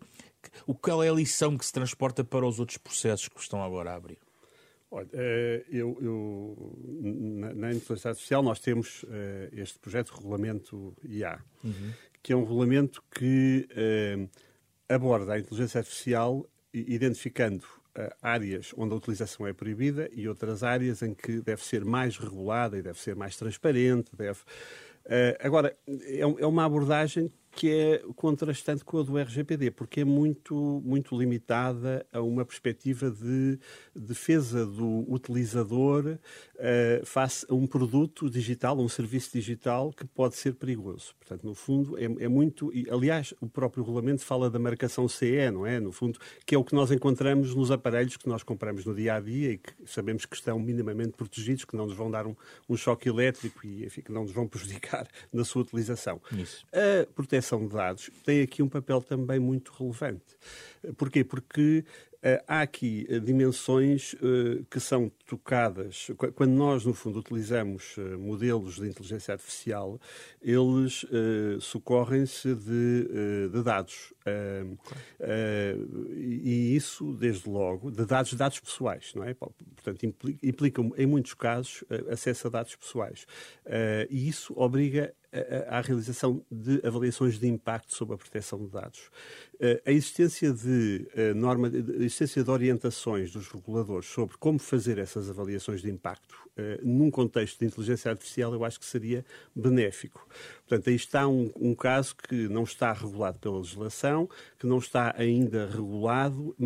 O, 0.67 0.75
qual 0.75 1.03
é 1.03 1.09
a 1.09 1.13
lição 1.13 1.57
que 1.57 1.67
se 1.67 1.73
transporta 1.73 2.23
para 2.23 2.47
os 2.47 2.61
outros 2.61 2.79
processos 2.79 3.29
que 3.29 3.41
estão 3.41 3.63
agora 3.63 3.93
a 3.93 3.97
abrir? 3.97 4.19
Olha, 4.91 5.09
eu, 5.69 5.99
eu, 6.01 6.79
na, 7.57 7.73
inteligência 7.73 8.11
artificial 8.11 8.43
nós 8.43 8.61
temos 8.61 9.03
uh, 9.03 9.09
este 9.53 9.79
projeto 9.81 10.13
de 10.13 10.19
regulamento 10.19 10.97
IA, 11.03 11.41
uhum. 11.65 11.93
que 12.23 12.33
é 12.33 12.37
um 12.37 12.45
regulamento 12.45 13.03
que 13.11 13.69
uh, 13.73 14.31
aborda 14.89 15.35
a 15.35 15.39
inteligência 15.41 15.79
artificial 15.79 16.49
identificando 16.73 17.65
uh, 17.99 18.15
áreas 18.23 18.73
onde 18.77 18.95
a 18.95 18.97
utilização 18.97 19.45
é 19.45 19.53
proibida 19.53 20.09
e 20.13 20.29
outras 20.29 20.63
áreas 20.63 21.03
em 21.03 21.15
que 21.15 21.41
deve 21.41 21.65
ser 21.65 21.85
mais 21.85 22.17
regulada 22.17 22.79
e 22.79 22.83
deve 22.83 23.01
ser 23.01 23.17
mais 23.17 23.37
transparente. 23.37 24.15
Deve... 24.17 24.39
agora, 25.41 25.77
é, 25.89 26.21
é 26.21 26.47
uma 26.47 26.65
abordagem 26.65 27.33
que 27.57 27.71
é 27.71 28.03
contrastante 28.15 28.85
com 28.85 28.99
a 28.99 29.03
do 29.03 29.17
RGPD, 29.17 29.71
porque 29.71 30.03
é 30.03 30.05
muito, 30.05 30.83
muito 30.85 31.19
limitada 31.19 32.07
a 32.13 32.21
uma 32.21 32.45
perspectiva 32.45 33.11
de 33.11 33.59
defesa 33.95 34.67
do 34.67 35.11
utilizador 35.11 36.19
uh, 36.57 37.07
face 37.07 37.47
a 37.49 37.55
um 37.55 37.67
produto 37.67 38.29
digital, 38.29 38.79
um 38.79 38.91
serviço 38.91 39.31
digital 39.33 39.91
que 39.91 40.05
pode 40.05 40.37
ser 40.37 40.55
perigoso. 40.55 41.15
Portanto, 41.19 41.45
no 41.45 41.55
fundo, 41.55 41.97
é, 41.97 42.05
é 42.05 42.29
muito. 42.29 42.71
E, 42.75 42.87
aliás, 42.91 43.33
o 43.41 43.49
próprio 43.49 43.83
regulamento 43.83 44.23
fala 44.23 44.51
da 44.51 44.59
marcação 44.59 45.09
CE, 45.09 45.51
não 45.51 45.65
é? 45.67 45.81
No 45.81 45.93
fundo, 45.93 46.19
que 46.45 46.55
é 46.55 46.59
o 46.59 46.65
que 46.65 46.75
nós 46.75 46.91
encontramos 46.91 47.55
nos 47.55 47.71
aparelhos 47.71 48.19
que 48.19 48.29
nós 48.29 48.43
compramos 48.43 48.85
no 48.85 48.95
dia 48.95 49.15
a 49.15 49.21
dia 49.21 49.53
e 49.53 49.59
que 49.59 49.73
sabemos 49.87 50.27
que 50.27 50.37
estão 50.37 50.59
minimamente 50.59 51.13
protegidos, 51.13 51.65
que 51.65 51.75
não 51.75 51.87
nos 51.87 51.97
vão 51.97 52.11
dar 52.11 52.27
um, 52.27 52.37
um 52.69 52.77
choque 52.77 53.09
elétrico 53.09 53.67
e 53.67 53.87
enfim, 53.87 54.03
que 54.03 54.13
não 54.13 54.25
nos 54.25 54.33
vão 54.33 54.47
prejudicar 54.47 55.09
na 55.33 55.43
sua 55.43 55.63
utilização. 55.63 56.21
Isso. 56.33 56.67
A 56.71 57.07
proteção 57.15 57.46
proteção 57.47 57.67
de 57.67 57.75
dados 57.75 58.11
tem 58.25 58.43
aqui 58.43 58.63
um 58.63 58.69
papel 58.69 59.01
também 59.01 59.39
muito 59.39 59.73
relevante. 59.79 60.37
Porquê? 60.97 61.23
Porque 61.23 61.85
uh, 62.17 62.45
há 62.47 62.63
aqui 62.63 63.07
uh, 63.09 63.21
dimensões 63.21 64.15
uh, 64.15 64.65
que 64.71 64.81
são 64.81 65.11
tocadas. 65.27 66.09
Quando 66.35 66.53
nós, 66.53 66.85
no 66.85 66.93
fundo, 66.93 67.21
utilizamos 67.21 67.97
modelos 68.19 68.77
de 68.77 68.89
inteligência 68.89 69.33
artificial, 69.33 70.01
eles 70.41 71.05
socorrem-se 71.61 72.55
de, 72.55 73.49
de, 73.53 73.63
dados. 73.63 74.15
e 76.17 76.77
isso, 76.77 77.13
desde 77.15 77.49
logo, 77.49 77.91
de 77.91 78.05
dados, 78.07 78.33
dados 78.35 78.61
pessoais, 78.61 79.13
não 79.17 79.25
é? 79.25 79.35
Portanto, 79.35 80.07
implica, 80.07 80.47
implica 80.47 80.83
em 80.97 81.07
muitos 81.07 81.35
casos, 81.35 81.83
acesso 82.09 82.47
a 82.47 82.51
dados 82.51 82.77
pessoais. 82.77 83.27
e 84.09 84.29
isso 84.29 84.55
obriga 84.57 85.13
à 85.69 85.81
realização 85.81 86.45
de 86.51 86.81
avaliações 86.87 87.39
de 87.39 87.47
impacto 87.47 87.95
sobre 87.95 88.15
a 88.15 88.19
proteção 88.19 88.59
de 88.59 88.71
dados. 88.71 89.11
A 89.85 89.91
existência 89.91 90.53
de, 90.53 91.09
norma, 91.35 91.69
a 91.69 92.03
existência 92.03 92.45
de 92.45 92.51
orientações 92.51 93.31
dos 93.31 93.49
reguladores 93.49 94.07
sobre 94.07 94.37
como 94.37 94.59
fazer 94.59 94.99
essas 94.99 95.31
avaliações 95.31 95.81
de 95.81 95.91
impacto 95.91 96.47
num 96.83 97.11
contexto 97.11 97.59
de 97.59 97.67
inteligência 97.67 98.11
artificial, 98.11 98.53
eu 98.55 98.65
acho 98.65 98.81
que 98.81 98.87
seria 98.87 99.25
benéfico. 99.55 100.27
Portanto, 100.67 100.89
aí 100.89 100.97
está 100.97 101.29
um, 101.29 101.51
um 101.55 101.75
caso 101.75 102.17
que 102.17 102.49
não 102.49 102.65
está 102.65 102.93
regulado 102.93 103.39
pela 103.39 103.59
legislação, 103.59 104.29
que 104.59 104.67
não 104.67 104.79
está 104.79 105.15
ainda 105.17 105.67
regulado 105.67 106.57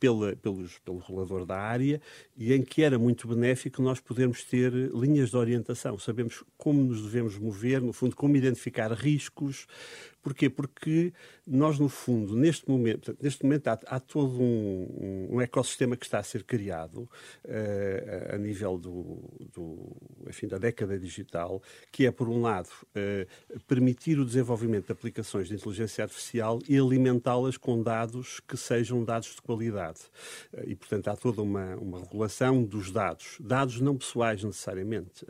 pela, 0.00 0.34
pelos, 0.36 0.78
pelo 0.78 0.98
regulador 0.98 1.46
da 1.46 1.56
área 1.56 2.00
e 2.36 2.52
em 2.52 2.62
que 2.62 2.82
era 2.82 2.98
muito 2.98 3.28
benéfico 3.28 3.80
nós 3.80 4.00
podermos 4.00 4.42
ter 4.42 4.72
linhas 4.72 5.30
de 5.30 5.36
orientação. 5.36 5.98
Sabemos 5.98 6.42
como 6.58 6.82
nos 6.82 7.02
devemos 7.04 7.38
mover, 7.38 7.80
no 7.80 7.92
fundo, 7.92 8.16
como 8.16 8.36
identificar 8.36 8.92
riscos, 8.92 9.66
Porquê? 10.26 10.50
Porque 10.50 11.12
nós, 11.46 11.78
no 11.78 11.88
fundo, 11.88 12.34
neste 12.34 12.68
momento, 12.68 13.16
neste 13.22 13.44
momento 13.44 13.68
há, 13.68 13.78
há 13.86 14.00
todo 14.00 14.42
um, 14.42 15.28
um, 15.30 15.40
ecossistema 15.40 15.96
que 15.96 16.04
está 16.04 16.18
a 16.18 16.22
ser 16.24 16.42
criado 16.42 17.08
uh, 17.44 18.34
a 18.34 18.36
nível 18.36 18.76
do, 18.76 19.22
do, 19.54 19.96
enfim, 20.28 20.48
da 20.48 20.58
década 20.58 20.98
digital, 20.98 21.62
que 21.92 22.04
é, 22.04 22.10
por 22.10 22.28
um 22.28 22.40
lado, 22.40 22.68
uh, 22.68 23.60
permitir 23.68 24.18
o 24.18 24.24
desenvolvimento 24.24 24.86
de 24.86 24.92
aplicações 24.92 25.46
de 25.46 25.54
inteligência 25.54 26.02
artificial 26.02 26.58
e 26.68 26.76
alimentá-las 26.76 27.56
com 27.56 27.80
dados 27.80 28.40
que 28.40 28.56
sejam 28.56 29.04
dados 29.04 29.36
de 29.36 29.42
qualidade. 29.42 30.00
Uh, 30.52 30.64
e, 30.66 30.74
portanto, 30.74 31.06
há 31.06 31.14
toda 31.14 31.40
uma, 31.40 31.76
uma 31.76 32.00
regulação 32.00 32.64
dos 32.64 32.90
dados, 32.90 33.36
dados 33.38 33.80
não 33.80 33.96
pessoais 33.96 34.42
necessariamente, 34.42 35.24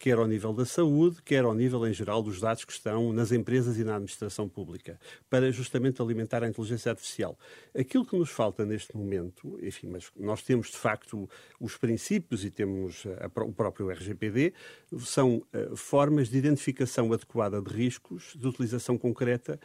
quer 0.00 0.18
ao 0.18 0.26
nível 0.26 0.52
da 0.52 0.64
saúde, 0.64 1.22
quer 1.22 1.44
ao 1.44 1.54
nível, 1.54 1.86
em 1.86 1.92
geral, 1.92 2.22
dos 2.22 2.40
dados 2.40 2.64
que 2.64 2.72
estão 2.72 3.12
nas 3.12 3.30
empresas 3.30 3.78
e 3.78 3.83
na 3.84 3.94
administração 3.94 4.48
pública, 4.48 4.98
para 5.30 5.52
justamente 5.52 6.00
alimentar 6.00 6.42
a 6.42 6.48
inteligência 6.48 6.90
artificial. 6.90 7.38
Aquilo 7.78 8.04
que 8.04 8.16
nos 8.16 8.30
falta 8.30 8.64
neste 8.64 8.96
momento, 8.96 9.58
enfim, 9.62 9.88
mas 9.88 10.10
nós 10.18 10.42
temos 10.42 10.70
de 10.70 10.76
facto 10.76 11.28
os 11.60 11.76
princípios 11.76 12.44
e 12.44 12.50
temos 12.50 13.04
a, 13.20 13.42
o 13.42 13.52
próprio 13.52 13.90
RGPD, 13.90 14.52
são 15.00 15.36
uh, 15.36 15.76
formas 15.76 16.28
de 16.28 16.38
identificação 16.38 17.12
adequada 17.12 17.60
de 17.60 17.70
riscos, 17.70 18.34
de 18.36 18.46
utilização 18.46 18.96
concreta, 18.96 19.58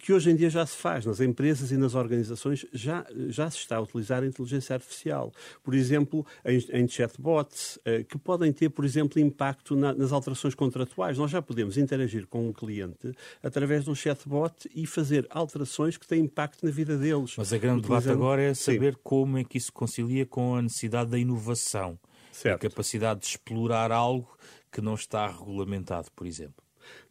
que 0.00 0.12
hoje 0.12 0.30
em 0.30 0.36
dia 0.36 0.50
já 0.50 0.64
se 0.64 0.76
faz 0.76 1.04
nas 1.06 1.20
empresas 1.20 1.70
e 1.70 1.76
nas 1.76 1.94
organizações, 1.94 2.66
já, 2.72 3.06
já 3.28 3.50
se 3.50 3.58
está 3.58 3.76
a 3.76 3.80
utilizar 3.80 4.22
a 4.22 4.26
inteligência 4.26 4.74
artificial. 4.74 5.32
Por 5.62 5.74
exemplo, 5.74 6.26
em, 6.44 6.58
em 6.72 6.88
chatbots, 6.88 7.76
uh, 7.76 8.04
que 8.04 8.18
podem 8.18 8.52
ter, 8.52 8.70
por 8.70 8.84
exemplo, 8.84 9.20
impacto 9.20 9.76
na, 9.76 9.92
nas 9.94 10.12
alterações 10.12 10.54
contratuais. 10.54 11.18
Nós 11.18 11.30
já 11.30 11.42
podemos 11.42 11.76
interagir 11.76 12.26
com 12.26 12.48
um 12.48 12.52
cliente 12.52 13.12
através 13.44 13.84
de 13.84 13.90
um 13.90 13.94
chatbot 13.94 14.70
e 14.74 14.86
fazer 14.86 15.26
alterações 15.28 15.98
que 15.98 16.06
têm 16.06 16.24
impacto 16.24 16.64
na 16.64 16.72
vida 16.72 16.96
deles. 16.96 17.34
Mas 17.36 17.52
a 17.52 17.58
grande 17.58 17.82
debate 17.82 18.08
agora 18.08 18.42
é 18.42 18.54
saber 18.54 18.94
Sim. 18.94 19.00
como 19.04 19.36
é 19.36 19.44
que 19.44 19.58
isso 19.58 19.70
concilia 19.70 20.24
com 20.24 20.56
a 20.56 20.62
necessidade 20.62 21.10
da 21.10 21.18
inovação, 21.18 21.98
certo. 22.32 22.56
a 22.66 22.70
capacidade 22.70 23.20
de 23.20 23.26
explorar 23.26 23.92
algo 23.92 24.34
que 24.72 24.80
não 24.80 24.94
está 24.94 25.26
regulamentado, 25.28 26.10
por 26.16 26.26
exemplo. 26.26 26.64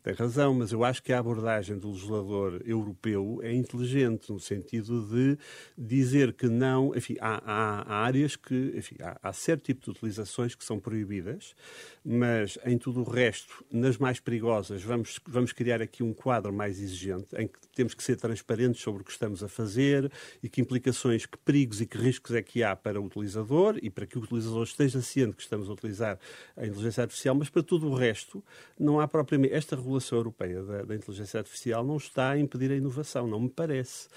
Tem 0.03 0.13
razão, 0.13 0.53
mas 0.53 0.73
eu 0.73 0.83
acho 0.83 1.01
que 1.01 1.13
a 1.13 1.19
abordagem 1.19 1.77
do 1.77 1.89
legislador 1.89 2.61
europeu 2.65 3.39
é 3.41 3.53
inteligente, 3.53 4.29
no 4.33 4.37
sentido 4.37 5.01
de 5.07 5.37
dizer 5.77 6.33
que 6.33 6.49
não. 6.49 6.93
Enfim, 6.93 7.15
há, 7.21 7.41
há, 7.45 8.03
áreas 8.03 8.35
que. 8.35 8.73
Enfim, 8.75 8.97
há, 9.01 9.17
há, 9.23 9.31
certo 9.31 9.63
tipo 9.63 9.81
de 9.85 9.91
utilizações 9.91 10.55
que 10.55 10.65
são 10.65 10.77
proibidas, 10.77 11.55
mas 12.03 12.59
em 12.65 12.77
tudo 12.77 12.99
o 12.99 13.09
resto, 13.09 13.63
nas 13.71 13.97
mais 13.97 14.19
perigosas, 14.19 14.83
vamos, 14.83 15.21
vamos 15.25 15.53
criar 15.53 15.81
aqui 15.81 16.03
um 16.03 16.13
quadro 16.13 16.51
mais 16.51 16.81
exigente, 16.81 17.33
em 17.37 17.47
que 17.47 17.59
temos 17.73 17.93
que 17.93 18.03
ser 18.03 18.17
transparentes 18.17 18.81
sobre 18.81 19.03
o 19.03 19.05
que 19.05 19.11
estamos 19.11 19.41
a 19.41 19.47
fazer 19.47 20.11
e 20.43 20.49
que 20.49 20.59
implicações, 20.59 21.25
que 21.25 21.37
perigos 21.37 21.79
e 21.79 21.85
que 21.85 21.97
riscos 21.97 22.35
é 22.35 22.41
que 22.41 22.61
há 22.61 22.75
para 22.75 22.99
o 22.99 23.05
utilizador 23.05 23.79
e 23.81 23.89
para 23.89 24.05
que 24.05 24.17
o 24.17 24.21
utilizador 24.21 24.63
esteja 24.63 25.01
ciente 25.01 25.37
que 25.37 25.43
estamos 25.43 25.69
a 25.69 25.71
utilizar 25.71 26.19
a 26.57 26.65
inteligência 26.65 27.03
artificial, 27.03 27.35
mas 27.35 27.49
para 27.49 27.63
tudo 27.63 27.87
o 27.89 27.95
resto, 27.95 28.43
não 28.77 28.99
há 28.99 29.07
propriamente. 29.07 29.53
Esta 29.53 29.77
regulação 29.77 29.92
europeia 30.15 30.63
da, 30.63 30.83
da 30.83 30.95
inteligência 30.95 31.39
artificial 31.39 31.83
não 31.83 31.97
está 31.97 32.31
a 32.31 32.39
impedir 32.39 32.71
a 32.71 32.75
inovação, 32.75 33.27
não 33.27 33.39
me 33.39 33.49
parece. 33.49 34.07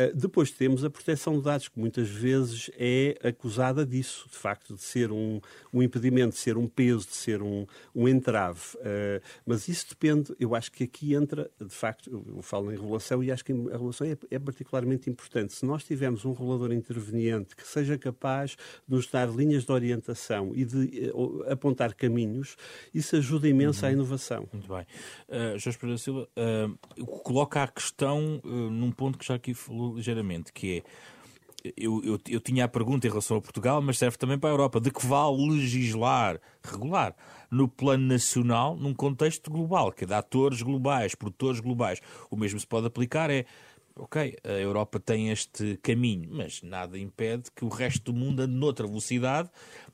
Eh, 0.00 0.12
depois 0.14 0.50
temos 0.50 0.82
a 0.82 0.88
proteção 0.88 1.36
de 1.36 1.42
dados, 1.42 1.68
que 1.68 1.78
muitas 1.78 2.08
vezes 2.08 2.70
é 2.78 3.18
acusada 3.22 3.84
disso, 3.84 4.26
de 4.30 4.36
facto, 4.36 4.74
de 4.74 4.80
ser 4.80 5.12
um, 5.12 5.40
um 5.74 5.82
impedimento, 5.82 6.30
de 6.30 6.40
ser 6.40 6.56
um 6.56 6.66
peso, 6.66 7.06
de 7.06 7.14
ser 7.14 7.42
um, 7.42 7.66
um 7.94 8.08
entrave. 8.08 8.60
Uh, 8.76 9.20
mas 9.44 9.68
isso 9.68 9.86
depende, 9.90 10.34
eu 10.40 10.54
acho 10.54 10.72
que 10.72 10.84
aqui 10.84 11.14
entra, 11.14 11.50
de 11.60 11.74
facto, 11.74 12.10
eu 12.10 12.40
falo 12.40 12.72
em 12.72 12.76
regulação 12.76 13.22
e 13.22 13.30
acho 13.30 13.44
que 13.44 13.52
a 13.52 13.72
regulação 13.72 14.06
é, 14.06 14.16
é 14.30 14.38
particularmente 14.38 15.10
importante. 15.10 15.52
Se 15.52 15.66
nós 15.66 15.84
tivermos 15.84 16.24
um 16.24 16.32
regulador 16.32 16.72
interveniente 16.72 17.54
que 17.54 17.66
seja 17.66 17.98
capaz 17.98 18.56
de 18.88 18.94
nos 18.94 19.06
dar 19.06 19.28
linhas 19.28 19.64
de 19.66 19.72
orientação 19.72 20.52
e 20.54 20.64
de 20.64 21.10
uh, 21.12 21.44
apontar 21.52 21.92
caminhos, 21.94 22.56
isso 22.94 23.16
ajuda 23.16 23.46
imenso 23.46 23.84
uhum. 23.84 23.90
à 23.90 23.92
inovação. 23.92 24.48
Muito 24.50 24.66
bem. 24.66 24.86
Uh, 25.28 25.58
Jorge 25.58 25.78
Pereira 25.78 25.98
Silva, 25.98 26.26
coloca 27.22 27.62
a 27.62 27.68
questão 27.68 28.40
num 28.44 28.90
ponto 28.90 29.18
que 29.18 29.26
já 29.26 29.34
aqui 29.34 29.52
falou 29.52 29.89
ligeiramente, 29.94 30.52
que 30.52 30.78
é 30.78 30.82
eu, 31.76 32.02
eu, 32.02 32.18
eu, 32.28 32.40
tinha 32.40 32.64
a 32.64 32.68
pergunta 32.68 33.06
em 33.06 33.10
relação 33.10 33.36
a 33.36 33.40
Portugal, 33.40 33.82
mas 33.82 33.98
serve 33.98 34.16
também 34.16 34.38
para 34.38 34.50
a 34.50 34.52
Europa. 34.52 34.80
De 34.80 34.90
que 34.90 35.04
vale 35.06 35.50
legislar, 35.50 36.40
regular, 36.62 37.14
no 37.50 37.68
plano 37.68 38.06
nacional, 38.06 38.76
num 38.76 38.94
contexto 38.94 39.50
global, 39.50 39.92
que 39.92 40.04
é 40.04 40.06
de 40.06 40.14
atores 40.14 40.62
globais, 40.62 41.14
produtores 41.14 41.60
globais? 41.60 42.00
O 42.30 42.36
mesmo 42.36 42.58
se 42.58 42.66
pode 42.66 42.86
aplicar 42.86 43.30
é, 43.30 43.44
ok, 43.96 44.36
a 44.42 44.52
Europa 44.52 44.98
tem 44.98 45.30
este 45.30 45.78
caminho, 45.82 46.30
mas 46.32 46.62
nada 46.62 46.98
impede 46.98 47.50
que 47.54 47.64
o 47.64 47.68
resto 47.68 48.12
do 48.12 48.18
mundo 48.18 48.40
ande 48.40 48.54
noutra 48.54 48.86
velocidade 48.86 49.50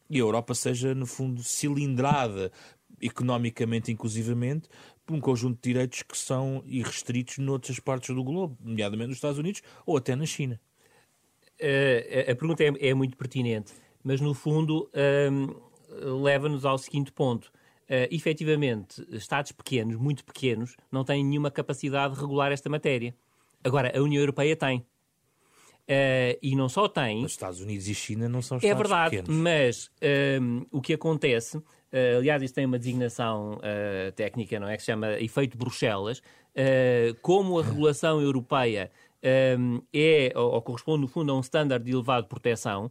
e 0.08 0.16
a 0.16 0.20
Europa 0.20 0.54
seja, 0.54 0.94
no 0.94 1.06
fundo, 1.06 1.42
cilindrada 1.42 2.52
economicamente, 3.00 3.92
inclusivamente, 3.92 4.68
por 5.06 5.14
um 5.14 5.20
conjunto 5.20 5.56
de 5.56 5.72
direitos 5.72 6.02
que 6.02 6.18
são 6.18 6.62
irrestritos 6.66 7.38
noutras 7.38 7.78
partes 7.78 8.14
do 8.14 8.24
globo, 8.24 8.58
nomeadamente 8.60 9.08
nos 9.08 9.18
Estados 9.18 9.38
Unidos 9.38 9.62
ou 9.86 9.96
até 9.96 10.16
na 10.16 10.26
China. 10.26 10.60
Uh, 11.60 12.30
a 12.30 12.34
pergunta 12.34 12.62
é, 12.62 12.88
é, 12.88 12.92
muito 12.92 13.16
pertinente, 13.16 13.72
mas 14.02 14.20
no 14.20 14.34
fundo 14.34 14.90
uh, 14.92 16.22
leva-nos 16.22 16.64
ao 16.64 16.76
seguinte 16.76 17.12
ponto. 17.12 17.46
Uh, 17.88 18.10
efetivamente, 18.10 19.06
Estados 19.10 19.52
pequenos, 19.52 19.96
muito 19.96 20.24
pequenos, 20.24 20.76
não 20.90 21.04
têm 21.04 21.24
nenhuma 21.24 21.50
capacidade 21.50 22.14
de 22.14 22.20
regular 22.20 22.50
esta 22.50 22.68
matéria. 22.68 23.14
Agora, 23.62 23.96
a 23.96 24.02
União 24.02 24.20
Europeia 24.20 24.56
tem. 24.56 24.84
Uh, 25.88 26.36
e 26.42 26.56
não 26.56 26.68
só 26.68 26.88
tem. 26.88 27.24
Os 27.24 27.30
Estados 27.30 27.60
Unidos 27.60 27.86
e 27.86 27.94
China 27.94 28.28
não 28.28 28.42
são 28.42 28.56
é 28.56 28.58
Estados 28.58 28.70
É 28.70 28.74
verdade, 28.74 29.16
pequenos. 29.18 29.40
mas 29.40 29.86
uh, 29.86 30.66
o 30.70 30.80
que 30.80 30.92
acontece 30.92 31.62
Uh, 31.92 32.18
aliás, 32.18 32.42
isso 32.42 32.52
tem 32.52 32.66
uma 32.66 32.78
designação 32.78 33.54
uh, 33.54 34.12
técnica, 34.12 34.58
não 34.58 34.68
é? 34.68 34.76
Que 34.76 34.82
se 34.82 34.86
chama 34.86 35.18
efeito 35.18 35.56
Bruxelas. 35.56 36.20
Como 37.20 37.58
a 37.58 37.62
regulação 37.62 38.18
europeia 38.18 38.90
é, 39.22 40.32
ou, 40.34 40.52
ou, 40.52 40.62
corresponde, 40.62 41.02
no 41.02 41.06
fundo, 41.06 41.30
a 41.30 41.36
um 41.36 41.40
standard 41.40 41.84
de 41.84 41.92
elevado 41.92 42.26
proteção, 42.28 42.90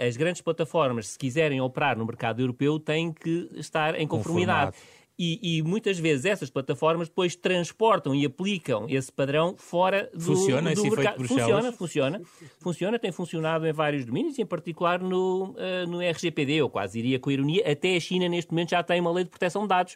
as 0.00 0.16
grandes 0.16 0.40
plataformas, 0.40 1.08
se 1.08 1.18
quiserem 1.18 1.60
operar 1.60 1.98
no 1.98 2.06
mercado 2.06 2.40
europeu, 2.40 2.80
têm 2.80 3.12
que 3.12 3.50
estar 3.54 4.00
em 4.00 4.06
conformidade. 4.06 4.74
E, 5.22 5.58
e, 5.58 5.62
muitas 5.62 5.98
vezes 5.98 6.24
essas 6.24 6.48
plataformas 6.48 7.06
depois 7.08 7.36
transportam 7.36 8.14
e 8.14 8.24
aplicam 8.24 8.86
esse 8.88 9.12
padrão 9.12 9.54
fora 9.54 10.08
do, 10.14 10.18
funciona 10.18 10.72
do 10.72 10.80
esse 10.80 10.88
mercado. 10.88 11.28
Funciona, 11.28 11.72
funciona, 11.72 12.22
funciona, 12.58 12.98
tem 12.98 13.12
funcionado 13.12 13.66
em 13.66 13.72
vários 13.72 14.06
domínios, 14.06 14.38
em 14.38 14.46
particular 14.46 14.98
no, 14.98 15.50
uh, 15.50 15.86
no 15.86 16.00
RGPD, 16.00 16.54
eu 16.54 16.70
quase 16.70 17.00
iria 17.00 17.18
com 17.18 17.30
ironia, 17.30 17.70
até 17.70 17.94
a 17.96 18.00
China 18.00 18.30
neste 18.30 18.50
momento 18.50 18.70
já 18.70 18.82
tem 18.82 18.98
uma 18.98 19.12
lei 19.12 19.24
de 19.24 19.28
proteção 19.28 19.60
de 19.60 19.68
dados. 19.68 19.94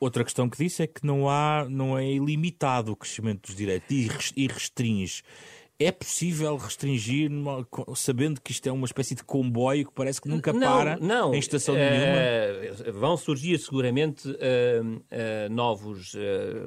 Outra 0.00 0.24
questão 0.24 0.48
que 0.48 0.58
disse 0.58 0.82
é 0.82 0.86
que 0.88 1.06
não 1.06 1.30
há, 1.30 1.68
não 1.70 1.96
é 1.96 2.10
ilimitado 2.10 2.90
o 2.90 2.96
crescimento 2.96 3.46
dos 3.46 3.54
direitos 3.54 4.32
e 4.36 4.48
restringe. 4.48 5.22
É 5.76 5.90
possível 5.90 6.56
restringir, 6.56 7.28
sabendo 7.96 8.40
que 8.40 8.52
isto 8.52 8.64
é 8.68 8.70
uma 8.70 8.86
espécie 8.86 9.16
de 9.16 9.24
comboio 9.24 9.84
que 9.84 9.92
parece 9.92 10.20
que 10.20 10.28
nunca 10.28 10.52
não, 10.52 10.60
para 10.60 10.96
não. 10.98 11.34
em 11.34 11.38
estação 11.38 11.74
uh, 11.74 11.78
nenhuma? 11.78 12.92
Vão 12.92 13.16
surgir 13.16 13.58
seguramente 13.58 14.28
uh, 14.28 14.34
uh, 14.34 15.52
novos, 15.52 16.14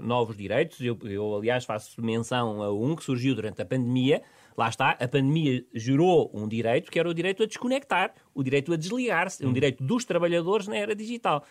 novos 0.01 0.35
direitos. 0.35 0.81
Eu, 0.81 0.99
eu, 1.03 1.37
aliás, 1.37 1.63
faço 1.63 2.01
menção 2.01 2.61
a 2.61 2.73
um 2.73 2.97
que 2.97 3.03
surgiu 3.03 3.33
durante 3.33 3.61
a 3.61 3.65
pandemia. 3.65 4.21
Lá 4.57 4.67
está, 4.67 4.89
a 4.89 5.07
pandemia 5.07 5.63
gerou 5.73 6.29
um 6.33 6.45
direito 6.45 6.91
que 6.91 6.99
era 6.99 7.07
o 7.07 7.13
direito 7.13 7.43
a 7.43 7.45
desconectar, 7.45 8.13
o 8.35 8.43
direito 8.43 8.73
a 8.73 8.75
desligar-se, 8.75 9.45
um 9.45 9.49
hum. 9.49 9.53
direito 9.53 9.85
dos 9.85 10.03
trabalhadores 10.03 10.67
na 10.67 10.75
era 10.75 10.93
digital. 10.93 11.45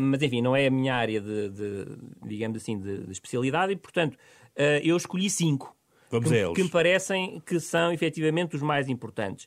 mas, 0.00 0.22
enfim, 0.22 0.40
não 0.40 0.56
é 0.56 0.66
a 0.66 0.70
minha 0.70 0.94
área 0.94 1.20
de, 1.20 1.50
de 1.50 1.86
digamos 2.24 2.56
assim, 2.56 2.78
de, 2.78 3.04
de 3.04 3.12
especialidade 3.12 3.72
e, 3.72 3.76
portanto, 3.76 4.16
eu 4.82 4.96
escolhi 4.96 5.28
cinco. 5.28 5.76
Vamos 6.10 6.28
que, 6.28 6.52
que 6.54 6.62
me 6.64 6.68
parecem 6.68 7.40
que 7.46 7.60
são 7.60 7.92
efetivamente 7.92 8.56
os 8.56 8.62
mais 8.62 8.88
importantes. 8.88 9.46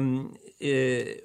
Um, 0.00 0.26
uh, 0.26 0.32
eh, 0.60 1.24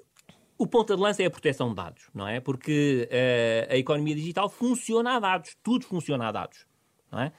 o 0.57 0.65
ponta 0.65 0.95
de 0.95 1.01
lança 1.01 1.21
é 1.21 1.25
a 1.25 1.29
proteção 1.29 1.69
de 1.69 1.75
dados, 1.75 2.09
não 2.13 2.25
é? 2.25 2.39
Porque 2.39 3.09
uh, 3.11 3.73
a 3.73 3.77
economia 3.77 4.15
digital 4.15 4.49
funciona 4.49 5.17
a 5.17 5.19
dados, 5.19 5.57
tudo 5.61 5.85
funciona 5.85 6.29
a 6.29 6.31
dados, 6.31 6.65
não 7.11 7.19
é? 7.19 7.33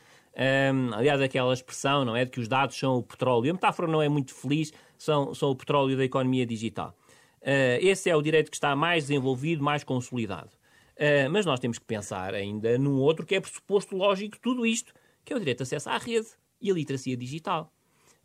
Um, 0.72 0.93
aliás, 0.93 1.20
aquela 1.20 1.55
expressão, 1.55 2.05
não 2.05 2.14
é, 2.14 2.25
de 2.25 2.31
que 2.31 2.41
os 2.41 2.49
dados 2.49 2.77
são 2.77 2.97
o 2.97 3.03
petróleo, 3.03 3.51
a 3.51 3.55
metáfora 3.55 3.91
não 3.91 4.03
é 4.03 4.09
muito 4.09 4.35
feliz, 4.35 4.72
são, 4.99 5.33
são 5.33 5.51
o 5.51 5.57
petróleo 5.57 5.97
da 5.97 6.05
economia 6.05 6.45
digital. 6.45 6.95
Uh, 7.41 7.81
esse 7.81 8.11
é 8.11 8.16
o 8.16 8.20
direito 8.20 8.51
que 8.51 8.57
está 8.57 8.77
mais 8.77 9.05
desenvolvido, 9.05 9.62
mais 9.62 9.83
consolidado. 9.83 10.51
Uh, 10.97 11.31
mas 11.31 11.47
nós 11.47 11.59
temos 11.59 11.79
que 11.79 11.85
pensar 11.87 12.35
ainda 12.35 12.77
num 12.77 12.99
outro 13.01 13.25
que 13.25 13.35
é 13.35 13.41
pressuposto 13.41 13.97
lógico 13.97 14.37
de 14.37 14.43
tudo 14.43 14.66
isto, 14.66 14.93
que 15.25 15.33
é 15.33 15.37
o 15.37 15.39
direito 15.39 15.59
de 15.59 15.62
acesso 15.62 15.89
à 15.89 15.97
rede 15.97 16.29
e 16.61 16.71
a 16.71 16.75
literacia 16.75 17.17
digital. 17.17 17.73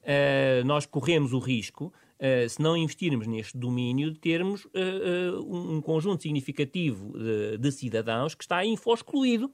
Uh, 0.01 0.65
nós 0.65 0.85
corremos 0.85 1.33
o 1.33 1.39
risco, 1.39 1.93
uh, 2.19 2.49
se 2.49 2.61
não 2.61 2.75
investirmos 2.77 3.27
neste 3.27 3.57
domínio, 3.57 4.11
de 4.11 4.19
termos 4.19 4.67
um 5.45 5.81
conjunto 5.81 6.23
significativo 6.23 7.17
de, 7.17 7.57
de, 7.57 7.71
cidadãos 7.71 8.33
que 8.33 8.43
está 8.43 8.65
info-excluído, 8.65 9.51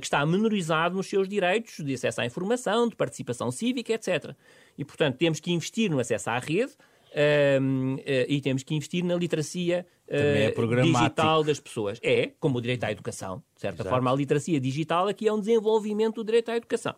que 0.00 0.06
está 0.06 0.26
menorizado 0.26 0.96
nos 0.96 1.06
seus 1.06 1.28
direitos 1.28 1.76
de 1.78 1.94
acesso 1.94 2.20
à 2.20 2.26
informação, 2.26 2.88
de 2.88 2.96
participação 2.96 3.52
cívica, 3.52 3.92
etc. 3.92 4.34
E, 4.76 4.84
portanto, 4.84 5.16
temos 5.16 5.38
que 5.38 5.52
investir 5.52 5.88
no 5.88 6.00
acesso 6.00 6.30
à 6.30 6.38
rede, 6.40 6.72
Uh, 7.08 7.94
uh, 7.94 8.00
e 8.28 8.40
temos 8.40 8.62
que 8.62 8.74
investir 8.74 9.02
na 9.02 9.14
literacia 9.14 9.86
uh, 10.08 10.14
é 10.14 10.82
digital 10.82 11.42
das 11.42 11.58
pessoas. 11.58 11.98
É, 12.02 12.32
como 12.38 12.58
o 12.58 12.60
direito 12.60 12.84
à 12.84 12.92
educação. 12.92 13.42
De 13.54 13.62
certa 13.62 13.82
Exato. 13.82 13.88
forma, 13.88 14.10
a 14.10 14.14
literacia 14.14 14.60
digital 14.60 15.08
aqui 15.08 15.26
é 15.26 15.32
um 15.32 15.40
desenvolvimento 15.40 16.16
do 16.16 16.24
direito 16.24 16.50
à 16.50 16.56
educação. 16.56 16.94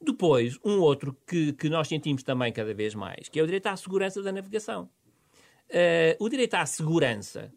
Depois, 0.00 0.58
um 0.64 0.80
outro 0.80 1.16
que, 1.26 1.52
que 1.52 1.68
nós 1.68 1.88
sentimos 1.88 2.22
também 2.22 2.52
cada 2.52 2.72
vez 2.72 2.94
mais, 2.94 3.28
que 3.28 3.38
é 3.38 3.42
o 3.42 3.46
direito 3.46 3.66
à 3.66 3.76
segurança 3.76 4.22
da 4.22 4.32
navegação. 4.32 4.88
Uh, 5.68 6.16
o 6.18 6.28
direito 6.28 6.54
à 6.54 6.66
segurança 6.66 7.52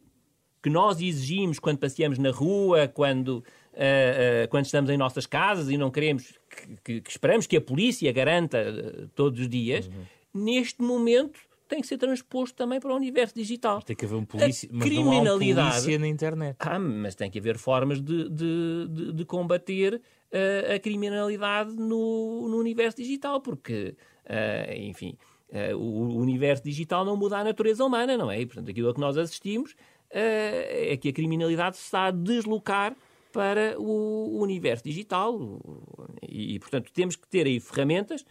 que 0.62 0.70
nós 0.70 1.02
exigimos 1.02 1.60
quando 1.60 1.78
passeamos 1.78 2.18
na 2.18 2.32
rua, 2.32 2.88
quando, 2.88 3.38
uh, 3.38 3.40
uh, 3.40 4.48
quando 4.50 4.66
estamos 4.66 4.90
em 4.90 4.98
nossas 4.98 5.26
casas 5.26 5.70
e 5.70 5.78
não 5.78 5.92
queremos, 5.92 6.34
que, 6.50 6.78
que, 6.84 7.02
que 7.02 7.10
esperamos 7.10 7.48
que 7.48 7.58
a 7.58 7.62
polícia 7.62 8.12
garanta 8.12 9.10
todos 9.16 9.40
os 9.42 9.50
dias, 9.50 9.88
uhum. 9.88 10.44
neste 10.46 10.82
momento 10.82 11.40
tem 11.68 11.82
que 11.82 11.88
ser 11.88 11.98
transposto 11.98 12.56
também 12.56 12.80
para 12.80 12.94
o 12.94 12.96
universo 12.96 13.34
digital. 13.36 13.76
Mas 13.76 13.86
tem 13.86 13.96
que 13.96 14.06
haver 14.06 14.16
um 14.16 14.26
polícia, 14.26 14.70
mas 14.72 14.88
criminalidade, 14.88 15.54
não 15.54 15.64
há 15.64 15.68
um 15.68 15.72
polícia 15.72 16.00
na 16.00 16.08
internet. 16.08 16.56
Ah, 16.60 16.80
mas 16.80 17.16
tem 17.16 17.32
que 17.32 17.40
haver 17.40 17.58
formas 17.58 18.02
de, 18.02 18.30
de, 18.30 18.88
de, 18.90 19.14
de 19.14 19.26
combater 19.26 20.02
a 20.74 20.80
criminalidade 20.80 21.76
no, 21.76 22.48
no, 22.50 22.58
universo 22.58 22.98
digital, 22.98 23.40
porque, 23.40 23.96
uh, 24.26 24.74
enfim, 24.76 25.16
uh, 25.50 25.76
o, 25.78 26.18
universo 26.18 26.64
digital 26.64 27.06
não 27.06 27.16
muda 27.16 27.38
a 27.38 27.44
natureza 27.44 27.86
humana, 27.86 28.18
não 28.18 28.32
é? 28.32 28.42
E, 28.42 28.46
portanto, 28.46 28.70
aquilo 28.70 28.90
a 28.90 28.94
que 28.94 29.00
nós 29.00 29.18
assistimos 29.18 29.76
é 30.16 30.96
que 30.96 31.10
a 31.10 31.14
criminalidade 31.14 31.76
se 31.76 31.86
está 31.86 32.06
a 32.06 32.12
deslocar 32.12 32.96
para 33.32 33.76
o 33.80 34.40
universo 34.40 34.84
digital 34.84 35.40
e, 36.22 36.60
portanto, 36.60 36.92
temos 36.94 37.16
que 37.16 37.28
ter 37.28 37.48
aí 37.48 37.60
ferramentas 37.60 38.24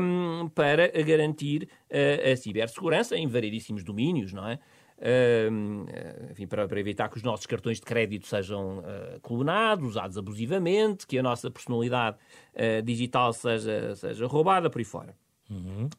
um, 0.00 0.48
para 0.50 0.86
garantir 1.02 1.68
a 1.90 2.36
cibersegurança 2.36 3.16
em 3.16 3.26
variedíssimos 3.26 3.82
domínios, 3.82 4.32
não 4.32 4.46
é? 4.48 4.60
Uh, 5.02 6.30
enfim, 6.30 6.46
para, 6.46 6.68
para, 6.68 6.78
evitar 6.78 7.08
que 7.08 7.16
os 7.16 7.24
nossos 7.24 7.44
cartões 7.44 7.80
de 7.80 7.82
crédito 7.84 8.24
sejam 8.28 8.78
uh, 8.78 9.20
clonados, 9.20 9.84
usados 9.84 10.16
abusivamente, 10.16 11.08
que 11.08 11.18
a 11.18 11.22
nossa 11.24 11.50
personalidade 11.50 12.16
uh, 12.54 12.80
digital 12.82 13.32
seja, 13.32 13.96
seja 13.96 14.26
roubada 14.28 14.70
por 14.70 14.78
aí 14.78 14.84
fora. 14.84 15.16
Uhum. 15.50 15.90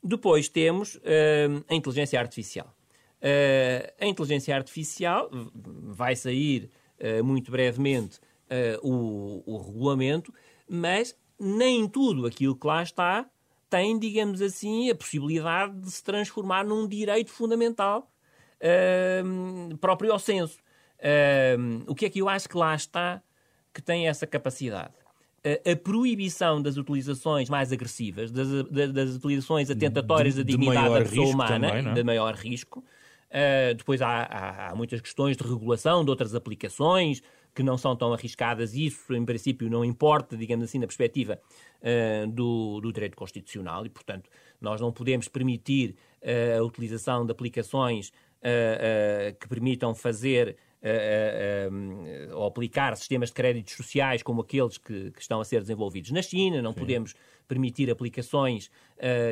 depois 0.00 0.48
temos 0.48 1.00
a 1.66 1.74
inteligência 1.74 2.20
artificial. 2.20 2.72
a 3.98 4.06
inteligência 4.06 4.54
artificial 4.54 5.28
vai 5.52 6.14
sair 6.14 6.70
muito 7.24 7.50
brevemente 7.50 8.20
o, 8.80 9.42
o 9.44 9.56
regulamento, 9.56 10.32
mas 10.68 11.18
nem 11.40 11.88
tudo 11.88 12.26
aquilo 12.26 12.54
que 12.54 12.64
lá 12.64 12.80
está 12.80 13.28
tem, 13.74 13.98
digamos 13.98 14.40
assim, 14.40 14.88
a 14.88 14.94
possibilidade 14.94 15.76
de 15.80 15.90
se 15.90 16.00
transformar 16.00 16.64
num 16.64 16.86
direito 16.86 17.32
fundamental 17.32 18.08
uh, 18.60 19.76
próprio 19.78 20.12
ao 20.12 20.18
senso. 20.20 20.60
Uh, 21.00 21.82
o 21.88 21.92
que 21.92 22.06
é 22.06 22.08
que 22.08 22.20
eu 22.20 22.28
acho 22.28 22.48
que 22.48 22.56
lá 22.56 22.72
está 22.72 23.20
que 23.72 23.82
tem 23.82 24.06
essa 24.06 24.28
capacidade? 24.28 24.94
Uh, 25.44 25.72
a 25.72 25.74
proibição 25.74 26.62
das 26.62 26.76
utilizações 26.76 27.50
mais 27.50 27.72
agressivas, 27.72 28.30
das, 28.30 28.46
das 28.92 29.16
utilizações 29.16 29.68
atentatórias 29.68 30.36
da 30.36 30.44
dignidade 30.44 30.94
da 30.94 31.00
pessoa 31.00 31.26
humana, 31.26 31.68
também, 31.68 31.90
é? 31.90 31.94
de 31.94 32.04
maior 32.04 32.32
risco. 32.36 32.78
Uh, 33.28 33.74
depois 33.74 34.00
há, 34.00 34.22
há, 34.22 34.70
há, 34.70 34.74
muitas 34.76 35.00
questões 35.00 35.36
de 35.36 35.42
regulação 35.42 36.04
de 36.04 36.10
outras 36.10 36.32
aplicações, 36.32 37.24
que 37.54 37.62
não 37.62 37.78
são 37.78 37.94
tão 37.94 38.12
arriscadas, 38.12 38.74
isso 38.74 39.14
em 39.14 39.24
princípio 39.24 39.70
não 39.70 39.84
importa, 39.84 40.36
digamos 40.36 40.64
assim, 40.64 40.78
na 40.78 40.86
perspectiva 40.86 41.40
uh, 41.80 42.26
do, 42.26 42.80
do, 42.80 42.92
direito 42.92 43.16
constitucional 43.16 43.86
e, 43.86 43.88
portanto, 43.88 44.28
nós 44.60 44.80
não 44.80 44.92
podemos 44.92 45.28
permitir 45.28 45.94
uh, 46.22 46.60
a 46.60 46.64
utilização 46.64 47.24
de 47.24 47.30
aplicações 47.30 48.08
uh, 48.08 49.34
que 49.38 49.48
permitam 49.48 49.94
fazer 49.94 50.56
ou 52.34 52.44
aplicar 52.44 52.94
sistemas 52.94 53.30
de 53.30 53.34
créditos 53.36 53.72
sociais 53.72 54.22
como 54.22 54.42
aqueles 54.42 54.76
que, 54.76 55.12
que, 55.12 55.22
estão 55.22 55.40
a 55.40 55.44
ser 55.44 55.62
desenvolvidos 55.62 56.10
na 56.10 56.20
China, 56.20 56.60
não 56.60 56.72
Sim. 56.74 56.78
podemos 56.78 57.14
permitir 57.48 57.90
aplicações 57.90 58.70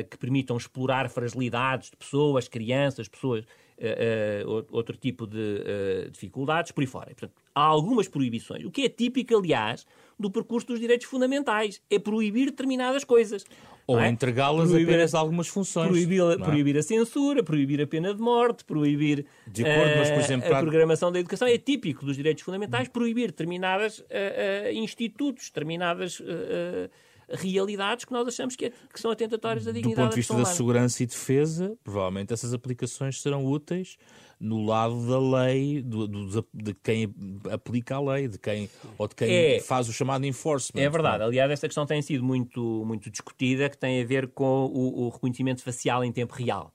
que 0.09 0.17
permitam 0.17 0.57
explorar 0.57 1.11
fragilidades 1.11 1.91
de 1.91 1.95
pessoas, 1.95 2.47
crianças, 2.47 3.07
pessoas 3.07 3.45
uh, 3.85 4.65
outro 4.71 4.97
tipo 4.97 5.27
de 5.27 5.37
uh, 5.37 6.11
dificuldades, 6.11 6.71
por 6.71 6.81
aí 6.81 6.87
fora. 6.87 7.07
portanto, 7.07 7.33
há 7.53 7.61
algumas 7.61 8.07
proibições, 8.07 8.65
o 8.65 8.71
que 8.71 8.83
é 8.83 8.89
típico, 8.89 9.35
aliás, 9.37 9.85
do 10.19 10.29
percurso 10.31 10.67
dos 10.67 10.79
direitos 10.79 11.07
fundamentais, 11.07 11.81
é 11.89 11.99
proibir 11.99 12.45
determinadas 12.45 13.03
coisas. 13.03 13.45
Ou 13.85 13.99
é? 13.99 14.07
entregá-las 14.07 14.73
apenas 14.73 15.13
a 15.13 15.19
algumas 15.19 15.47
funções. 15.47 15.89
Proibir, 15.89 16.21
é? 16.21 16.37
proibir, 16.37 16.77
a 16.77 16.81
censura, 16.81 17.43
proibir 17.43 17.81
a 17.81 17.87
pena 17.87 18.13
de 18.13 18.21
morte, 18.21 18.63
proibir 18.63 19.25
de 19.45 19.65
acordo, 19.65 19.97
mas, 19.97 20.09
por 20.09 20.19
exemplo, 20.19 20.55
a 20.55 20.59
programação 20.59 21.11
da 21.11 21.19
educação. 21.19 21.47
É 21.47 21.57
típico 21.57 22.05
dos 22.05 22.15
direitos 22.15 22.43
fundamentais 22.43 22.87
proibir 22.87 23.27
determinados 23.27 23.99
uh, 23.99 24.03
uh, 24.03 24.71
institutos, 24.71 25.49
determinadas 25.49 26.19
uh, 26.21 26.89
realidades 27.29 28.05
que 28.05 28.11
nós 28.11 28.27
achamos 28.27 28.55
que, 28.55 28.65
é, 28.65 28.71
que 28.91 28.99
são 28.99 29.11
atentatórias 29.11 29.65
da 29.65 29.71
dignidade 29.71 29.95
Do 29.95 30.03
ponto 30.03 30.13
de 30.13 30.19
vista 30.21 30.35
da 30.35 30.45
segurança 30.45 31.03
e 31.03 31.05
defesa, 31.05 31.77
provavelmente 31.83 32.33
essas 32.33 32.53
aplicações 32.53 33.21
serão 33.21 33.45
úteis 33.45 33.97
no 34.39 34.65
lado 34.65 35.07
da 35.07 35.19
lei, 35.19 35.81
do, 35.81 36.05
do, 36.05 36.45
de 36.53 36.73
quem 36.73 37.13
aplica 37.49 37.95
a 37.95 38.01
lei, 38.01 38.27
de 38.27 38.37
quem, 38.37 38.69
ou 38.97 39.07
de 39.07 39.15
quem 39.15 39.33
é, 39.33 39.59
faz 39.61 39.87
o 39.87 39.93
chamado 39.93 40.25
enforcement. 40.25 40.81
É 40.81 40.89
verdade. 40.89 41.23
Aliás, 41.23 41.49
esta 41.49 41.67
questão 41.67 41.85
tem 41.85 42.01
sido 42.01 42.23
muito, 42.23 42.83
muito 42.85 43.09
discutida, 43.09 43.69
que 43.69 43.77
tem 43.77 44.01
a 44.01 44.05
ver 44.05 44.27
com 44.27 44.65
o, 44.65 45.05
o 45.05 45.09
reconhecimento 45.09 45.63
facial 45.63 46.03
em 46.03 46.11
tempo 46.11 46.33
real. 46.33 46.73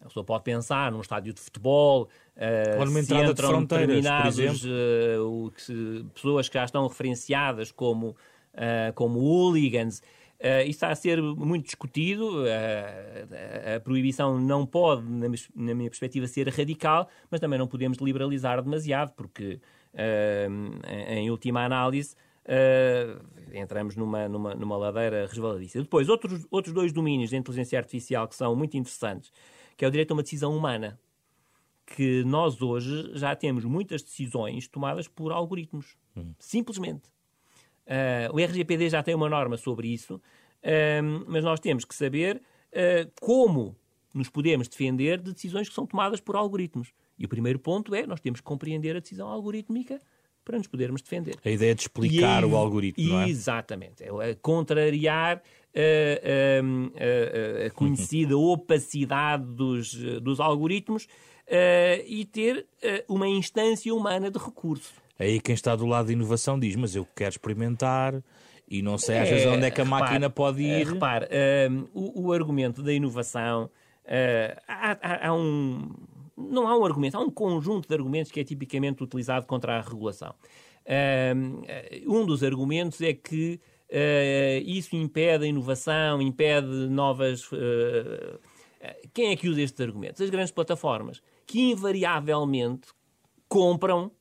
A 0.00 0.08
pessoa 0.08 0.24
pode 0.24 0.44
pensar 0.44 0.92
num 0.92 1.00
estádio 1.00 1.32
de 1.32 1.40
futebol, 1.40 2.08
uh, 2.36 3.02
se 3.02 3.14
entram 3.14 3.60
de 3.60 3.66
determinados 3.66 4.64
uh, 4.64 5.52
que, 5.56 6.06
pessoas 6.14 6.48
que 6.48 6.54
já 6.54 6.64
estão 6.64 6.86
referenciadas 6.86 7.72
como 7.72 8.14
uh, 8.56 8.92
como 8.94 9.18
hooligans. 9.20 10.02
Uh, 10.38 10.60
isso 10.62 10.70
está 10.70 10.90
a 10.90 10.94
ser 10.94 11.20
muito 11.22 11.64
discutido. 11.64 12.44
Uh, 12.44 13.76
a, 13.76 13.80
proibição 13.80 14.38
não 14.38 14.66
pode, 14.66 15.02
na, 15.02 15.28
na, 15.54 15.74
minha 15.74 15.88
perspectiva, 15.88 16.26
ser 16.26 16.48
radical, 16.48 17.08
mas 17.30 17.40
também 17.40 17.58
não 17.58 17.66
podemos 17.66 17.98
liberalizar 17.98 18.62
demasiado, 18.62 19.12
porque, 19.12 19.60
uh, 19.94 20.88
em, 21.08 21.30
última 21.30 21.64
análise, 21.64 22.14
entramos 23.52 23.96
numa, 23.96 24.28
numa, 24.28 24.54
numa 24.54 24.76
ladeira 24.76 25.26
resvaladiça. 25.26 25.80
Depois, 25.80 26.08
outros, 26.08 26.46
outros 26.50 26.72
dois 26.72 26.92
domínios 26.92 27.30
de 27.30 27.36
inteligência 27.36 27.78
artificial 27.78 28.28
que 28.28 28.36
são 28.36 28.54
muito 28.54 28.76
interessantes, 28.76 29.32
que 29.76 29.84
é 29.84 29.88
o 29.88 29.90
direito 29.90 30.12
a 30.12 30.14
uma 30.14 30.22
decisão 30.22 30.56
humana, 30.56 30.98
que 31.86 32.24
nós 32.24 32.60
hoje 32.60 33.10
já 33.14 33.34
temos 33.34 33.64
muitas 33.64 34.02
decisões 34.02 34.68
tomadas 34.68 35.08
por 35.08 35.32
algoritmos, 35.32 35.96
hum. 36.16 36.34
simplesmente. 36.38 37.15
Uh, 37.86 38.34
o 38.34 38.40
RGPD 38.40 38.90
já 38.90 39.02
tem 39.02 39.14
uma 39.14 39.28
norma 39.28 39.56
sobre 39.56 39.88
isso, 39.88 40.16
uh, 40.16 41.24
mas 41.28 41.44
nós 41.44 41.60
temos 41.60 41.84
que 41.84 41.94
saber 41.94 42.42
uh, 42.72 43.10
como 43.20 43.76
nos 44.12 44.28
podemos 44.28 44.66
defender 44.66 45.20
de 45.20 45.32
decisões 45.32 45.68
que 45.68 45.74
são 45.74 45.86
tomadas 45.86 46.20
por 46.20 46.34
algoritmos. 46.34 46.88
E 47.18 47.24
o 47.24 47.28
primeiro 47.28 47.58
ponto 47.58 47.94
é 47.94 48.06
nós 48.06 48.20
temos 48.20 48.40
que 48.40 48.44
compreender 48.44 48.96
a 48.96 49.00
decisão 49.00 49.28
algorítmica 49.28 50.00
para 50.44 50.58
nos 50.58 50.66
podermos 50.66 51.00
defender. 51.02 51.36
A 51.44 51.50
ideia 51.50 51.74
de 51.74 51.82
explicar 51.82 52.44
o 52.44 52.56
algoritmo, 52.56 53.04
não 53.04 53.20
é? 53.20 53.28
Exatamente. 53.28 54.04
É 54.04 54.34
contrariar 54.36 55.42
a, 55.74 57.64
a, 57.64 57.66
a 57.66 57.70
conhecida 57.70 58.38
opacidade 58.38 59.44
dos, 59.44 59.92
dos 60.22 60.38
algoritmos 60.38 61.08
e 62.06 62.24
ter 62.26 62.64
uma 63.08 63.26
instância 63.28 63.92
humana 63.92 64.30
de 64.30 64.38
recurso. 64.38 64.94
Aí 65.18 65.40
quem 65.40 65.54
está 65.54 65.74
do 65.74 65.86
lado 65.86 66.06
da 66.06 66.12
inovação 66.12 66.58
diz, 66.58 66.76
mas 66.76 66.94
eu 66.94 67.06
quero 67.14 67.30
experimentar 67.30 68.22
e 68.68 68.82
não 68.82 68.98
sei 68.98 69.18
às 69.18 69.28
vezes 69.28 69.46
é, 69.46 69.48
onde 69.48 69.64
é 69.64 69.70
que 69.70 69.80
a 69.80 69.84
máquina 69.84 70.28
pode 70.28 70.62
ir. 70.62 70.86
Repare, 70.86 71.28
um, 71.70 71.86
o, 71.94 72.26
o, 72.26 72.32
argumento 72.32 72.82
da 72.82 72.92
inovação, 72.92 73.70
uh, 74.04 74.60
há, 74.66 74.98
há, 75.00 75.28
há, 75.28 75.34
um... 75.34 75.90
Não 76.36 76.68
há 76.68 76.76
um 76.76 76.84
argumento, 76.84 77.16
há 77.16 77.20
um 77.20 77.30
conjunto 77.30 77.88
de 77.88 77.94
argumentos 77.94 78.30
que 78.30 78.40
é 78.40 78.44
tipicamente 78.44 79.02
utilizado 79.02 79.46
contra 79.46 79.78
a 79.78 79.80
regulação. 79.80 80.34
Um, 81.34 81.62
um 82.06 82.26
dos 82.26 82.42
argumentos 82.42 83.00
é 83.00 83.14
que 83.14 83.60
uh, 83.90 84.62
isso 84.64 84.94
impede 84.96 85.44
a 85.44 85.48
inovação, 85.48 86.20
impede 86.20 86.88
novas... 86.88 87.50
Uh, 87.52 88.38
quem 89.14 89.30
é 89.30 89.36
que 89.36 89.48
usa 89.48 89.62
estes 89.62 89.80
argumentos? 89.80 90.20
As 90.20 90.30
grandes 90.30 90.52
plataformas, 90.52 91.22
que 91.46 91.70
invariavelmente 91.70 92.88
compram 93.48 94.12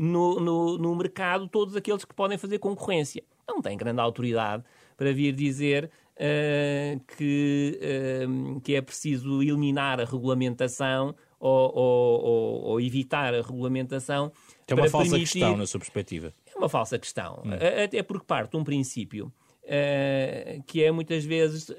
no, 0.00 0.40
no, 0.40 0.78
no 0.78 0.96
mercado 0.96 1.46
todos 1.46 1.76
aqueles 1.76 2.06
que 2.06 2.14
podem 2.14 2.38
fazer 2.38 2.58
concorrência. 2.58 3.22
Não 3.46 3.60
tem 3.60 3.76
grande 3.76 4.00
autoridade 4.00 4.64
para 4.96 5.12
vir 5.12 5.34
dizer 5.34 5.90
uh, 6.16 7.00
que, 7.18 7.78
uh, 7.82 8.60
que 8.62 8.74
é 8.74 8.80
preciso 8.80 9.42
eliminar 9.42 10.00
a 10.00 10.04
regulamentação 10.06 11.14
ou, 11.38 11.76
ou, 11.76 12.20
ou, 12.22 12.62
ou 12.62 12.80
evitar 12.80 13.34
a 13.34 13.42
regulamentação. 13.42 14.32
É 14.66 14.72
uma 14.72 14.88
falsa 14.88 15.10
permitir... 15.10 15.32
questão, 15.32 15.56
na 15.58 15.66
sua 15.66 15.80
perspectiva. 15.80 16.32
É 16.46 16.56
uma 16.56 16.68
falsa 16.70 16.98
questão. 16.98 17.42
Hum. 17.44 17.50
Até 17.84 18.02
porque 18.02 18.24
parte 18.24 18.52
de 18.52 18.56
um 18.56 18.64
princípio 18.64 19.30
Uh, 19.62 20.60
que 20.66 20.82
é 20.82 20.90
muitas 20.90 21.24
vezes, 21.24 21.70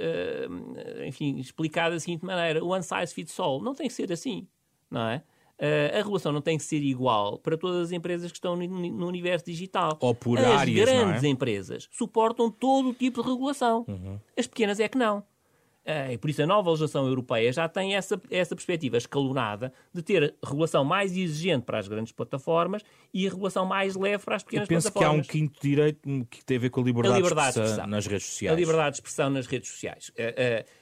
enfim, 1.05 1.39
explicado 1.39 1.93
da 1.93 1.99
seguinte 1.99 2.23
maneira: 2.23 2.63
one 2.63 2.81
size 2.81 3.13
fits 3.13 3.37
all. 3.37 3.61
Não 3.61 3.75
tem 3.75 3.87
que 3.87 3.93
ser 3.93 4.09
assim, 4.13 4.47
não 4.89 5.09
é? 5.09 5.21
Uh, 5.61 5.93
a 5.93 5.97
regulação 5.97 6.31
não 6.31 6.41
tem 6.41 6.57
que 6.57 6.63
ser 6.63 6.81
igual 6.81 7.37
para 7.37 7.55
todas 7.55 7.83
as 7.83 7.91
empresas 7.91 8.31
que 8.31 8.37
estão 8.39 8.55
no, 8.55 8.67
no 8.67 9.07
universo 9.07 9.45
digital. 9.45 9.95
Ou 10.01 10.15
por 10.15 10.39
as 10.39 10.45
áreas, 10.45 10.89
grandes 10.89 11.23
é? 11.23 11.27
empresas 11.27 11.87
suportam 11.91 12.49
todo 12.49 12.89
o 12.89 12.93
tipo 12.95 13.21
de 13.21 13.29
regulação. 13.29 13.85
Uhum. 13.87 14.19
As 14.35 14.47
pequenas 14.47 14.79
é 14.79 14.87
que 14.87 14.97
não. 14.97 15.23
Uh, 15.85 16.13
e 16.13 16.17
por 16.17 16.29
isso 16.31 16.41
a 16.41 16.47
nova 16.47 16.69
legislação 16.69 17.07
europeia 17.07 17.51
já 17.53 17.67
tem 17.67 17.95
essa, 17.95 18.19
essa 18.29 18.55
perspectiva 18.55 18.97
escalonada 18.97 19.71
de 19.93 20.03
ter 20.03 20.35
regulação 20.43 20.83
mais 20.83 21.15
exigente 21.15 21.65
para 21.65 21.79
as 21.79 21.87
grandes 21.87 22.11
plataformas 22.11 22.83
e 23.13 23.25
a 23.25 23.29
regulação 23.29 23.65
mais 23.65 23.95
leve 23.95 24.23
para 24.23 24.35
as 24.35 24.43
pequenas 24.43 24.69
Eu 24.69 24.75
penso 24.75 24.91
plataformas. 24.91 25.27
que 25.27 25.37
há 25.37 25.39
um 25.39 25.41
quinto 25.41 25.59
direito 25.61 26.27
que 26.29 26.43
tem 26.43 26.57
a 26.57 26.59
ver 26.59 26.69
com 26.69 26.81
a 26.81 26.83
liberdade, 26.83 27.15
a 27.15 27.17
liberdade 27.17 27.53
de, 27.53 27.59
expressão 27.61 27.63
de, 27.63 27.69
expressão 27.69 27.87
nas 27.87 28.05
redes 28.07 28.25
sociais. 28.25 28.53
A 28.53 28.59
liberdade 28.59 28.89
de 28.89 28.95
expressão 28.95 29.29
nas 29.29 29.47
redes 29.47 29.69
sociais. 29.69 30.09
Uh, 30.09 30.80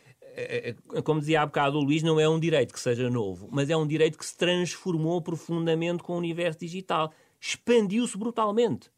como 1.03 1.19
dizia 1.19 1.41
há 1.41 1.45
bocado 1.45 1.77
o 1.77 1.81
Luís, 1.81 2.03
não 2.03 2.19
é 2.19 2.27
um 2.27 2.39
direito 2.39 2.73
que 2.73 2.79
seja 2.79 3.09
novo, 3.09 3.47
mas 3.51 3.69
é 3.69 3.77
um 3.77 3.87
direito 3.87 4.17
que 4.17 4.25
se 4.25 4.37
transformou 4.37 5.21
profundamente 5.21 6.03
com 6.03 6.13
o 6.13 6.17
universo 6.17 6.59
digital. 6.59 7.11
Expandiu-se 7.39 8.17
brutalmente. 8.17 8.89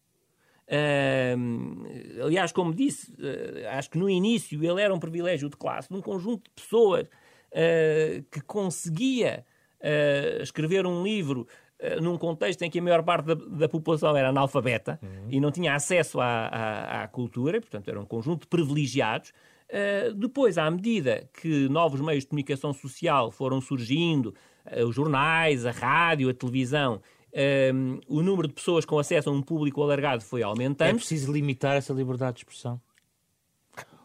Uh, 0.72 2.24
aliás, 2.26 2.54
como 2.54 2.74
disse, 2.74 3.12
uh, 3.12 3.68
acho 3.72 3.90
que 3.90 3.98
no 3.98 4.10
início 4.10 4.64
ele 4.64 4.82
era 4.82 4.94
um 4.94 5.00
privilégio 5.00 5.50
de 5.50 5.58
classe, 5.58 5.92
num 5.92 6.02
conjunto 6.02 6.44
de 6.44 6.64
pessoas 6.64 7.08
uh, 7.08 8.24
que 8.32 8.40
conseguia 8.42 9.46
escrever 10.44 10.86
um 10.86 11.02
livro 11.02 11.48
num 12.00 12.16
contexto 12.16 12.62
em 12.62 12.70
que 12.70 12.78
a 12.78 12.82
maior 12.84 13.02
parte 13.02 13.26
da, 13.26 13.34
da 13.34 13.68
população 13.68 14.16
era 14.16 14.30
analfabeta 14.30 15.00
uhum. 15.02 15.28
e 15.28 15.40
não 15.40 15.52
tinha 15.52 15.74
acesso 15.74 16.22
à, 16.22 16.46
à, 16.46 17.02
à, 17.02 17.08
cultura, 17.08 17.60
portanto 17.60 17.90
era 17.90 18.00
um 18.00 18.06
conjunto 18.06 18.42
de 18.42 18.48
privilegiados. 18.48 19.34
Uh, 19.72 20.14
depois, 20.14 20.58
à 20.58 20.70
medida 20.70 21.30
que 21.42 21.70
novos 21.70 22.02
meios 22.02 22.26
de 22.26 22.28
comunicação 22.28 22.74
social 22.74 23.32
foram 23.32 23.62
surgindo, 23.62 24.36
uh, 24.66 24.86
os 24.86 24.94
jornais, 24.94 25.66
a 25.66 25.72
rádio, 25.72 26.30
a 26.30 26.34
televisão, 26.34 27.02
uh, 27.32 28.02
o 28.06 28.22
número 28.22 28.50
de 28.50 28.54
pessoas 28.54 28.84
com 28.84 29.00
acesso 29.00 29.30
a 29.30 29.32
um 29.32 29.42
público 29.42 29.82
alargado 29.82 30.24
foi 30.24 30.44
aumentando. 30.44 30.90
É 30.90 30.94
preciso 30.94 31.32
limitar 31.32 31.78
essa 31.78 31.94
liberdade 31.94 32.34
de 32.34 32.40
expressão. 32.42 32.82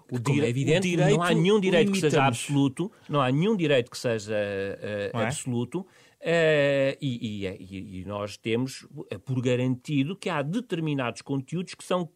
O 0.08 0.22
Como 0.22 0.40
é 0.40 0.48
evidente, 0.48 0.88
direito, 0.88 1.16
não 1.16 1.22
há 1.24 1.34
nenhum 1.34 1.58
direito 1.58 1.90
que 1.90 1.98
seja 1.98 2.24
absoluto, 2.24 2.92
não 3.08 3.20
há 3.20 3.32
nenhum 3.32 3.56
direito 3.56 3.90
que 3.90 3.98
seja 3.98 4.36
é? 4.36 5.10
absoluto, 5.12 5.84
e, 7.00 7.44
e, 7.44 8.00
e 8.00 8.04
nós 8.04 8.36
temos 8.36 8.86
por 9.24 9.42
garantido 9.42 10.14
que 10.14 10.30
há 10.30 10.42
determinados 10.42 11.22
conteúdos 11.22 11.74
que 11.74 11.82
são 11.82 12.08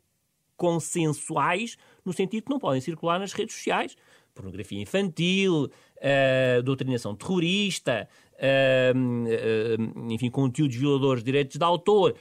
consensuais, 0.61 1.78
no 2.05 2.12
sentido 2.12 2.44
que 2.44 2.51
não 2.51 2.59
podem 2.59 2.80
circular 2.80 3.18
nas 3.18 3.32
redes 3.32 3.55
sociais. 3.55 3.96
Pornografia 4.34 4.80
infantil, 4.80 5.64
uh, 5.64 6.62
doutrinação 6.62 7.14
terrorista, 7.14 8.09
uh, 8.34 8.96
uh, 8.96 10.12
enfim, 10.12 10.30
conteúdos 10.30 10.76
violadores 10.76 11.22
de 11.22 11.26
direitos 11.26 11.57
de 11.57 11.64
autor. 11.64 12.14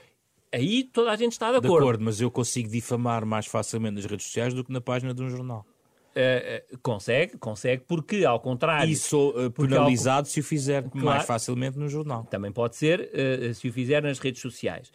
Aí 0.51 0.83
toda 0.83 1.11
a 1.11 1.15
gente 1.15 1.33
está 1.33 1.51
de 1.51 1.57
acordo. 1.57 1.71
De 1.71 1.77
acordo, 1.77 2.03
mas 2.03 2.19
eu 2.19 2.31
consigo 2.31 2.69
difamar 2.69 3.25
mais 3.25 3.45
facilmente 3.45 3.95
nas 3.95 4.05
redes 4.05 4.25
sociais 4.25 4.53
do 4.53 4.63
que 4.63 4.71
na 4.71 4.81
página 4.81 5.13
de 5.13 5.21
um 5.21 5.29
jornal. 5.29 5.65
Uh, 6.09 6.77
consegue, 6.81 7.37
consegue, 7.37 7.83
porque 7.87 8.25
ao 8.25 8.39
contrário. 8.39 8.91
E 8.91 8.95
sou 8.95 9.29
uh, 9.29 9.51
penalizado 9.51 10.27
ao... 10.27 10.31
se 10.31 10.39
o 10.39 10.43
fizer 10.43 10.81
claro, 10.89 11.05
mais 11.05 11.25
facilmente 11.25 11.77
no 11.77 11.87
jornal. 11.87 12.25
Também 12.25 12.51
pode 12.51 12.75
ser 12.75 12.99
uh, 12.99 13.53
se 13.53 13.69
o 13.69 13.71
fizer 13.71 14.01
nas 14.01 14.17
redes 14.17 14.41
sociais. 14.41 14.91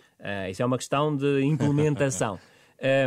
isso 0.50 0.60
é 0.60 0.66
uma 0.66 0.76
questão 0.76 1.16
de 1.16 1.42
implementação. 1.42 2.38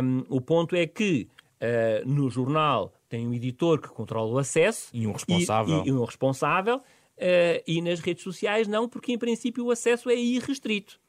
Um, 0.02 0.24
o 0.34 0.40
ponto 0.40 0.74
é 0.74 0.86
que 0.86 1.28
uh, 1.62 2.08
no 2.08 2.30
jornal 2.30 2.92
tem 3.08 3.26
um 3.26 3.34
editor 3.34 3.80
que 3.80 3.88
controla 3.88 4.32
o 4.32 4.38
acesso 4.38 4.90
e 4.92 5.06
um 5.06 5.12
responsável. 5.12 5.84
E, 5.84 5.88
e 5.88 5.92
um 5.92 6.04
responsável 6.04 6.76
uh, 6.76 7.62
e 7.66 7.80
nas 7.82 8.00
redes 8.00 8.22
sociais 8.22 8.68
não, 8.68 8.88
porque 8.88 9.12
em 9.12 9.18
princípio 9.18 9.64
o 9.64 9.70
acesso 9.70 10.10
é 10.10 10.14
irrestrito. 10.14 11.00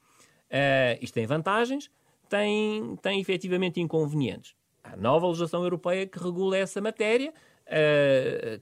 Uh, 0.50 0.98
isto 1.02 1.14
tem 1.14 1.26
vantagens, 1.26 1.92
tem, 2.28 2.96
tem 3.02 3.20
efetivamente 3.20 3.80
inconvenientes. 3.80 4.56
Há 4.84 4.96
nova 4.96 5.28
legislação 5.28 5.64
europeia 5.64 6.08
que 6.08 6.18
regula 6.18 6.58
essa 6.58 6.82
matéria, 6.82 7.34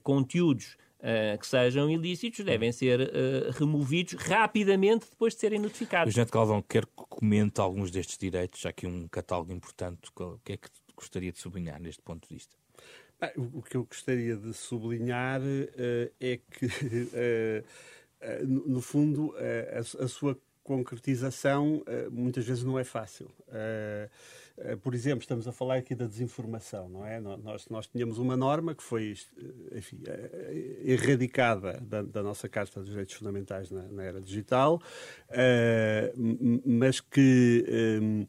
conteúdos 0.02 0.76
Uh, 0.98 1.38
que 1.38 1.46
sejam 1.46 1.88
ilícitos 1.88 2.44
devem 2.44 2.72
ser 2.72 3.00
uh, 3.00 3.52
removidos 3.52 4.14
rapidamente 4.14 5.06
depois 5.08 5.32
de 5.32 5.38
serem 5.38 5.60
notificados. 5.60 6.12
O 6.12 6.12
Jeanette 6.12 6.32
Galvão 6.32 6.60
quer 6.60 6.84
que 6.84 6.92
comente 7.08 7.60
alguns 7.60 7.92
destes 7.92 8.18
direitos, 8.18 8.60
já 8.60 8.72
que 8.72 8.84
um 8.84 9.06
catálogo 9.06 9.52
importante. 9.52 10.10
O 10.18 10.40
que 10.44 10.54
é 10.54 10.56
que 10.56 10.68
gostaria 10.98 11.32
de 11.32 11.38
sublinhar 11.38 11.80
neste 11.80 12.02
ponto 12.02 12.28
de 12.28 12.34
vista? 12.34 12.56
o 13.36 13.62
que 13.62 13.76
eu 13.76 13.84
gostaria 13.84 14.36
de 14.36 14.54
sublinhar 14.54 15.40
uh, 15.40 16.12
é 16.20 16.38
que, 16.50 16.68
no 18.46 18.80
fundo, 18.80 19.34
a, 19.74 20.04
a, 20.04 20.08
sua 20.08 20.38
concretização 20.62 21.82
muitas 22.10 22.44
vezes 22.44 22.62
não 22.62 22.78
é 22.78 22.84
fácil. 22.84 23.30
Por 24.82 24.94
exemplo, 24.94 25.20
estamos 25.20 25.48
a 25.48 25.52
falar 25.52 25.76
aqui 25.76 25.94
da 25.94 26.06
desinformação, 26.06 26.88
não 26.88 27.06
é? 27.06 27.20
Nós, 27.20 27.68
nós 27.68 27.86
tínhamos 27.86 28.18
uma 28.18 28.36
norma 28.36 28.74
que 28.74 28.82
foi, 28.82 29.16
enfim, 29.74 29.98
erradicada 30.84 31.80
da, 31.80 32.02
da 32.02 32.22
nossa 32.22 32.48
Carta 32.48 32.80
dos 32.80 32.90
Direitos 32.90 33.14
Fundamentais 33.14 33.70
na, 33.70 33.82
na 33.84 34.02
era 34.02 34.20
digital, 34.20 34.82
uh, 35.30 36.62
mas 36.66 37.00
que. 37.00 37.64
Um, 38.00 38.26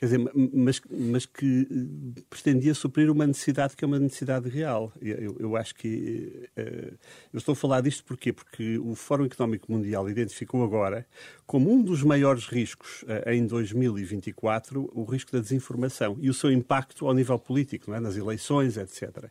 quer 0.00 0.06
dizer, 0.06 0.30
mas, 0.54 0.80
mas 0.90 1.26
que 1.26 1.68
eh, 1.70 2.22
pretendia 2.30 2.72
suprir 2.72 3.10
uma 3.10 3.26
necessidade 3.26 3.76
que 3.76 3.84
é 3.84 3.86
uma 3.86 3.98
necessidade 3.98 4.48
real. 4.48 4.90
Eu, 5.00 5.36
eu 5.38 5.56
acho 5.56 5.74
que. 5.74 6.48
Uh, 6.56 6.96
eu 7.34 7.38
estou 7.38 7.52
a 7.52 7.56
falar 7.56 7.82
disto 7.82 8.02
porquê? 8.04 8.32
Porque 8.32 8.78
o 8.78 8.94
Fórum 8.94 9.26
Económico 9.26 9.70
Mundial 9.70 10.08
identificou 10.08 10.64
agora 10.64 11.06
como 11.46 11.70
um 11.70 11.82
dos 11.82 12.02
maiores 12.02 12.46
riscos 12.46 13.02
uh, 13.02 13.28
em 13.28 13.46
2024 13.46 14.90
o 14.94 15.04
risco 15.04 15.32
da 15.32 15.40
desinformação 15.40 16.16
e 16.18 16.30
o 16.30 16.34
seu 16.34 16.50
impacto 16.50 17.06
ao 17.06 17.12
nível 17.12 17.38
político, 17.38 17.92
é? 17.92 18.00
nas 18.00 18.16
eleições, 18.16 18.78
etc. 18.78 19.26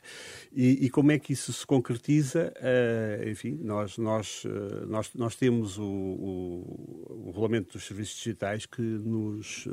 E, 0.53 0.85
e, 0.85 0.89
como 0.91 1.11
é 1.11 1.17
que 1.17 1.33
isso 1.33 1.51
se 1.51 1.65
concretiza? 1.65 2.53
Uh, 2.57 3.29
enfim, 3.29 3.59
nós, 3.63 3.97
nós, 3.97 4.43
nós, 4.87 5.09
nós 5.15 5.35
temos 5.35 5.79
o, 5.79 5.83
o, 5.83 7.25
o, 7.25 7.25
Regulamento 7.29 7.73
dos 7.73 7.87
Serviços 7.87 8.17
Digitais 8.17 8.65
que 8.67 8.81
nos 8.81 9.67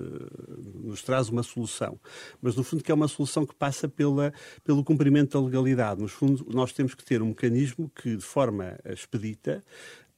nos 0.86 1.02
traz 1.02 1.28
uma 1.28 1.42
solução. 1.42 1.98
Mas, 2.40 2.56
no 2.56 2.64
fundo, 2.64 2.82
que 2.82 2.90
é 2.90 2.94
uma 2.94 3.08
solução 3.08 3.44
que 3.44 3.54
passa 3.54 3.88
pela, 3.88 4.32
pelo 4.64 4.84
cumprimento 4.84 5.38
da 5.38 5.44
legalidade. 5.44 6.00
No 6.00 6.08
fundo, 6.08 6.46
nós 6.52 6.72
temos 6.72 6.94
que 6.94 7.04
ter 7.04 7.22
um 7.22 7.28
mecanismo 7.28 7.90
que, 7.94 8.16
de 8.16 8.24
forma 8.24 8.78
expedita, 8.84 9.62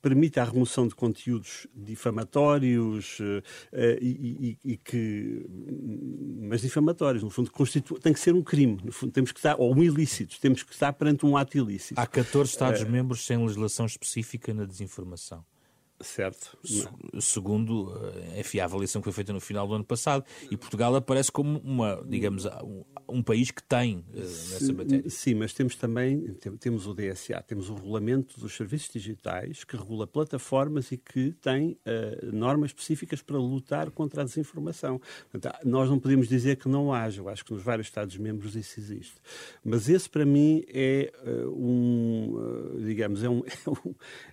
permite 0.00 0.38
a 0.38 0.44
remoção 0.44 0.86
de 0.86 0.94
conteúdos 0.94 1.66
difamatórios 1.74 3.18
uh, 3.20 3.42
e, 4.00 4.56
e, 4.64 4.72
e, 4.72 4.76
que 4.76 5.44
mas 6.40 6.60
difamatórios 6.60 7.22
no 7.22 7.30
fundo 7.30 7.50
constitu... 7.50 7.98
tem 7.98 8.12
que 8.12 8.20
ser 8.20 8.32
um 8.32 8.42
crime 8.42 8.78
no 8.84 8.92
fundo 8.92 9.12
temos 9.12 9.32
que 9.32 9.38
estar 9.40 9.56
ou 9.58 9.74
um 9.74 9.82
ilícito 9.82 10.38
temos 10.40 10.62
que 10.62 10.72
estar 10.72 10.92
perante 10.92 11.26
um 11.26 11.36
ato 11.36 11.58
ilícito 11.58 12.00
há 12.00 12.06
14 12.06 12.50
estados 12.50 12.82
uh, 12.82 12.88
membros 12.88 13.26
sem 13.26 13.36
legislação 13.38 13.86
específica 13.86 14.54
na 14.54 14.64
desinformação 14.64 15.44
Certo. 16.01 16.57
Segundo 17.20 17.92
eh, 18.14 18.40
enfim, 18.40 18.61
a 18.61 18.64
avaliação 18.64 19.01
que 19.01 19.07
foi 19.07 19.12
feita 19.12 19.32
no 19.32 19.40
final 19.40 19.66
do 19.66 19.74
ano 19.74 19.84
passado. 19.84 20.24
E 20.49 20.57
Portugal 20.57 20.94
aparece 20.94 21.30
como 21.32 21.59
uma, 21.59 22.01
digamos, 22.07 22.44
um, 22.44 22.84
um 23.09 23.22
país 23.22 23.51
que 23.51 23.62
tem 23.62 23.96
uh, 23.96 24.16
nessa 24.16 24.72
matéria. 24.72 25.11
Sim, 25.11 25.34
mas 25.34 25.53
temos 25.53 25.74
também, 25.74 26.34
temos 26.61 26.86
o 26.86 26.94
DSA, 26.94 27.42
temos 27.42 27.68
o 27.68 27.74
Regulamento 27.74 28.38
dos 28.38 28.57
Serviços 28.57 28.90
Digitais, 28.92 29.64
que 29.64 29.76
regula 29.76 30.07
plataformas 30.07 30.92
e 30.92 30.96
que 30.96 31.32
tem 31.40 31.72
uh, 31.72 32.32
normas 32.32 32.70
específicas 32.70 33.20
para 33.20 33.36
lutar 33.36 33.90
contra 33.90 34.22
a 34.22 34.24
desinformação. 34.24 35.01
Portanto, 35.30 35.66
nós 35.66 35.90
não 35.90 35.99
podemos 35.99 36.28
dizer 36.28 36.57
que 36.57 36.68
não 36.68 36.92
haja, 36.92 37.20
eu 37.20 37.28
acho 37.28 37.44
que 37.44 37.53
nos 37.53 37.62
vários 37.62 37.88
Estados-membros 37.88 38.55
isso 38.55 38.78
existe. 38.78 39.16
Mas 39.64 39.88
esse, 39.88 40.09
para 40.09 40.24
mim, 40.24 40.62
é 40.68 41.12
uh, 41.26 41.51
um, 41.51 42.84
digamos, 42.84 43.24
é 43.24 43.28
um, 43.28 43.42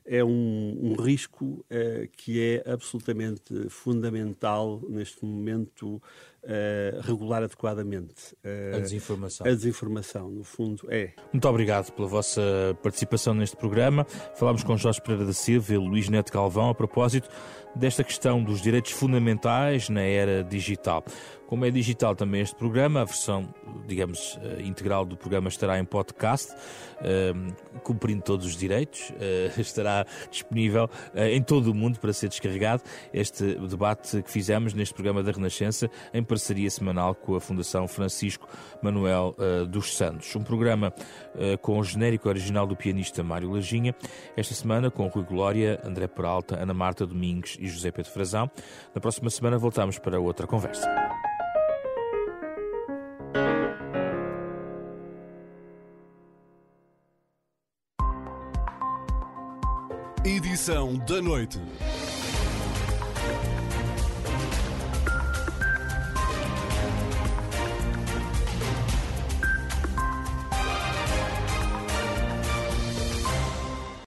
é 0.06 0.24
um, 0.24 0.92
um 0.92 0.94
risco 1.02 1.55
uh, 1.60 2.08
que 2.18 2.42
é 2.42 2.72
absolutamente 2.72 3.70
fundamental 3.70 4.82
neste 4.88 5.24
momento 5.26 6.02
uh, 6.46 7.02
regular 7.02 7.44
adequadamente 7.44 8.34
uh, 8.44 8.76
a 8.78 8.80
desinformação. 8.80 9.48
A 9.48 9.50
desinformação, 9.50 10.30
no 10.30 10.44
fundo, 10.44 10.88
é. 10.90 11.14
Muito 11.34 11.48
obrigado 11.48 11.92
pela 11.92 12.08
vossa 12.08 12.42
participação 12.82 13.34
neste 13.34 13.56
programa. 13.56 14.06
Falámos 14.36 14.64
com 14.64 14.78
Jorge 14.78 15.02
Pereira 15.02 15.26
da 15.26 15.34
Silva 15.34 15.74
e 15.74 15.78
Luís 15.78 16.10
Neto 16.10 16.32
Galvão 16.32 16.70
a 16.70 16.76
propósito 16.76 17.30
desta 17.76 18.04
questão 18.04 18.44
dos 18.44 18.62
direitos 18.62 18.92
fundamentais 18.92 19.90
na 19.90 20.02
era 20.02 20.44
digital. 20.44 21.04
Como 21.48 21.64
é 21.64 21.70
digital 21.70 22.16
também 22.16 22.42
este 22.42 22.56
programa, 22.56 23.02
a 23.02 23.06
versão, 23.06 23.48
digamos, 23.88 24.40
eh, 24.42 24.64
integral 24.64 25.06
do 25.06 25.16
programa 25.16 25.48
estará 25.48 25.78
em 25.78 25.86
podcast, 25.86 26.52
ehm, 27.02 27.50
cumprindo 27.84 28.24
todos 28.24 28.48
os 28.48 28.58
direitos, 28.58 29.12
eh, 29.20 29.52
estará 29.60 30.06
disponível 30.32 30.90
eh, 31.14 31.36
em 31.36 31.44
todo 31.44 31.68
o 31.68 31.74
mundo 31.74 32.00
para 32.00 32.12
ser 32.14 32.30
descarregado. 32.30 32.82
Este 33.14 33.56
debate 33.68 34.24
que 34.24 34.32
fizemos 34.32 34.74
neste 34.74 34.96
programa 34.96 35.22
da 35.22 35.32
Renascença, 35.32 35.90
em 36.14 36.24
parceria 36.24 36.70
semanal 36.70 37.14
com 37.14 37.36
a 37.36 37.42
Fundação 37.42 37.88
Francisco 37.88 38.48
Manuel 38.82 39.36
dos 39.70 39.96
Santos. 39.96 40.36
Um 40.36 40.44
programa 40.44 40.94
com 41.62 41.80
o 41.80 41.84
genérico 41.84 42.28
original 42.30 42.66
do 42.66 42.76
pianista 42.76 43.24
Mário 43.24 43.52
Lajinha, 43.52 43.96
esta 44.36 44.54
semana 44.54 44.90
com 44.90 45.08
Rui 45.08 45.24
Glória, 45.24 45.80
André 45.84 46.08
Peralta, 46.08 46.62
Ana 46.62 46.74
Marta 46.74 47.06
Domingues 47.06 47.58
e 47.60 47.68
José 47.68 47.92
Pedro 47.92 48.12
Frazão. 48.12 48.50
Na 48.94 49.02
próxima 49.02 49.30
semana 49.30 49.58
voltamos 49.58 50.00
para 50.00 50.20
outra 50.20 50.48
conversa. 50.48 50.88
Edição 60.26 60.96
da 61.08 61.22
noite. 61.22 61.60